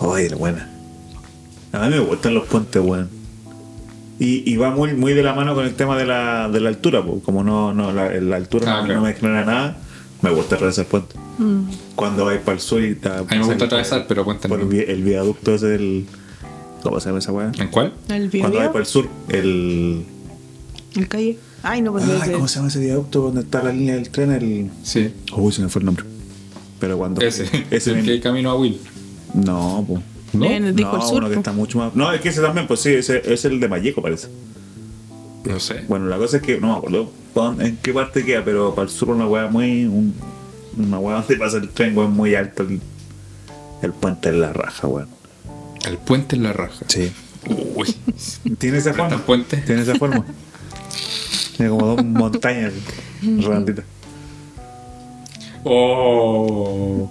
[0.00, 0.70] Ay, la buena.
[1.72, 3.08] A mí me gustan los puentes, weón.
[4.20, 6.68] Y, y va muy, muy de la mano con el tema de la, de la
[6.70, 7.20] altura, po.
[7.20, 9.00] como no, no la, la altura Ah, no, claro.
[9.00, 9.78] no me genera nada,
[10.22, 11.16] me gusta atravesar puentes.
[11.38, 11.60] Mm.
[11.94, 14.40] Cuando vais para el sur y está A mí me gusta atravesar, pero por el,
[14.40, 14.64] cuéntame.
[14.64, 16.06] vi- el viaducto ese del.
[16.82, 17.52] ¿Cómo se llama esa weá?
[17.58, 17.92] ¿En cuál?
[18.08, 20.04] El Cuando vais para el sur, el.
[20.96, 21.38] El calle.
[21.62, 24.32] Ay, no, pues Ay, ¿Cómo se llama ese viaducto donde está la línea del tren?
[24.32, 24.70] El.
[24.82, 25.12] Sí.
[25.36, 26.04] Uy, se me fue el nombre.
[26.80, 27.20] Pero cuando.
[27.20, 27.48] Ese.
[27.70, 28.80] Ese el que camino a Will.
[29.34, 30.00] No, pues.
[30.32, 30.44] ¿No?
[30.46, 31.18] En el disco no, el sur.
[31.18, 31.94] uno que está mucho más.
[31.94, 34.28] No, es que ese también, pues sí, ese es el de Malleco, parece.
[35.44, 35.84] No sé.
[35.88, 37.10] Bueno, la cosa es que no me acuerdo
[37.60, 39.86] en qué parte queda, pero para el sur una weá muy.
[39.86, 40.14] un-
[40.76, 42.62] una weá donde pasa el tren, weón, muy alto.
[42.64, 42.80] El,
[43.82, 45.08] el puente de la raja, weón.
[45.86, 46.84] El puente en la raja.
[46.88, 47.10] Sí.
[47.74, 47.94] Uy.
[48.58, 49.16] ¿Tiene esa ¿Está forma?
[49.16, 49.56] el puente?
[49.58, 50.24] Tiene esa forma.
[51.56, 52.72] Tiene como dos montañas
[53.22, 53.84] redonditas.
[55.64, 57.08] Oh.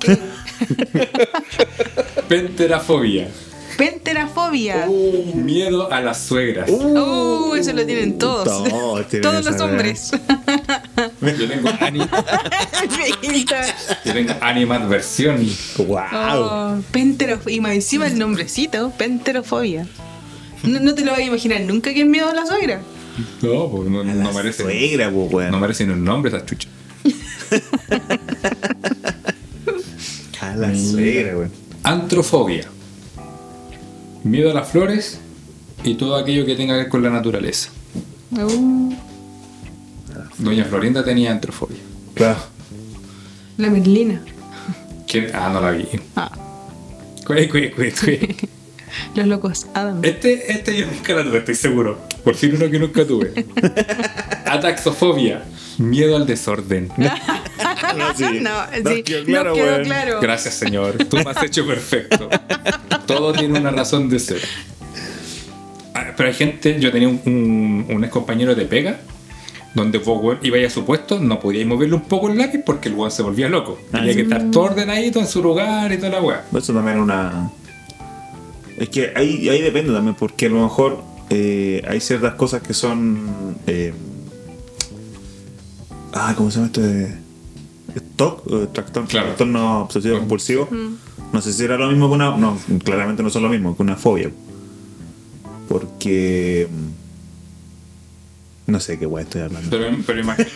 [2.28, 3.28] Penterafobia.
[3.78, 4.88] Penterafobia.
[5.36, 6.68] Miedo a las suegras.
[6.70, 8.46] Uh, eso lo tienen todos.
[8.46, 10.12] todos tienen todos los hombres.
[11.22, 12.00] Yo tengo, ani-
[14.06, 15.48] yo tengo animadversión.
[15.78, 15.98] ¡Wow!
[16.34, 17.56] Oh, penterofobia.
[17.56, 19.86] Y más encima el nombrecito, penterofobia.
[20.64, 22.82] No, no te lo vas a imaginar nunca que es miedo a la suegra.
[23.44, 24.64] No, pues no, no merece.
[24.64, 25.52] suegra, pues, weón.
[25.52, 26.68] No merece ni un nombre esa chucha.
[30.58, 31.52] La suegra, weón.
[31.84, 32.66] Antrofobia.
[34.24, 35.20] Miedo a las flores
[35.84, 37.70] y todo aquello que tenga que ver con la naturaleza.
[38.32, 38.94] Uh,
[40.40, 41.78] Doña Florinda tenía antrofobia.
[42.14, 42.40] Claro.
[43.58, 44.22] la Merlina.
[45.08, 45.28] ¿Quién?
[45.34, 45.88] Ah, no la vi.
[46.16, 46.32] Ah,
[47.26, 48.36] Cue, cue, cue, cue.
[49.16, 50.04] los locos Adam.
[50.04, 52.00] Este, este yo nunca la tuve, estoy seguro.
[52.24, 53.46] Por fin uno que nunca tuve.
[54.46, 55.44] Ataxofobia.
[55.78, 56.90] Miedo al desorden.
[57.98, 58.40] No, sí.
[58.42, 58.50] no,
[58.84, 59.84] Nos sí, quedó claro, nos quedó weón.
[59.86, 60.20] claro.
[60.22, 60.98] Gracias, Señor.
[61.10, 62.30] Tú me has hecho perfecto.
[63.06, 64.42] Todo tiene una razón de ser.
[65.94, 69.00] Ah, Pero hay gente, yo tenía un, un, un ex compañero de pega,
[69.74, 72.96] donde vos ibais a su puesto, no podíais moverle un poco el lápiz porque el
[72.96, 73.80] weón se volvía loco.
[73.92, 76.46] Tenía que estar todo ordenadito en su lugar y toda la weá.
[76.56, 77.50] Eso también es una.
[78.78, 82.74] Es que ahí, ahí depende también, porque a lo mejor eh, hay ciertas cosas que
[82.74, 83.56] son.
[83.66, 83.94] eh,
[86.18, 86.82] ah, ¿cómo se llama esto?
[86.82, 87.14] de
[87.96, 88.74] ¿Stock?
[88.74, 89.26] trastorno, Claro.
[89.28, 90.68] trastorno obsesivo compulsivo.
[91.34, 92.38] No sé si era lo mismo que una.
[92.38, 94.32] No, claramente no son lo mismo que una fobia.
[95.68, 96.68] Porque.
[98.68, 99.70] No sé qué guay estoy hablando.
[99.70, 100.50] Pero, pero imagino,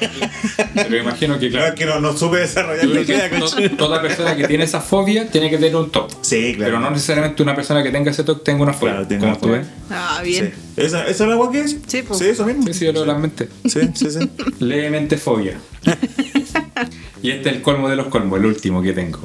[0.75, 3.75] pero imagino que, Claro, claro, es que no, no supe desarrollar la idea, que to-
[3.77, 6.11] toda persona que tiene esa fobia tiene que tener un TOC.
[6.21, 6.71] Sí, claro.
[6.73, 8.91] Pero no necesariamente una persona que tenga ese TOC tenga una fobia.
[8.95, 9.59] Claro, tiene como una tú fobia.
[9.59, 9.67] ves.
[9.91, 10.29] Ah, Sí.
[10.29, 10.53] bien.
[10.75, 11.77] ¿Esa, ¿Esa es la guay que es?
[11.87, 12.13] Sí, po.
[12.13, 12.63] Sí, eso mismo.
[12.67, 13.47] Sí, sí, yo leo las mentes.
[13.65, 14.29] Sí, sí, sí.
[14.59, 15.57] Levemente fobia.
[17.23, 19.19] y este es el colmo de los colmos, el último que tengo.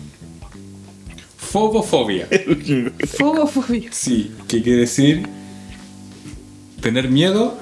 [1.39, 2.29] Fobofobia.
[3.19, 3.91] Fobofobia.
[3.93, 5.27] Sí, que quiere decir
[6.81, 7.59] tener miedo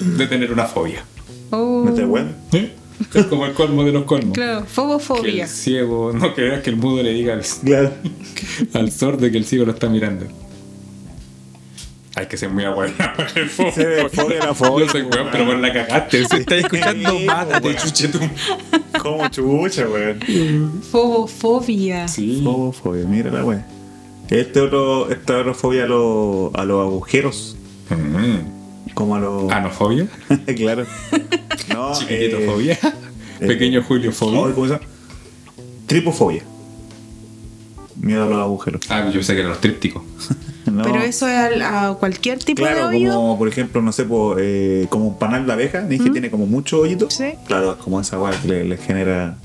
[0.00, 1.04] de tener una fobia.
[1.50, 2.02] Oh, ¿Me te?
[2.58, 2.72] ¿Eh?
[3.14, 4.32] Es como el colmo de los colmos.
[4.34, 5.44] claro, Que fobofobia.
[5.44, 7.92] el ciego, no creas que el mudo le diga al, Claro.
[8.74, 10.26] al sordo que el ciego lo está mirando.
[12.16, 13.14] Hay que ser muy abuela.
[13.54, 13.62] Sí,
[14.12, 16.24] fobia la fobia, Yo soy pues, weón, pero por la cagaste.
[16.26, 17.78] Si estás escuchando, mátate, weón.
[17.80, 18.28] chuchetum.
[19.00, 20.82] Como chucha, weón.
[20.90, 22.08] Fobofobia.
[22.08, 22.40] Sí.
[22.42, 23.64] Fobofobia, mira la weón.
[24.28, 27.56] Este otro, esta otra fobia a, los- a los agujeros.
[27.90, 28.57] Mm.
[28.98, 29.52] Como a los.
[29.52, 30.08] Anofobia.
[30.56, 30.84] claro.
[31.72, 32.76] No, Chiquititofobia.
[33.38, 34.52] Pequeño Julio eh, fobia.
[34.52, 34.86] ¿Cómo se llama?
[35.86, 36.42] Tripofobia.
[37.94, 38.80] Miedo a los agujeros.
[38.88, 40.02] Ah, yo sé que eran los trípticos.
[40.68, 40.82] No.
[40.82, 43.14] Pero eso es al- a, cualquier tipo de Claro, hoyo.
[43.14, 46.30] como por ejemplo, no sé, po, eh, como un panal de abeja, ¿ves que tiene
[46.30, 47.08] como mucho hoyito?
[47.10, 47.32] Sí.
[47.46, 49.38] Claro, es como esa weá que le, le genera.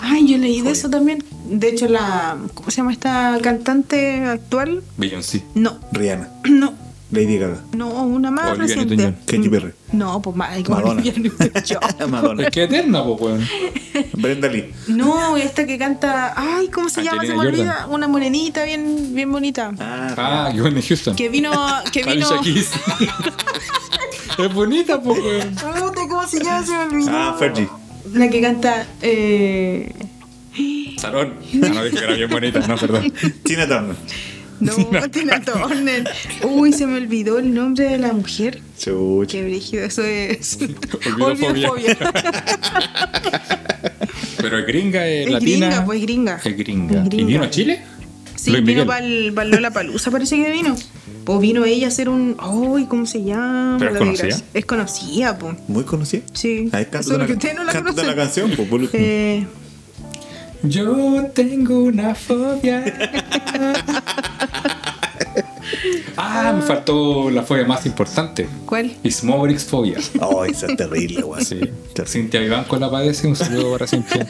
[0.00, 1.22] Ay, yo leí de eso también.
[1.48, 2.36] De hecho, la.
[2.54, 4.82] ¿Cómo se llama esta cantante actual?
[4.96, 5.44] Beyoncé.
[5.54, 6.74] No, Rihanna, no,
[7.10, 9.14] Lady Gaga, no, una más Olivia reciente.
[9.24, 9.72] Katy Perry.
[9.92, 10.68] No, pues más.
[10.68, 11.02] Madonna.
[12.08, 13.48] Madonna, Es que eterna, pues, weón.
[14.12, 14.70] Brenda Lee.
[14.88, 16.34] No, esta que canta.
[16.36, 17.22] Ay, ¿cómo se llama?
[17.24, 17.86] Se me olvida.
[17.90, 19.72] Una morenita bien, bien bonita.
[19.78, 21.16] Ah, Ah, yo de Houston.
[21.16, 21.50] Que vino.
[21.92, 22.28] Que vino.
[24.38, 25.54] Es bonita, pues, weón.
[25.54, 26.64] Puta, ¿Cómo se llama?
[26.64, 27.10] Se me olvidó.
[27.12, 27.68] ah Fergie.
[28.12, 28.86] La que canta.
[29.02, 29.92] Eh...
[30.98, 31.34] Salón.
[31.62, 32.60] Ah, no, dije que era bien bonita.
[32.66, 33.12] No, perdón.
[33.44, 33.96] Tina Turner.
[34.60, 34.72] No,
[35.10, 36.08] Tina Turner.
[36.42, 38.60] Uy, se me olvidó el nombre de la mujer.
[38.78, 39.32] Chucha.
[39.32, 40.58] Qué brígido, eso es.
[41.06, 41.70] Olvidofobia.
[41.70, 41.98] Olvidofobia.
[44.40, 45.66] Pero es gringa, es, Es latina.
[45.68, 46.40] gringa, pues gringa.
[46.44, 47.02] Es gringa.
[47.04, 47.80] Es ¿Y vino a Chile?
[48.36, 49.04] Sí, Luis vino para
[49.44, 50.76] Lola Palusa, parece que vino.
[51.24, 52.36] Pues vino ella a hacer un.
[52.40, 53.76] Uy, ¿cómo se llama?
[53.80, 54.36] ¿Pero es La conocida?
[54.54, 55.56] Es conocida, pues.
[55.66, 56.22] Muy conocida.
[56.34, 56.68] Sí.
[56.72, 58.06] Ahí canta es lo la, que ustedes no la conocen.
[58.06, 58.90] la canción, pues.
[58.92, 59.44] Eh,
[60.68, 62.84] Yo tengo una fobia.
[66.16, 68.46] ah, me faltó la fobia más importante.
[68.66, 68.94] ¿Cuál?
[69.02, 69.96] Ismobrix fobia.
[70.20, 71.44] Oh, esa es terrible, weón.
[71.44, 71.58] Sí.
[71.58, 72.06] Terrible.
[72.06, 73.28] Cintia Vivanco la padece.
[73.28, 74.26] Un saludo para Cintia.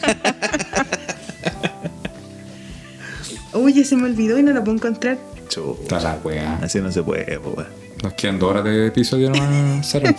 [3.55, 5.19] Uy, se me olvidó y no la puedo encontrar.
[5.49, 6.59] Está la weá.
[6.63, 7.67] Así no se puede, weón.
[8.03, 10.15] Nos quedan dos horas de episodio nomás, Sara.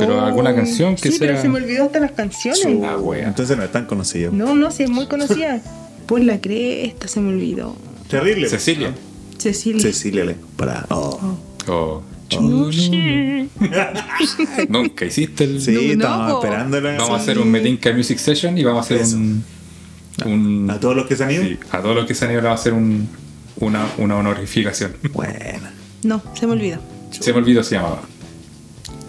[0.00, 1.28] Pero Oh, alguna canción que sí, sea.
[1.28, 2.66] pero se me olvidó hasta las canciones.
[2.84, 3.28] Ah, wea.
[3.28, 4.32] Entonces no es tan conocido.
[4.32, 5.60] No, no, sí, es muy conocida.
[6.06, 7.76] Por la cresta, se me olvidó.
[8.08, 8.48] Terrible.
[8.48, 8.92] Cecilia.
[9.38, 9.80] Cecilia.
[9.80, 10.86] Cecilia le para.
[10.90, 11.38] Oh.
[11.68, 12.02] Oh.
[12.40, 13.48] No sé.
[14.68, 15.60] Nunca hiciste el.
[15.60, 16.92] Sí, No, estamos esperándola.
[16.98, 19.16] Vamos a hacer un Metinca Music Session y vamos a hacer Eso.
[19.16, 19.44] un.
[20.26, 21.42] un A todos los que se han ido.
[21.44, 23.08] sí, a todos los que se han ido le vamos a hacer un,
[23.56, 24.92] una, una honorificación.
[25.12, 25.72] Buena.
[26.02, 26.78] No, se me olvidó.
[27.10, 28.02] Se me olvidó, se llamaba.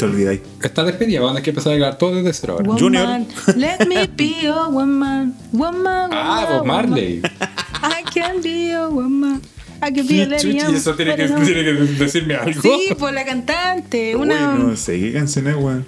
[0.02, 0.42] Te olvidáis.
[0.64, 2.72] Esta despedida, vamos a que empezar a grabar todo desde cero ahora.
[2.80, 3.20] Junior.
[3.56, 5.36] Let me be your woman.
[5.52, 7.22] Woman, Ah, woman, Bob Marley.
[7.22, 7.32] woman.
[7.84, 9.42] I can be your woman.
[9.80, 12.62] a que pida Chuchi, Daddy eso tiene que, tiene que decirme algo.
[12.62, 14.16] Sí, por la cantante.
[14.16, 14.56] Una.
[14.56, 15.86] Uy, no sé qué canción es, weón.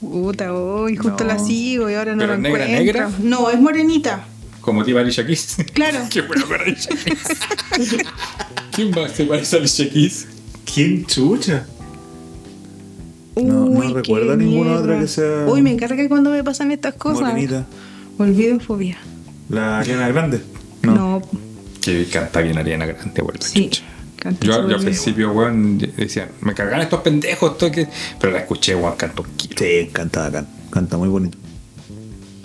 [0.00, 1.32] Puta, uy, justo No.
[1.32, 2.84] la sigo y ahora no ¿Pero la negra, encuentro.
[3.08, 3.10] negra?
[3.22, 4.24] No, es morenita.
[4.60, 5.56] Como te iba Alicia Keys.
[5.74, 6.00] Claro.
[6.10, 7.98] Qué bueno con Alicia Keys.
[8.72, 10.26] ¿Quién va a se parece a Alicia Keys?
[10.72, 11.66] ¿Quién chucha?
[13.36, 17.22] No- recuerdo ninguna otra que sea- Uy, me encarga cuando me pasan estas cosas.
[17.22, 17.66] Morenita.
[18.18, 18.98] Olvidofobia.
[19.48, 20.40] La Ariana Grande.
[20.82, 20.94] No.
[20.94, 21.22] No,
[21.80, 23.70] Que canta bien Ariana Grande, sí.
[24.16, 27.88] Canta Yo, yo al principio, weón, decían, me cargan estos pendejos, esto que...
[28.20, 29.54] pero la escuché, weón, cantó un kilo.
[29.58, 30.46] Sí, canta bacán.
[30.70, 31.38] Canta muy bonito.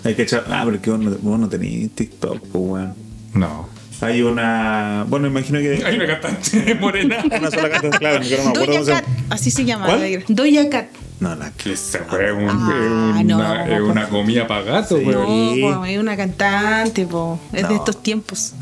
[0.04, 0.44] Hay que echar.
[0.48, 2.94] Ah, pero es que vos no, vos no tenéis TikTok, pues, weón.
[3.34, 3.68] No.
[4.00, 5.04] Hay una.
[5.08, 5.82] Bueno, imagino que.
[5.84, 7.16] Hay una cantante morena.
[7.24, 9.16] una sola cantante, claro, no me acuerdo se Cat, llama.
[9.30, 9.86] así se llama.
[9.86, 10.24] ¿Cuál?
[10.28, 10.86] Doja Cat.
[11.20, 11.76] No, la que.
[11.76, 15.04] Se fue un- Ah, una, no, es una comida para gato, Sí.
[15.04, 15.60] weón.
[15.60, 17.40] No, po, es una cantante, po.
[17.52, 17.76] Es de No.
[17.76, 18.52] estos tiempos.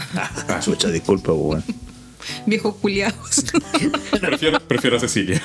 [0.48, 1.65] Ah, chucha, disculpa, pues, weón.
[2.47, 3.44] Viejos culiados.
[4.20, 5.43] Prefiero, prefiero a Cecilia.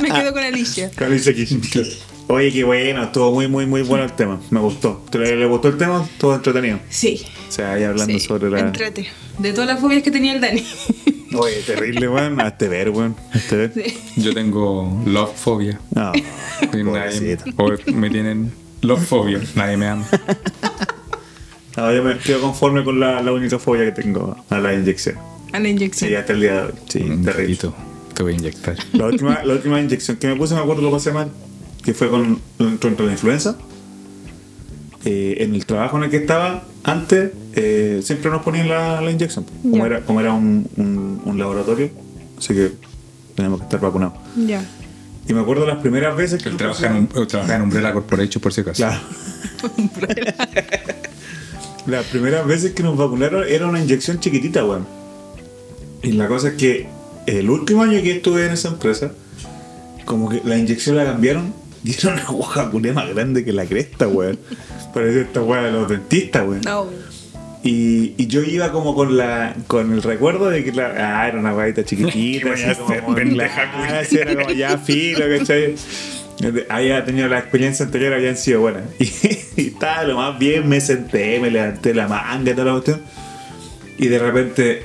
[0.00, 0.90] me quedo con Alicia.
[1.04, 1.98] Alicia Keys.
[2.26, 4.40] Oye, qué bueno, estuvo muy, muy, muy bueno el tema.
[4.50, 5.04] Me gustó.
[5.10, 6.02] ¿Te le, le gustó el tema?
[6.04, 6.78] Estuvo entretenido.
[6.88, 7.22] Sí.
[7.48, 8.60] O sea, ahí hablando sí, sobre la.
[8.60, 9.06] Entrete.
[9.38, 10.64] De todas las fobias que tenía el Dani.
[11.34, 12.40] Oye, terrible, weón.
[12.40, 13.14] Hazte ver, weón.
[13.32, 13.72] Hazte ver.
[13.74, 13.98] Sí.
[14.16, 15.78] Yo tengo love phobia.
[15.94, 16.12] No.
[16.72, 17.38] Y nadie,
[17.92, 19.40] me tienen love phobia.
[19.54, 20.06] Nadie me ama.
[21.76, 25.16] No, yo me quedo conforme con la, la única fobia que tengo a la inyección.
[25.52, 26.08] A la inyección.
[26.08, 26.72] Sí, hasta el día de hoy.
[26.88, 27.56] Sí, terrible.
[28.14, 28.76] Te voy a inyectar.
[28.92, 31.32] La última, la última inyección que me puse, me acuerdo lo pasé mal,
[31.84, 32.40] que fue con,
[32.80, 33.56] contra la influenza.
[35.04, 39.10] Eh, en el trabajo en el que estaba antes, eh, siempre nos ponían la, la
[39.10, 39.44] inyección.
[39.62, 41.90] Como era, como era un, un- un laboratorio,
[42.38, 42.72] así que
[43.34, 44.14] tenemos que estar vacunados.
[44.46, 44.64] Ya.
[45.28, 47.92] Y me acuerdo las primeras veces que Él nos trabaja en, un, trabaja en Umbrella
[47.92, 48.76] Corporation, por si acaso.
[48.76, 49.00] Claro.
[51.86, 54.86] Las primeras veces que nos vacunaron era una inyección chiquitita, weón.
[56.02, 56.88] Y la cosa es que
[57.26, 59.12] el último año que estuve en esa empresa,
[60.06, 61.52] como que la inyección la cambiaron
[61.84, 64.38] y era una aguja culé más grande que la cresta, weón.
[64.94, 66.62] Parecía esta weá de los dentistas, weón.
[66.62, 66.88] No.
[67.62, 71.38] Y, y yo iba como con la con el recuerdo de que la, ah, era
[71.38, 75.74] una guayita chiquitita, así como, pendeja, ah, sí, era como ya filo, ¿cachai?
[76.68, 78.82] Había tenido la experiencia anterior, habían sido buenas.
[78.98, 79.10] Y,
[79.56, 83.02] y estaba lo más bien, me senté, me levanté la manga y toda la cuestión.
[83.98, 84.84] Y de repente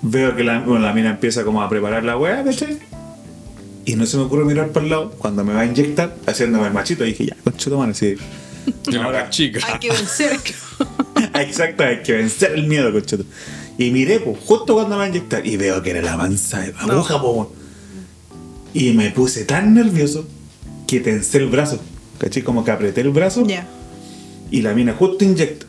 [0.00, 2.78] veo que la, bueno, la mina empieza como a preparar la weá, ¿cachai?
[3.84, 6.66] Y no se me ocurre mirar para el lado cuando me va a inyectar, haciéndome
[6.68, 7.04] el machito.
[7.04, 8.14] Y dije, ya, concho, toma, así.
[9.02, 9.60] Ahora- chica.
[9.66, 10.38] Hay que vencer.
[11.34, 13.24] Exacto, hay que vencer el miedo, concheto.
[13.78, 16.60] Y miré, pues, justo cuando me va a inyectar, y veo que era la mansa
[16.60, 17.48] de aguja, po, weón.
[18.74, 20.26] Y me puse tan nervioso
[20.86, 21.80] que tensé el brazo.
[22.18, 22.42] ¿Cachai?
[22.42, 23.66] Como que apreté el brazo ya.
[24.50, 25.66] y la mina justo inyecta.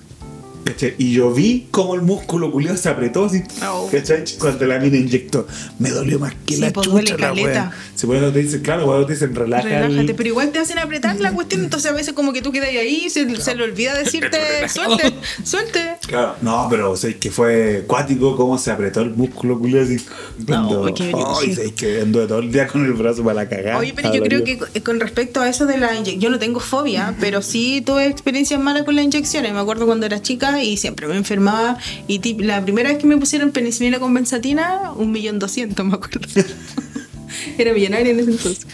[0.73, 0.95] ¿Cachai?
[0.97, 3.43] Y yo vi como el músculo culiado se apretó así.
[3.65, 3.89] Oh.
[3.91, 4.23] ¿Cachai?
[4.39, 5.47] Cuando la mina inyectó.
[5.79, 7.71] Me dolió más que Sí, la pues, chucha la wea.
[7.95, 9.63] Se puede te dicen, claro, cuando te dicen relaja.
[9.67, 12.51] el- Relájate, pero igual te hacen apretar la cuestión, entonces a veces como que tú
[12.51, 14.37] quedas ahí y se, se le olvida decirte,
[14.69, 15.13] suelte,
[15.43, 15.79] suelte.
[16.05, 19.97] Claro, no, pero o sea, que fue cuático cómo se apretó el músculo culiado así.
[20.45, 21.63] Cuando, qué ay, brígido.
[21.63, 23.77] es que anduve todo el día con el brazo para la cagada.
[23.77, 26.39] Oye, pero yo creo que con- con respecto a eso de la inyección, yo no
[26.39, 29.53] tengo fobia, pero sí tuve experiencias malas con las inyecciones.
[29.53, 31.77] Me acuerdo cuando era chica y siempre me enfermaba.
[32.07, 35.93] Y tip- la primera vez que me pusieron penicilina con benzatina, un millón doscientos, me
[35.95, 36.19] acuerdo.
[37.57, 38.67] era millonaria en ese entonces.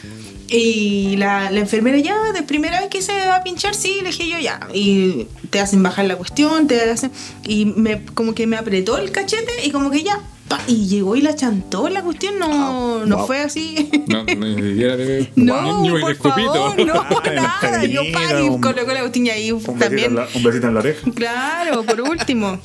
[0.51, 4.09] Y la, la enfermera ya, de primera vez que se va a pinchar, sí, le
[4.09, 4.59] dije yo ya.
[4.73, 7.11] Y te hacen bajar la cuestión, te hacen.
[7.45, 10.19] Y me, como que me apretó el cachete y como que ya.
[10.47, 13.27] pa, y llegó y la chantó la cuestión, no, no wow.
[13.27, 13.89] fue así.
[14.07, 17.85] No, ni siquiera de No, niño y de por favor, no, Ay, nada.
[17.85, 20.15] Yo un- colocó la botella ahí Un también.
[20.15, 21.11] la, un besito en la oreja.
[21.13, 22.59] Claro, por último.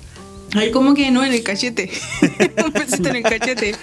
[0.55, 1.91] Ahí como que no, en el cachete.
[2.65, 3.75] un besito en el cachete.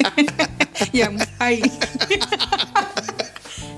[0.92, 1.62] ya, ahí.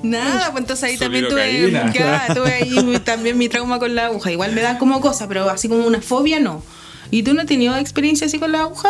[0.03, 4.31] Nada, pues entonces ahí también tuve, ya, tuve ahí también mi trauma con la aguja.
[4.31, 6.61] Igual me da como cosa, pero así como una fobia no.
[7.09, 8.89] ¿Y tú no has tenido experiencia así con la aguja?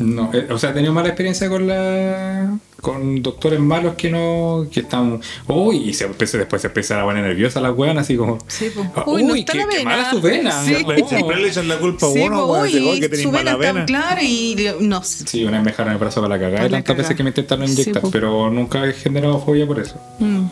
[0.00, 4.68] No, eh, o sea, he tenido mala experiencia con la con doctores malos que no
[4.70, 8.16] que están uy y se empieza, después se empieza a poner nerviosa la weón así
[8.16, 8.86] como Sí, pues.
[9.08, 9.90] Uy, no está qué, la qué vena.
[9.90, 10.76] mala su vena Sí.
[11.08, 13.84] Siempre le echan la culpa a Sí, uno, pues, uy, que tenés su mala vena
[13.86, 15.26] clara y no sé.
[15.26, 17.66] Sí, una vez me dejaron el brazo para la cagada tantas veces que me intentaron
[17.66, 18.10] Sí, inyectar, po.
[18.12, 20.00] pero nunca he generado fobia por eso.
[20.20, 20.44] Mm,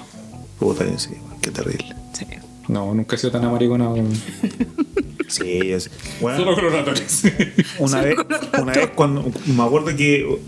[0.59, 1.11] Puta, sí,
[1.41, 1.95] qué terrible.
[2.15, 2.27] sí.
[2.67, 3.91] No, nunca he sido tan amaricona.
[5.29, 5.91] Sí, yo sé.
[6.21, 7.23] Bueno, Solo con oratorios.
[7.79, 8.17] una vez,
[8.61, 10.39] una vez cuando me acuerdo que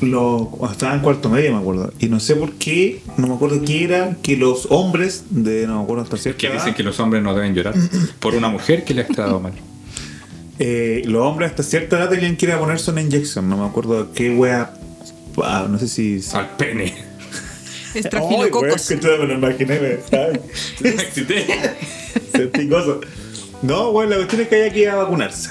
[0.00, 3.34] lo, cuando estaba en cuarto medio me acuerdo y no sé por qué no me
[3.34, 6.74] acuerdo qué era que los hombres de no me acuerdo hasta cierta que edad, dicen
[6.74, 7.74] que los hombres no deben llorar
[8.20, 9.54] por una mujer que le ha tratado mal.
[10.58, 13.48] eh, los hombres hasta cierta edad tenían que ir a ponerse una inyección.
[13.48, 14.72] No me acuerdo qué wea.
[15.42, 16.20] ah, no sé si.
[16.32, 16.94] Al pene.
[17.94, 18.90] Estrafilococos.
[18.90, 19.98] wea, que yo me lo imaginé.
[20.80, 21.46] Me excité.
[22.32, 22.96] Sentí cosas.
[23.62, 25.50] No, bueno, la cuestión es que había que ir a vacunarse.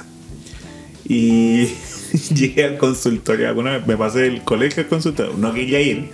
[1.05, 1.67] Y
[2.33, 3.85] llegué al consultorio a vacunarme.
[3.87, 5.33] Me pasé del colegio al consultorio.
[5.37, 6.11] No quería ir.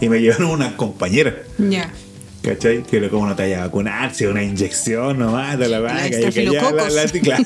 [0.00, 1.36] Y me llevaron una compañera.
[1.58, 1.90] Ya.
[2.42, 2.82] ¿Cachai?
[2.84, 6.06] Que lo como no te vaya a vacunarse, una inyección nomás de la vaca.
[6.06, 7.44] y que ya la- la- claro.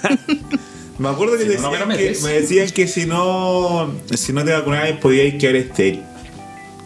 [0.98, 2.22] Me acuerdo que, Si no, no me decían que metes.
[2.22, 6.02] me decían que si no, si no te vacunabas podías quedar estéril.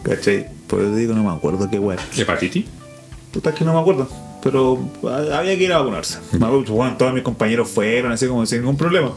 [0.03, 0.47] ¿Cachai?
[0.67, 1.97] Por eso digo, no me acuerdo qué weá.
[2.15, 2.65] ¿Hepatitis?
[3.31, 4.07] Puta es que no me acuerdo.
[4.45, 6.19] Pero ah, había que ir a vacunarse.
[6.33, 9.11] Bueno, todos mis compañeros fueron, así como sin ningún problema.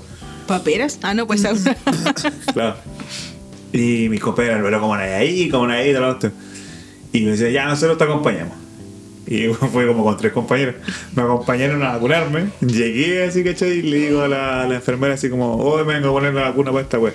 [0.47, 0.99] ¿Paperas?
[1.03, 1.43] Ah, no, pues.
[2.55, 2.77] Claro.
[3.71, 6.33] Y mis compañeros, pero como nadie ahí, como nadie ahí, tal.
[7.13, 8.57] Y me decía, ya nosotros te acompañamos.
[9.27, 10.77] Y fue como con tres compañeros.
[11.15, 12.49] Me acompañaron a vacunarme.
[12.63, 13.81] Llegué así, ¿cachai?
[13.81, 16.33] Y le digo a la, a la enfermera así como, oh, me vengo a poner
[16.33, 17.13] la vacuna para esta wea.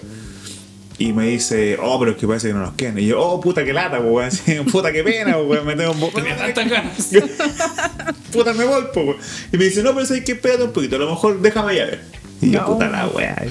[1.00, 3.00] Y me dice, oh, pero es que parece que no nos quedan.
[3.00, 4.66] Y yo, oh, puta que lata, pues, weón.
[4.72, 5.66] Puta que pena, pues, weón.
[5.66, 7.10] Me tengo un Tenía tantas ganas.
[8.32, 9.18] puta me voy, po, weón.
[9.52, 11.86] Y me dice, no, pero sabes que espérate un poquito, a lo mejor déjame ya
[11.86, 12.02] ver.
[12.42, 12.68] Y yo, No.
[12.68, 13.44] puta la weá.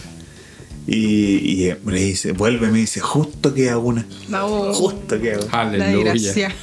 [0.86, 4.04] Y, y eh, me dice, vuelve, me dice, justo queda una.
[4.28, 4.72] No.
[4.74, 5.64] Justo queda una.
[5.76, 6.32] La Aleluya.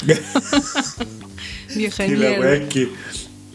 [1.76, 2.90] Vieja Y la weá es que.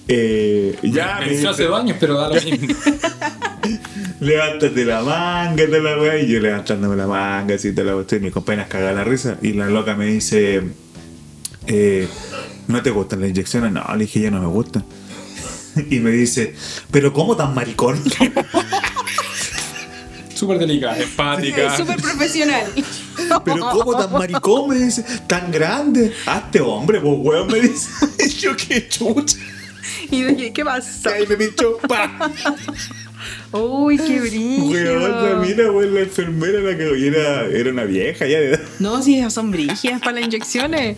[0.09, 2.69] Eh, ya me Venció hace dice, dos años, pero da lo mismo.
[4.21, 6.19] levántate la manga, de la weá.
[6.19, 8.21] Y yo levantándome la manga, así te la cuestión.
[8.23, 9.39] y Mis compañeras cagaban la risa.
[9.43, 10.63] Y la loca me dice,
[11.67, 12.09] eh,
[12.69, 13.73] ¿no te gustan las inyecciones?
[13.73, 14.85] No, le dije, ya no me gustan.
[15.91, 16.55] Y me dice,
[16.93, 18.01] ¿pero cómo tan maricón?
[20.35, 21.77] Súper delicada, empática.
[21.77, 22.65] Súper profesional.
[23.45, 24.69] Pero ¿cómo tan maricón?
[24.69, 26.13] Me dice, tan grande.
[26.27, 27.89] Hazte hombre, pues weón, me dice.
[28.41, 29.37] Yo qué chucha.
[30.11, 31.11] Y dije, ¿qué pasa?
[31.15, 32.31] Ahí me pinchó, pa.
[33.53, 35.37] Uy, qué Weón, la brillo.
[35.39, 38.61] mira, weón, la enfermera la que era, era una vieja ya de edad.
[38.81, 40.97] No, si esas son brígidas para las inyecciones.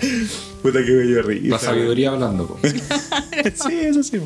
[0.63, 1.49] Puta que dio risa.
[1.49, 2.47] La sabiduría hablando.
[2.47, 2.59] po.
[3.69, 4.21] Sí, eso sí.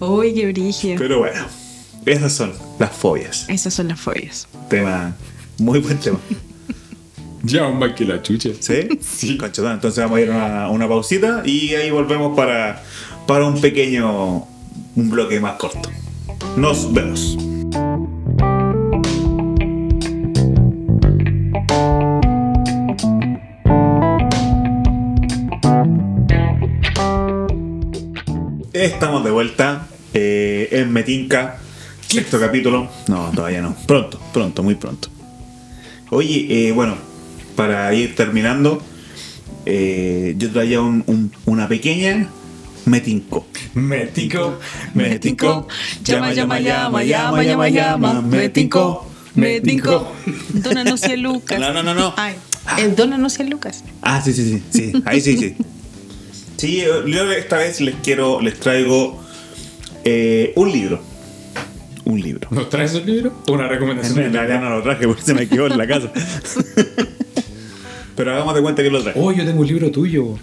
[0.00, 0.96] Uy, qué brígida.
[0.98, 1.46] Pero bueno,
[2.04, 3.46] esas son las fobias.
[3.48, 4.46] Esas son las fobias.
[4.68, 5.16] Tema,
[5.58, 6.18] muy buen tema.
[7.42, 8.50] Ya, un más que la chucha.
[8.58, 8.88] ¿Sí?
[9.00, 9.38] Sí.
[9.40, 12.82] Entonces vamos a ir a una, una pausita y ahí volvemos para,
[13.26, 14.44] para un pequeño,
[14.96, 15.90] un bloque más corto.
[16.56, 17.36] Nos vemos.
[28.72, 31.58] Estamos de vuelta eh, en Metinca,
[32.08, 32.88] sexto capítulo.
[33.08, 33.74] No, todavía no.
[33.86, 35.08] Pronto, pronto, muy pronto.
[36.10, 36.96] Oye, eh, bueno,
[37.56, 38.82] para ir terminando,
[39.66, 42.28] eh, yo traía un- un- una pequeña
[42.86, 43.46] Metinco.
[43.74, 44.58] Mético,
[44.94, 45.66] Mético,
[46.04, 50.12] llama, llama, llama, llama, llama, llama, Mético, Mético.
[50.52, 51.58] Dona no sea Lucas.
[51.58, 52.14] No, no, no, no.
[52.16, 52.34] Ay,
[52.78, 53.84] el Dona no sea Lucas.
[54.02, 55.56] Ah, sí, sí, sí, sí, ahí sí, sí.
[56.56, 59.20] Sí, yo esta vez les quiero, les traigo
[60.04, 61.00] eh, un libro.
[62.04, 62.48] Un libro.
[62.50, 63.32] ¿Nos traes el libro?
[63.48, 64.18] Una recomendación.
[64.18, 66.12] En realidad no lo traje porque se me quedó en la casa.
[68.16, 69.18] Pero hagamos de cuenta que lo traje.
[69.20, 70.38] Oh, yo tengo un libro tuyo.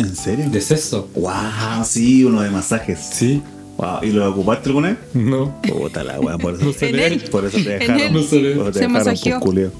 [0.00, 0.48] ¿En serio?
[0.50, 1.08] De sexo.
[1.14, 2.98] Wow, sí, uno de masajes.
[3.12, 3.42] Sí.
[3.76, 4.98] Wow, ¿y lo ocupaste alguna vez?
[5.14, 5.60] No.
[5.62, 6.64] Puta la weá, por eso.
[6.66, 7.30] No.
[7.30, 8.12] Por eso te dejaron.
[8.12, 8.56] No leer.
[8.56, 9.40] por eso te Se dejaron, masajeó.
[9.40, 9.72] pues, culeo.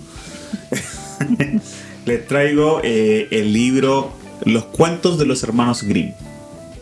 [2.07, 4.13] Les traigo eh, el libro
[4.45, 6.13] Los cuentos de los hermanos Grimm.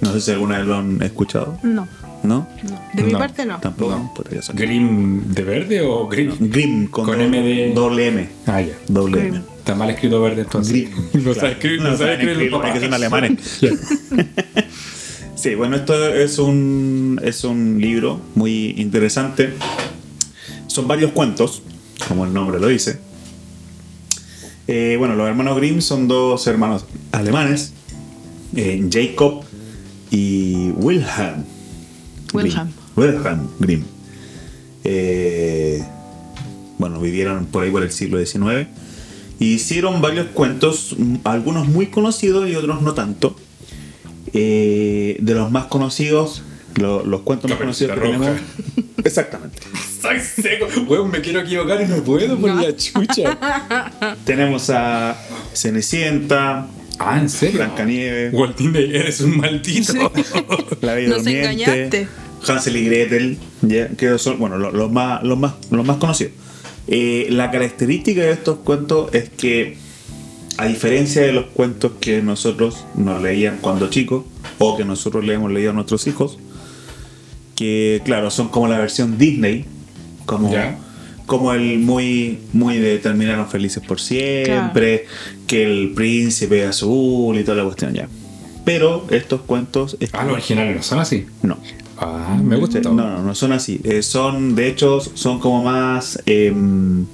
[0.01, 1.59] No sé si alguna vez lo han escuchado.
[1.65, 1.89] No,
[2.23, 2.47] ¿No?
[2.63, 2.81] no.
[2.95, 3.19] De mi No.
[3.19, 3.59] parte no.
[3.59, 3.91] Tampoco.
[3.97, 4.13] No.
[4.15, 6.35] Puta, ya son- ¿Grim de verde o Grim?
[6.39, 8.29] Grimm con, Con M de- doble M.
[8.47, 8.75] Ah, ya.
[8.87, 9.35] Doble Grimm.
[9.37, 9.45] M.
[9.69, 10.73] Está mal escrito verde entonces.
[10.73, 10.91] Grimm.
[11.13, 11.35] No Claro.
[11.41, 12.73] sabe escribir, no, No sabe escribir el escribirlo, papá.
[12.73, 13.61] que son alemanes.
[15.35, 19.53] Sí, bueno, esto es un, es un libro muy interesante.
[20.69, 21.63] Son varios cuentos,
[22.09, 22.99] como el nombre lo dice.
[24.67, 27.73] Eh, bueno, los hermanos Grimm son dos hermanos alemanes,
[28.57, 29.45] eh, Jacob
[30.11, 31.45] y Wilhelm.
[32.33, 32.71] Wilhelm.
[32.97, 33.85] Wilhelm Grimm.
[34.83, 35.85] Eh,
[36.79, 38.67] bueno, vivieron por ahí por el siglo XIX.
[39.39, 43.37] Y hicieron varios cuentos, algunos muy conocidos y otros no tanto.
[44.35, 46.43] Eh, de los más conocidos,
[46.77, 48.29] lo- los cuentos más conocidos que tenemos.
[49.05, 49.59] Exactamente.
[50.03, 50.67] Soy seco.
[50.87, 52.61] Weón, me quiero equivocar y no puedo por No.
[52.63, 54.17] la chucha.
[54.25, 55.17] Tenemos a
[55.55, 56.67] Cenicienta,
[57.01, 57.59] Ah, ¿en serio?
[57.59, 59.93] Blancanieves, Walt Disney, eres un maldito.
[60.81, 62.09] La Bella Nos Durmiente, engañaste.
[62.47, 66.33] Hansel y Gretel, ya, que son bueno, lo- los, más, los, más, los más conocidos.
[66.89, 69.77] Eh, la característica de estos cuentos es que,
[70.57, 74.25] a diferencia de los cuentos que nosotros nos leían cuando chicos,
[74.59, 76.39] o que nosotros le hemos leído a nuestros hijos,
[77.55, 79.65] que claro, son como la versión Disney
[80.27, 80.79] Como, Ya.
[81.27, 85.07] como el muy, muy de terminaron felices por siempre,
[85.47, 88.09] que el príncipe azul y toda la cuestión ya.
[88.65, 89.97] Pero estos cuentos.
[90.13, 91.27] Ah, los originales no son así.
[91.43, 91.59] No.
[92.01, 92.81] Ah, me gusta.
[92.81, 93.81] No, no, no son así.
[93.85, 96.21] Eh, son, de hecho, son como más.
[96.27, 97.07] em,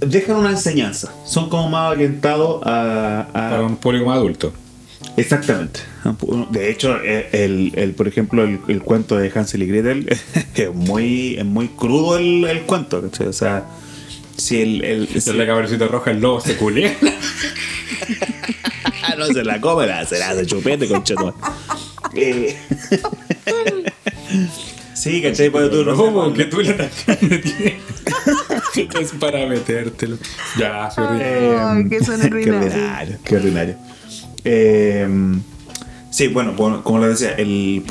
[0.00, 1.12] dejan una enseñanza.
[1.24, 3.20] Son como más orientados a.
[3.22, 4.52] a- Para un público más adulto.
[5.16, 5.80] Exactamente.
[6.50, 10.08] De hecho, eh, el, el- por ejemplo, el, el cuento de Hansel y Gretel
[10.54, 13.02] es muy, es muy crudo el, el cuento.
[13.02, 13.26] ¿cachai?
[13.26, 13.64] O sea,
[14.36, 14.84] si el.
[14.84, 16.94] el Si la caperucita roja, el lobo se culea.
[19.18, 21.36] no se la come, la será de chupete, conchetumare.
[22.14, 22.56] Eh,
[24.94, 25.50] sí, ¿cachai?
[25.50, 26.32] Porque tú no.
[26.32, 26.76] Que tú le.
[29.00, 30.18] Es para metértelo.
[30.58, 33.76] Ya, Ay, que son qué ordinario, qué ordinario.
[34.44, 35.08] Eh,
[36.10, 37.82] sí, bueno, bueno, como les decía, el,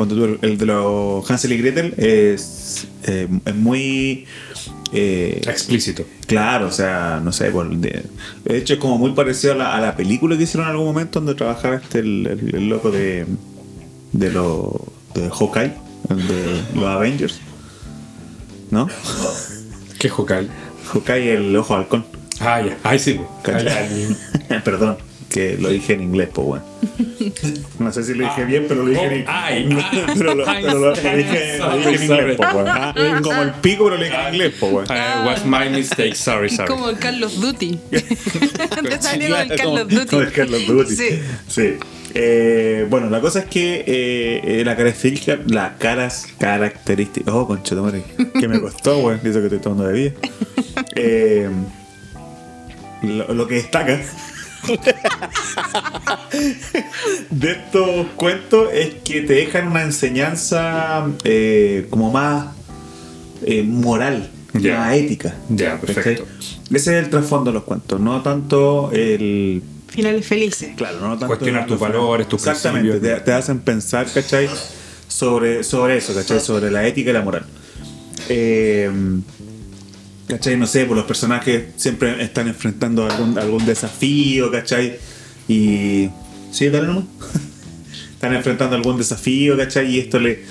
[0.42, 4.26] el, de los Hansel y Gretel es, eh, es muy.
[4.94, 6.06] eh, Explícito.
[6.28, 8.04] Claro, o sea, no sé, de,
[8.46, 10.88] de hecho es como muy parecido a la, a la película que hicieron en algún
[10.88, 13.26] momento donde trabajaba este el, el- el loco de
[14.16, 14.72] de los
[15.14, 15.74] de Hawkeye,
[16.10, 17.40] de los Avengers.
[18.72, 18.88] ¿No?
[20.00, 20.50] ¿Qué jocal?
[20.92, 22.06] Hawkeye el ojo halcón.
[22.40, 22.78] Ah, ya.
[22.84, 23.20] Ay, sí.
[23.44, 23.68] ¿Cachai?
[23.68, 24.18] Ay,
[24.50, 24.60] ay.
[24.66, 24.98] Perdón,
[25.36, 26.66] que lo dije en inglés, pues bueno.
[27.80, 29.28] No sé si lo dije bien, pero lo dije en inglés.
[29.30, 30.06] Ay, ay.
[30.18, 32.72] pero lo, pero lo- lo dije, lo dije en inglés, pues bueno.
[32.74, 34.88] Ah, Como el pico, pero lo dije en inglés, pues bueno.
[34.94, 36.16] Uh, was my mistake.
[36.16, 36.70] Sorry, sorry.
[36.70, 37.78] Como el Carlos Duty.
[37.90, 40.06] Te salió el Carlos Duty.
[40.08, 40.96] como el Carlos Duty.
[40.96, 41.20] Sí.
[41.50, 41.74] Sí.
[42.14, 47.76] Eh, bueno, la cosa es que eh, eh, la característica, la caras, característica, oh, concha
[47.76, 48.04] de madre,
[48.40, 50.14] que me costó, güey, dice que estoy tomando bebida.
[50.96, 51.50] Eh,
[53.04, 54.00] lo, lo que destaca
[57.30, 62.48] de estos cuentos es que te dejan una enseñanza eh, como más
[63.44, 64.80] eh, moral, Ya.
[64.80, 65.36] más ética.
[65.50, 66.26] Ya, perfecto.
[66.72, 70.72] Ese es el trasfondo de los cuentos, no tanto el Finales felices.
[70.76, 74.50] Claro, no tanto Cuestionar tus valores, tus Exactamente, te hacen pensar, ¿cachai?
[75.08, 76.42] Sobre, sobre eso, ¿cachai?
[76.42, 77.46] Sobre la ética y la moral.
[78.28, 78.92] Eh,
[80.28, 80.58] ¿Cachai?
[80.58, 84.98] No sé, pues los personajes siempre están enfrentando algún, algún desafío, ¿cachai?
[85.48, 86.10] Y...
[86.52, 87.04] Sí, dale nomás.
[88.14, 89.92] están enfrentando algún desafío, ¿cachai?
[89.92, 90.44] Y esto le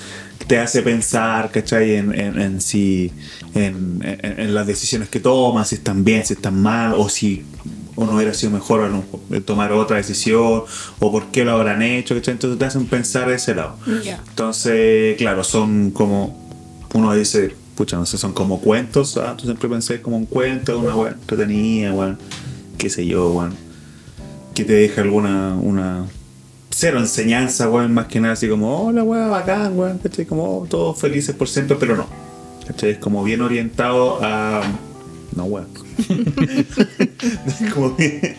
[0.47, 1.95] te hace pensar, ¿cachai?
[1.95, 3.11] En, en, en si
[3.53, 7.43] en, las decisiones que toman, si están bien, si están mal, o si
[7.95, 10.63] uno hubiera sido mejor mejor, tomar otra decisión,
[10.99, 12.33] o por qué lo habrán hecho, ¿cachai?
[12.33, 13.77] Entonces te hacen pensar de ese lado.
[13.87, 16.43] Entonces, claro, son como.
[16.93, 19.17] Uno dice, pucha, no sé, son como cuentos.
[19.17, 22.17] Ah, tú siempre pensé como un cuento, una weá entretenida, weón.
[22.77, 23.55] Qué sé yo, weón.
[24.53, 25.55] Que te deja alguna.
[25.55, 26.05] una
[26.69, 30.25] Cero enseñanza, weón, más que nada así como, hola, weón, bacán, weón, ¿cachai?
[30.25, 32.05] Como oh, todos felices por siempre, pero no.
[32.67, 32.91] ¿cachai?
[32.91, 34.61] Es como bien orientado a.
[35.35, 35.67] No, weón.
[37.47, 38.37] es, como bien,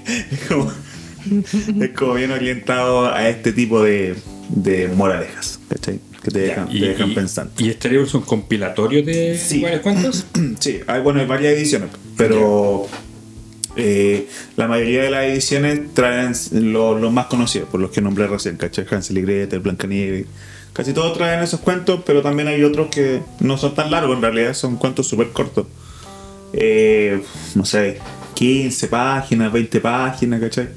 [1.81, 4.17] es, como, bien orientado a este tipo de,
[4.51, 6.01] de moralejas, ¿cachai?
[6.27, 7.53] Que te dejan, Y, te dejan y- pensando.
[7.57, 9.63] ¿Y este libro es un compilatorio de Sí.
[9.63, 10.27] varios cuentos?
[10.59, 12.89] Sí, hay, bueno, hay varias ediciones, pero
[13.77, 14.27] eh,
[14.57, 16.33] la mayoría de las ediciones traen
[16.73, 18.87] lo- los más conocidos, por los que nombré recién, ¿cachai?
[18.91, 20.27] Hansel y Gretel, Blancanieves.
[20.73, 24.23] Casi todos traen esos cuentos, pero también hay otros que no son tan largos, en
[24.23, 25.67] realidad son cuentos súper cortos.
[26.53, 27.23] Eh,
[27.55, 27.99] no sé,
[28.35, 30.71] 15 páginas, 20 páginas, ¿cachai?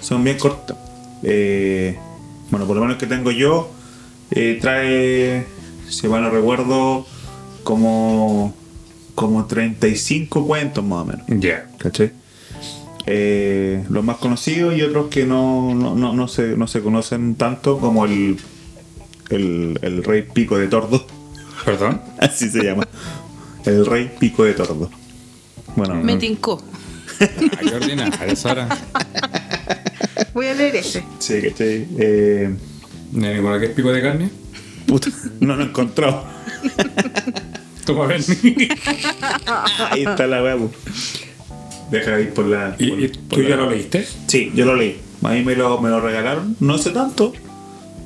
[0.00, 0.76] Son bien cortos.
[1.24, 1.96] Eh,
[2.50, 3.70] bueno, por lo menos que tengo yo,
[4.34, 5.46] eh, trae,
[5.88, 7.06] si mal no recuerdo,
[7.62, 8.54] como,
[9.14, 11.26] como 35 cuentos más o menos.
[11.28, 11.68] Ya.
[11.78, 12.12] ¿Cachai?
[13.06, 17.34] Eh, los más conocidos y otros que no, no, no, no se, no se conocen
[17.34, 18.38] tanto como el,
[19.30, 21.06] el, el Rey Pico de Tordo.
[21.64, 22.00] ¿Perdón?
[22.18, 22.86] Así se llama.
[23.64, 24.90] El Rey Pico de Tordo.
[25.76, 26.62] Bueno, Me tincó.
[27.20, 27.26] Ah,
[27.60, 28.68] qué ordinaria esa hora.
[30.32, 31.04] Voy a leer ese.
[31.18, 31.86] sí, ¿cachai?
[31.98, 32.54] Eh,
[33.14, 34.30] ¿No hay ninguno que es pico de carne?
[34.86, 35.08] puta,
[35.40, 36.24] no lo he encontrado.
[37.86, 38.22] Toma, ven.
[39.90, 40.70] Ahí está la pu.
[41.90, 42.74] Deja de ir por la.
[42.78, 44.06] ¿Y, por- y por tú la- ya lo leíste?
[44.26, 44.98] Sí, yo lo leí.
[45.22, 47.32] A mí me lo, me lo regalaron, no sé tanto,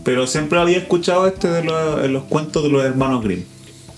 [0.05, 3.43] pero siempre había escuchado este de los, de los cuentos de los hermanos Grimm.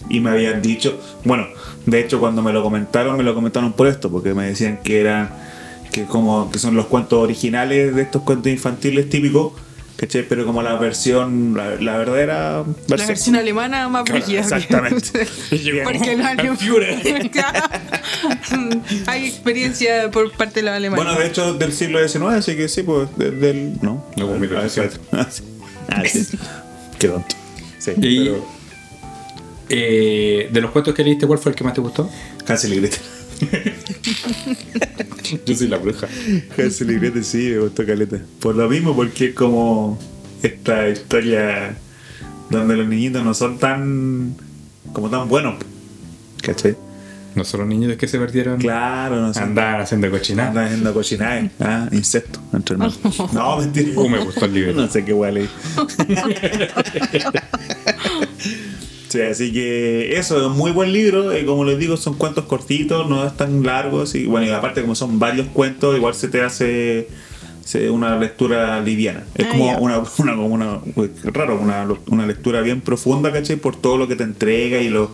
[0.09, 1.47] Y me habían dicho, bueno,
[1.87, 5.01] de hecho cuando me lo comentaron, me lo comentaron por esto, porque me decían que
[5.01, 5.31] eran,
[5.93, 9.53] que como que son los cuentos originales de estos cuentos infantiles típicos,
[10.01, 10.23] ¿cachai?
[10.29, 12.99] Pero como la versión, la, la verdadera versión.
[12.99, 14.41] La versión alemana más Claro, brígida.
[14.41, 15.27] exactamente.
[15.85, 16.61] Porque los alemanes.
[19.07, 21.05] Hay experiencia por parte de los alemanes.
[21.05, 23.75] Bueno, de hecho del siglo XIX, así que sí, pues de- del...
[23.83, 24.99] No, No, pues, mira, Ah, es cierto.
[25.31, 25.43] Sí.
[25.89, 26.39] Ah, sí.
[26.99, 27.37] Qué tonto.
[27.79, 28.61] Sí, Y- pero...
[29.73, 32.11] Eh, de los cuentos que leíste, ¿cuál fue el que más te gustó?
[32.49, 32.99] Hansel y Gretel.
[35.47, 36.09] Yo soy la bruja.
[36.57, 38.19] Hansel y Gretel sí, me gustó caleta.
[38.41, 39.99] Por lo mismo, porque es como
[40.43, 41.77] esta historia
[42.51, 44.35] donde los niñitos no son tan.
[44.93, 45.57] como tan buenos.
[46.43, 46.77] ¿Cachai?
[47.35, 48.59] No solo niños que se perdieron.
[48.59, 49.41] Claro, no sé.
[49.41, 50.49] Andaban haciendo cochinada.
[50.49, 52.99] Andan haciendo cochinaje, ah, insectos, entre hermanos.
[53.33, 53.93] No, mentira.
[53.95, 54.73] Uh, me gustó el libro.
[54.75, 55.49] No sé qué huele.
[59.11, 61.33] Sí, así que eso, es un muy buen libro.
[61.33, 64.15] eh, como les digo, son cuentos cortitos, no es tan largos.
[64.15, 67.09] Y bueno, y aparte, como son varios cuentos, igual se te hace
[67.65, 69.25] se- una lectura liviana.
[69.35, 69.79] Es Ah, como ya.
[69.79, 73.57] una, una, como una, qué raro, una, una lectura bien profunda, ¿cachai?
[73.57, 75.11] Por todo lo que te entrega y lo,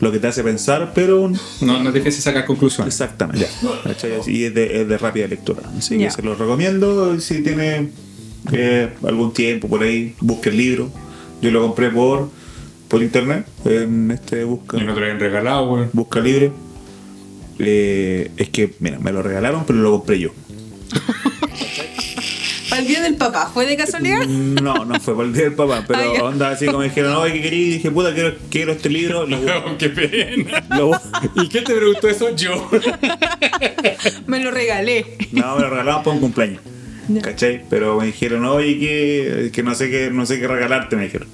[0.00, 2.94] lo que te hace pensar, pero un- No, no es difícil sacar conclusiones.
[2.94, 3.48] Exactamente.
[3.84, 4.12] ¿cachai?
[4.28, 5.62] Y es de, es de rápida lectura.
[5.76, 7.18] Así que se lo recomiendo.
[7.20, 7.88] Si tiene
[8.52, 10.88] eh, algún tiempo por ahí, busque el libro.
[11.42, 12.28] Yo lo compré por,
[12.90, 13.46] por internet.
[13.64, 15.88] En este busca, Y no te lo habían regalado, weón.
[15.94, 16.52] busca libre.
[17.58, 20.30] Eh, es que, mira, me lo regalaron, pero lo compré yo.
[22.68, 24.24] Para el día del papá, ¿fue de casualidad?
[24.26, 26.22] No, no fue por el día del papá, pero Ah, ya.
[26.24, 27.56] onda así como me dijeron, oye, ¿qué querí?
[27.62, 29.26] Y dije, puta, quiero, quiero este libro.
[29.26, 30.64] Lo, ¡Qué pena!
[30.76, 31.00] lo bu-
[31.44, 32.34] ¿Y qué te preguntó eso?
[32.36, 32.70] Yo.
[34.26, 35.16] Me lo regalé.
[35.32, 36.60] No, me lo regalaban para un cumpleaños.
[37.22, 37.64] ¿Cachai?
[37.68, 41.26] Pero me dijeron, oye, que, que no sé qué, no sé qué regalarte, me dijeron.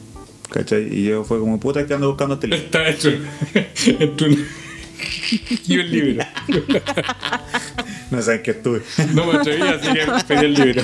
[0.51, 0.89] ¿Cachai?
[0.93, 2.64] Y yo fue como, puta, que ando buscando este libro.
[2.64, 3.10] Está hecho.
[3.98, 4.47] entre un-
[5.66, 6.24] y un libro.
[8.10, 8.82] No saben qué estuve.
[9.14, 10.82] No me atreví, así que pedí el libro.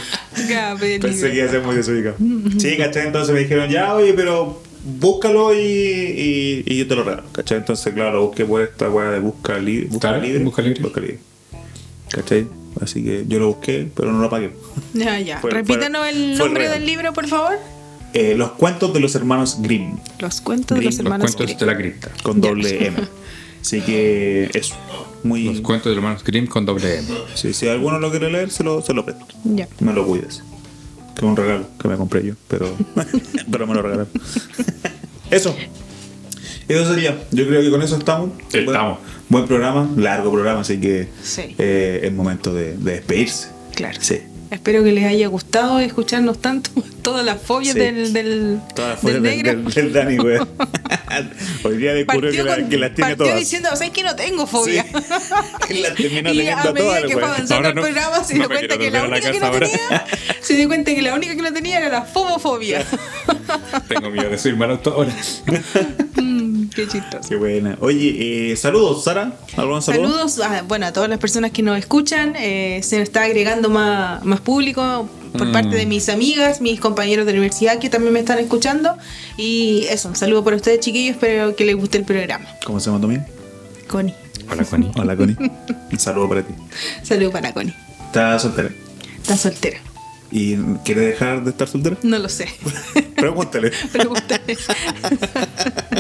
[0.49, 2.17] Ya, pedí el Pensé que iba a ser muy desubicado.
[2.59, 3.07] Sí, ¿cachai?
[3.07, 7.25] Entonces me dijeron, ya, oye, pero búscalo y, y, y yo te lo regalo.
[7.33, 7.59] ¿Cachai?
[7.59, 10.45] Entonces, claro, lo busqué por esta weá de busca, li busca Claro, libre.
[10.45, 10.83] Busca Libre.
[10.83, 11.19] Busca libre.
[12.11, 12.47] ¿Cachai?
[12.81, 14.51] Así que yo lo busqué, pero no lo pagué.
[14.95, 15.39] Ya, ya.
[15.39, 17.59] Fue- Repítanos fue- el fue nombre del libro, por favor.
[18.15, 21.47] Eh, los cuentos de los hermanos Grimm, Los cuentos de Grimm, los Los hermanos cuentos
[21.47, 21.59] Grimm.
[21.59, 22.11] de la cripta.
[22.23, 22.97] con doble M.
[23.61, 24.75] Así que eso.
[25.23, 25.45] Muy.
[25.45, 27.09] Los cuentos de los hermanos Grimm con doble M.
[27.35, 29.25] Sí, si alguno lo quiere leer, se lo, se lo presto.
[29.45, 29.67] Ya.
[29.81, 30.43] Me lo cuides.
[31.15, 32.75] Que es un regalo que me compré yo, pero,
[33.51, 34.09] pero me lo regalaron.
[35.31, 35.55] eso.
[36.69, 37.19] Eso sería.
[37.31, 38.31] Yo creo que con eso estamos.
[38.53, 38.99] Estamos.
[38.99, 41.55] Buen, buen programa, largo programa, así que Sí.
[41.59, 43.49] eh, es momento de, de despedirse.
[43.75, 43.99] Claro.
[44.01, 44.19] Sí.
[44.53, 46.71] Espero que les haya gustado escucharnos tanto.
[47.03, 47.81] Todas las fobias Sí.
[47.81, 49.53] del, del, Todas del las del, negro.
[49.63, 50.39] del, del Dani, güey.
[51.65, 53.39] Hoy día descubrió que, la- que las tiene partió todas.
[53.41, 54.85] diciendo, ¿sabes que no tengo fobia?
[55.67, 55.75] Sí.
[55.83, 58.39] Las terminó y teniendo a medida todas, que fue avanzando el no- programa se no
[58.41, 59.67] dio cuenta que la volver a la única que no ahora.
[59.69, 60.05] tenía
[60.41, 62.85] se dio cuenta que la única que no tenía era la fobofobia.
[63.89, 65.13] Tengo miedo de subirme al auto ahora.
[66.75, 67.29] Qué chistoso.
[67.29, 67.77] Qué buena.
[67.81, 69.33] Oye, eh, saludos, Sara.
[69.57, 70.09] ¿Algún saludo?
[70.29, 72.35] Saludos a, bueno, a todas las personas que nos escuchan.
[72.39, 75.53] Eh, se nos está agregando más, más público por Mm.
[75.53, 78.97] parte de mis amigas, mis compañeros de la universidad que también me están escuchando.
[79.37, 81.15] Y eso, un saludo para ustedes, chiquillos.
[81.17, 82.47] Espero que les guste el programa.
[82.65, 83.27] ¿Cómo se llama tu amiga?
[83.89, 84.15] Connie.
[84.51, 84.91] Hola, Connie.
[84.97, 85.37] Hola, Connie.
[85.93, 86.55] Un saludo para ti.
[87.03, 87.75] Saludo para Connie.
[88.07, 88.71] ¿Estás soltera?
[89.23, 89.79] Está soltera.
[90.33, 91.97] ¿Y quiere dejar de estar soltera?
[92.03, 92.49] No lo sé.
[93.17, 93.71] Pregúntale.
[93.93, 94.57] Pregúntale.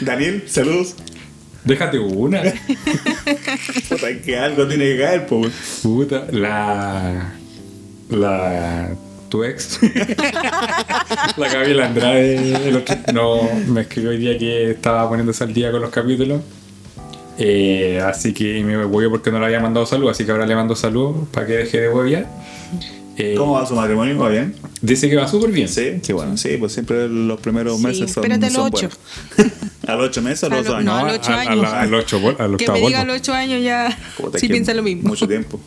[0.00, 0.94] Daniel, saludos.
[1.64, 2.42] Déjate una.
[3.88, 5.42] Puta, que algo tiene que caer, po.
[5.82, 7.34] Puta, la.
[8.10, 8.90] La.
[9.28, 9.78] Tu ex.
[11.36, 12.68] la Gabriela Andrade.
[12.68, 16.42] el otro- no, me escribió hoy día que estaba poniéndose al día con los capítulos.
[17.38, 20.10] Eh, así que me voy porque no le había mandado salud.
[20.10, 22.26] Así que ahora le mando salud para que deje de huevear.
[23.18, 24.18] Eh, ¿Cómo va su matrimonio?
[24.18, 24.54] ¿Va bien?
[24.80, 25.68] Dice que va súper bien.
[25.68, 26.36] Sí, qué bueno.
[26.36, 28.88] Sí, pues siempre los primeros Sí, meses son, espérate a los son ocho.
[29.36, 29.54] buenos.
[29.86, 30.84] ¿A los ocho meses o a los lo- dos años?
[30.86, 32.56] no, a los ocho a- a años.
[32.58, 35.08] que me diga a los 8 años ya Puta, sí piensa lo mismo.
[35.08, 35.60] Mucho tiempo.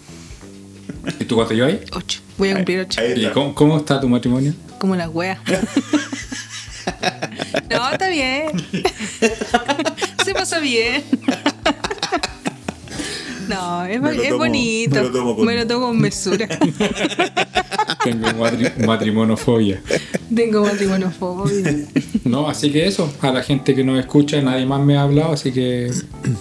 [1.19, 1.81] ¿Y tú cuánto llevas ahí?
[1.91, 2.21] 8.
[2.37, 3.01] Voy a cumplir 8.
[3.01, 4.53] Ahí ¿Y cómo, cómo está tu matrimonio?
[4.79, 5.39] Como la wea.
[7.69, 8.47] no, está bien.
[10.23, 11.03] Se pasó bien.
[13.47, 14.95] No, es, Me lo es tomo- bonito.
[14.95, 16.47] me lo tomo con- Me lo tomo con mesura.
[18.03, 19.81] Tengo matri matrimonofobia.
[20.33, 21.85] Tengo matrimonofobia.
[22.25, 25.33] No, así que eso, a la gente que nos escucha, nadie más me ha hablado,
[25.33, 25.91] así que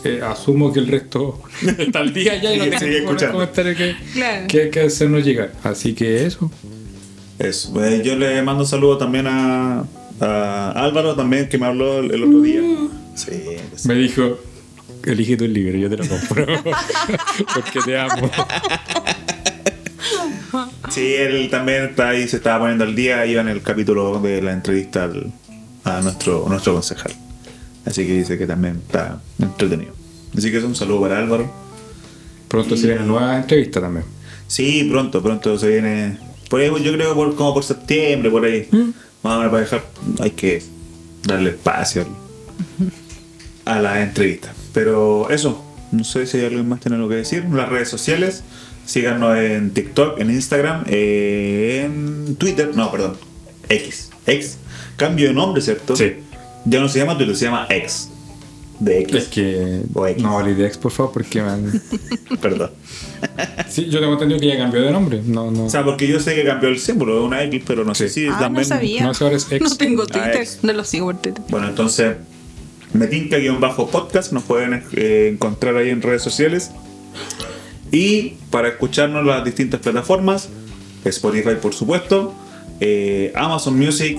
[0.05, 1.43] eh, asumo que el resto
[1.79, 3.33] está al día ya y no tengo sigue ningún escuchando.
[3.35, 4.47] comentario que, Claro.
[4.49, 5.53] que, que hacernos llegar.
[5.63, 6.51] Así que eso.
[7.39, 7.85] Eso.
[7.85, 9.85] Eh, yo le mando saludos también a,
[10.21, 12.63] a Álvaro, también, que me habló el, el otro día.
[13.15, 13.31] Sí,
[13.69, 14.39] pues, Me dijo,
[15.13, 16.47] elige tu libro, yo te lo compro.
[17.55, 18.31] Porque te amo.
[20.91, 24.41] Sí, él también está ahí, se estaba poniendo al día, iba en el capítulo de
[24.43, 25.33] la entrevista al-
[25.85, 27.13] a nuestro, nuestro concejal.
[27.85, 29.93] Así que dice que también está entretenido.
[30.37, 31.51] Así que es un saludo para Álvaro.
[32.49, 34.07] Pronto se viene nueva entrevista también.
[34.47, 36.19] Sí, pronto, pronto se viene.
[36.49, 38.69] Por ahí, yo creo por, como por septiembre, por ahí.
[39.23, 39.85] Más o menos para dejar.
[40.21, 40.63] Hay que
[41.27, 42.07] darle espacio
[43.65, 44.53] a la entrevista.
[44.75, 47.45] Pero eso, no sé si hay alguien más tiene algo que decir.
[47.51, 48.43] Las redes sociales,
[48.85, 53.17] síganos en TikTok, en Instagram, eh, en Twitter, no, perdón,
[53.69, 54.11] X.
[54.27, 54.59] X.
[54.97, 55.97] Cambio de nombre, ¿cierto?
[55.97, 56.13] Sí.
[56.67, 58.11] Ya no se llama Twitter, se llama X.
[58.81, 59.15] De X.
[59.17, 59.83] Es que.
[59.95, 60.23] O X.
[60.23, 61.81] No, de ex, por favor, porque man.
[62.43, 62.73] Perdón.
[63.69, 65.23] Sí, yo tengo entendido que ya cambió de nombre.
[65.25, 65.67] No, no.
[65.67, 68.09] O sea, porque yo sé que cambió el símbolo, es una X, pero no sé
[68.09, 68.69] si Ah, también.
[68.69, 69.03] no sabía.
[69.05, 69.63] No, ahora es ex.
[69.71, 70.49] No tengo Ah, Twitter.
[70.63, 71.45] No lo sigo por Twitter.
[71.51, 72.17] Bueno, entonces,
[72.95, 76.71] metinca-podcast, nos pueden eh, encontrar ahí en redes sociales.
[77.93, 80.49] Y para escucharnos las distintas plataformas,
[81.05, 82.35] Spotify por supuesto,
[82.81, 84.19] eh, Amazon Music,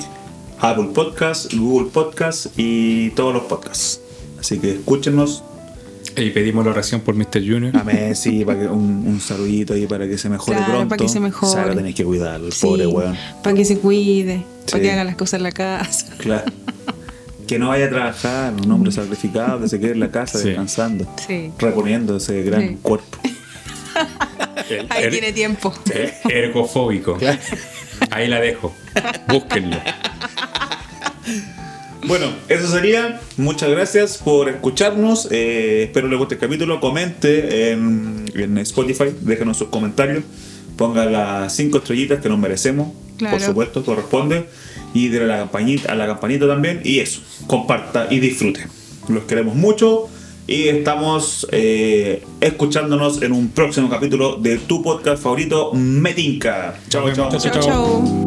[0.59, 3.99] Apple Podcasts, Google Podcasts y todos los podcasts.
[4.39, 5.43] Así que escúchenos.
[6.17, 7.41] Y pedimos la oración por Mr.
[7.45, 7.75] Junior.
[7.75, 10.89] A Messi, para que, un, un saludito ahí para que se mejore Claro, pronto.
[10.89, 11.51] para que se mejore.
[11.51, 13.17] Sara, tenéis que cuidarlo, el pobre weón.
[13.43, 14.71] para que se cuide, Sí.
[14.71, 16.07] para que haga las cosas en la casa.
[16.19, 16.49] Claro.
[17.47, 20.47] Que no vaya a trabajar, un hombre sacrificado, que se quede en la casa Sí.
[20.49, 21.51] descansando, Sí.
[21.59, 22.77] reponiendo ese gran Sí.
[22.81, 23.17] cuerpo.
[24.69, 25.73] El- Ahí er- tiene tiempo.
[26.29, 27.17] ergofóbico.
[28.11, 28.73] Ahí la dejo.
[29.27, 29.77] Búsquenlo.
[32.07, 33.19] Bueno, eso sería.
[33.37, 35.27] Muchas gracias por escucharnos.
[35.31, 36.79] Eh, espero les guste el capítulo.
[36.79, 40.23] Comente en, en Spotify, déjenos sus comentarios.
[40.77, 42.89] Ponga las cinco estrellitas que nos merecemos.
[43.17, 43.37] Claro.
[43.37, 44.45] Por supuesto, corresponde.
[44.95, 46.81] Y a la campanita, a la campanita también.
[46.83, 48.65] Y eso, comparta y disfrute.
[49.09, 50.07] Los queremos mucho.
[50.47, 56.79] Y estamos eh, escuchándonos en un próximo capítulo de tu podcast favorito, Metinca.
[56.87, 57.29] Chao, chao.
[57.37, 58.24] Chao.